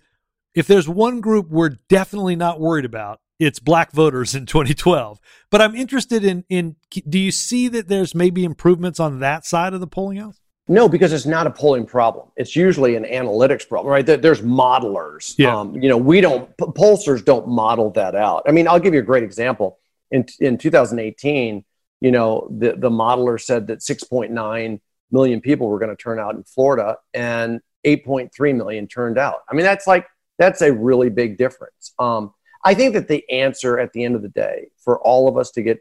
if 0.53 0.67
there's 0.67 0.89
one 0.89 1.21
group 1.21 1.49
we're 1.49 1.77
definitely 1.87 2.35
not 2.35 2.59
worried 2.59 2.85
about, 2.85 3.21
it's 3.39 3.59
black 3.59 3.91
voters 3.91 4.35
in 4.35 4.45
2012. 4.45 5.19
But 5.49 5.61
I'm 5.61 5.75
interested 5.75 6.23
in, 6.23 6.43
in 6.49 6.75
do 7.07 7.17
you 7.17 7.31
see 7.31 7.67
that 7.69 7.87
there's 7.87 8.13
maybe 8.13 8.43
improvements 8.43 8.99
on 8.99 9.19
that 9.19 9.45
side 9.45 9.73
of 9.73 9.79
the 9.79 9.87
polling 9.87 10.17
house? 10.17 10.39
No, 10.67 10.87
because 10.87 11.11
it's 11.11 11.25
not 11.25 11.47
a 11.47 11.49
polling 11.49 11.85
problem. 11.85 12.27
It's 12.37 12.55
usually 12.55 12.95
an 12.95 13.03
analytics 13.03 13.67
problem, 13.67 13.91
right? 13.91 14.05
There's 14.05 14.41
modelers. 14.41 15.33
Yeah. 15.37 15.57
Um, 15.57 15.75
you 15.75 15.89
know, 15.89 15.97
we 15.97 16.21
don't, 16.21 16.55
pollsters 16.57 17.25
don't 17.25 17.47
model 17.47 17.89
that 17.91 18.15
out. 18.15 18.43
I 18.47 18.51
mean, 18.51 18.67
I'll 18.67 18.79
give 18.79 18.93
you 18.93 18.99
a 18.99 19.03
great 19.03 19.23
example 19.23 19.79
in, 20.11 20.25
in 20.39 20.57
2018, 20.57 21.63
you 22.01 22.11
know, 22.11 22.47
the, 22.51 22.73
the 22.73 22.89
modeler 22.89 23.39
said 23.39 23.67
that 23.67 23.79
6.9 23.79 24.79
million 25.11 25.41
people 25.41 25.67
were 25.67 25.79
going 25.79 25.95
to 25.95 26.01
turn 26.01 26.19
out 26.19 26.35
in 26.35 26.43
Florida 26.43 26.97
and 27.13 27.61
8.3 27.85 28.55
million 28.55 28.87
turned 28.87 29.17
out. 29.17 29.41
I 29.49 29.55
mean, 29.55 29.63
that's 29.63 29.87
like, 29.87 30.07
that's 30.37 30.61
a 30.61 30.73
really 30.73 31.09
big 31.09 31.37
difference. 31.37 31.93
Um, 31.99 32.33
I 32.63 32.73
think 32.73 32.93
that 32.93 33.07
the 33.07 33.27
answer 33.29 33.79
at 33.79 33.93
the 33.93 34.03
end 34.03 34.15
of 34.15 34.21
the 34.21 34.29
day 34.29 34.69
for 34.83 34.99
all 34.99 35.27
of 35.27 35.37
us 35.37 35.51
to 35.51 35.61
get 35.61 35.79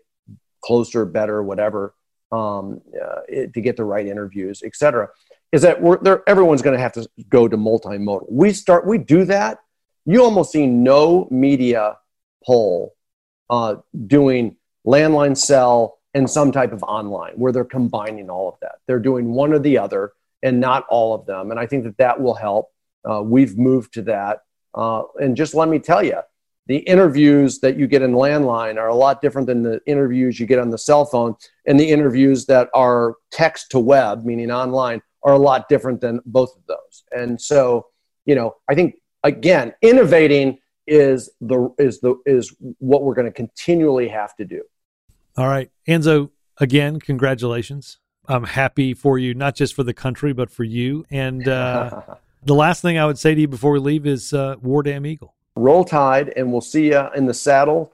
closer, 0.63 1.05
better, 1.05 1.43
whatever, 1.43 1.95
um, 2.33 2.81
uh, 3.01 3.21
to 3.53 3.61
get 3.61 3.77
the 3.77 3.85
right 3.85 4.07
interviews, 4.07 4.63
et 4.65 4.77
cetera, 4.77 5.09
is 5.53 5.63
that 5.63 5.81
we're 5.83 5.99
there. 5.99 6.23
Everyone's 6.29 6.63
going 6.63 6.77
to 6.77 6.83
have 6.83 6.93
to 6.93 7.09
go 7.29 7.49
to 7.49 7.57
multimodal. 7.57 8.27
We 8.31 8.53
start, 8.53 8.87
we 8.87 8.99
do 8.99 9.25
that. 9.25 9.59
You 10.07 10.23
almost 10.23 10.53
see 10.53 10.67
no 10.67 11.29
media 11.31 11.99
poll 12.47 12.95
uh, 13.51 13.77
doing 14.07 14.57
landline 14.87 15.37
cell 15.37 15.99
and 16.15 16.29
some 16.29 16.51
type 16.51 16.73
of 16.73 16.83
online 16.85 17.35
where 17.35 17.53
they're 17.53 17.65
combining 17.65 18.31
all 18.31 18.49
of 18.49 18.55
that. 18.63 18.77
They're 18.87 18.99
doing 18.99 19.33
one 19.33 19.53
or 19.53 19.59
the 19.59 19.77
other 19.77 20.13
and 20.43 20.59
not 20.59 20.87
all 20.89 21.15
of 21.15 21.27
them. 21.27 21.51
And 21.51 21.61
I 21.61 21.67
think 21.67 21.85
that 21.85 21.99
that 21.99 22.21
will 22.21 22.35
help. 22.35 22.71
Uh, 23.09 23.23
we've 23.23 23.59
moved 23.59 23.93
to 23.95 24.03
that. 24.03 24.43
Uh, 24.75 25.03
and 25.21 25.37
just 25.37 25.55
let 25.55 25.69
me 25.69 25.79
tell 25.79 26.03
you, 26.03 26.21
the 26.67 26.79
interviews 26.79 27.59
that 27.61 27.77
you 27.77 27.87
get 27.87 28.03
in 28.03 28.13
landline 28.13 28.77
are 28.77 28.89
a 28.89 28.95
lot 28.95 29.21
different 29.21 29.47
than 29.49 29.63
the 29.63 29.81
interviews 29.87 30.39
you 30.39 30.47
get 30.47 30.61
on 30.61 30.71
the 30.71 30.79
cell 30.79 31.05
phone. 31.05 31.35
And 31.67 31.79
the 31.79 31.91
interviews 31.91 32.47
that 32.47 32.69
are 32.75 33.17
text 33.33 33.71
to 33.73 33.79
web, 33.81 34.25
meaning 34.25 34.51
online, 34.51 35.03
are 35.23 35.33
a 35.33 35.39
lot 35.39 35.69
different 35.69 36.01
than 36.01 36.21
both 36.25 36.57
of 36.57 36.63
those. 36.67 37.05
And 37.11 37.41
so, 37.41 37.87
you 38.25 38.35
know, 38.35 38.57
I 38.69 38.75
think, 38.75 38.97
again, 39.25 39.75
innovating 39.83 40.59
is 40.91 41.31
the 41.41 41.73
is 41.79 42.01
the 42.01 42.17
is 42.27 42.55
what 42.79 43.03
we're 43.03 43.15
going 43.15 43.27
to 43.27 43.33
continually 43.33 44.09
have 44.09 44.37
to 44.37 44.45
do. 44.45 44.63
All 45.37 45.49
right, 45.49 45.71
Anzo. 45.89 46.31
Again, 46.59 47.01
congratulations. 47.01 47.99
I'm 48.29 48.45
happy 48.45 48.93
for 48.93 49.19
you, 49.19 49.33
not 49.33 49.55
just 49.55 49.75
for 49.75 49.83
the 49.83 49.95
country, 49.95 50.35
but 50.35 50.51
for 50.51 50.65
you. 50.65 51.07
And 51.11 51.49
uh, 51.49 52.03
the 52.45 52.55
last 52.55 52.83
thing 52.83 52.99
I 52.99 53.07
would 53.07 53.19
say 53.19 53.35
to 53.35 53.41
you 53.41 53.49
before 53.49 53.73
we 53.73 53.79
leave 53.79 54.07
is 54.07 54.35
uh, 54.35 54.57
War 54.61 54.83
Damn 54.83 55.07
Eagle. 55.07 55.35
Roll 55.57 55.85
Tide, 55.85 56.33
and 56.37 56.53
we'll 56.53 56.61
see 56.61 56.89
you 56.89 57.09
in 57.17 57.25
the 57.25 57.35
saddle 57.35 57.93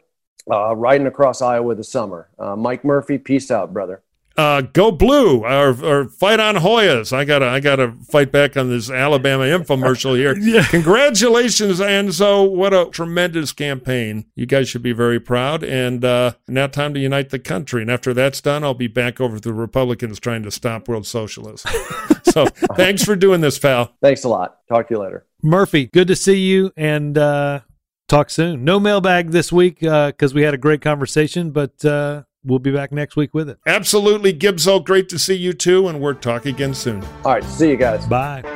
uh, 0.51 0.75
riding 0.75 1.07
across 1.07 1.43
Iowa 1.43 1.75
this 1.75 1.91
summer. 1.91 2.29
Uh, 2.39 2.57
Mike 2.57 2.85
Murphy, 2.85 3.19
peace 3.19 3.51
out, 3.51 3.73
brother 3.73 4.03
uh, 4.37 4.61
go 4.61 4.91
blue 4.91 5.45
or, 5.45 5.85
or 5.85 6.09
fight 6.09 6.41
on 6.41 6.57
Hoyas. 6.57 7.13
I 7.13 7.25
gotta 7.25 7.47
I 7.47 7.61
gotta 7.61 7.93
fight 8.11 8.33
back 8.33 8.57
on 8.57 8.69
this 8.69 8.91
Alabama 8.91 9.45
infomercial 9.45 10.17
here. 10.17 10.37
yeah. 10.41 10.67
Congratulations, 10.67 11.81
Anzo! 11.81 12.51
What 12.51 12.75
a 12.75 12.87
tremendous 12.91 13.53
campaign. 13.53 14.27
You 14.35 14.47
guys 14.47 14.69
should 14.69 14.83
be 14.83 14.93
very 14.93 15.21
proud. 15.21 15.63
And 15.63 16.05
uh, 16.05 16.33
now 16.49 16.67
time 16.67 16.95
to 16.95 17.01
unite 17.01 17.31
the 17.31 17.39
country. 17.39 17.83
And 17.83 17.91
after 17.91 18.13
that's 18.13 18.41
done, 18.41 18.65
I'll 18.65 18.75
be 18.75 18.89
back 18.89 19.21
over 19.21 19.37
to 19.37 19.49
the 19.49 19.55
Republicans 19.55 20.21
trying 20.21 20.43
to 20.43 20.51
stop 20.51 20.89
world 20.89 21.07
socialism. 21.07 21.71
so 22.25 22.47
thanks 22.77 23.05
for 23.05 23.17
doing 23.17 23.41
this, 23.41 23.59
pal. 23.59 23.93
Thanks 24.03 24.25
a 24.25 24.29
lot. 24.29 24.59
Talk 24.69 24.89
to 24.89 24.95
you 24.95 25.01
later. 25.01 25.27
Murphy, 25.43 25.87
good 25.87 26.09
to 26.09 26.17
see 26.17 26.41
you 26.41 26.73
and 26.77 27.17
uh, 27.17 27.61
talk 28.09 28.31
soon. 28.31 28.65
No 28.65 28.81
mailbag 28.81 29.31
this 29.31 29.53
week 29.53 29.81
because 29.81 30.33
uh, 30.33 30.35
we 30.35 30.43
had 30.43 30.55
a 30.55 30.59
great 30.59 30.83
conversation, 30.83 31.51
but 31.51 31.85
uh, 31.85 32.23
we'll 32.47 32.59
be 32.59 32.73
back 32.73 32.93
next 32.93 33.17
week 33.17 33.35
with 33.35 33.49
it. 33.51 33.59
Absolutely, 33.67 34.33
Gibso. 34.33 34.83
Great 34.85 35.09
to 35.11 35.19
see 35.19 35.35
you 35.35 35.53
too, 35.53 35.89
and 35.89 36.01
we're 36.01 36.15
talking 36.15 36.55
again 36.55 36.73
soon. 36.75 37.03
All 37.25 37.33
right, 37.33 37.45
see 37.45 37.69
you 37.69 37.77
guys. 37.77 38.07
Bye. 38.07 38.56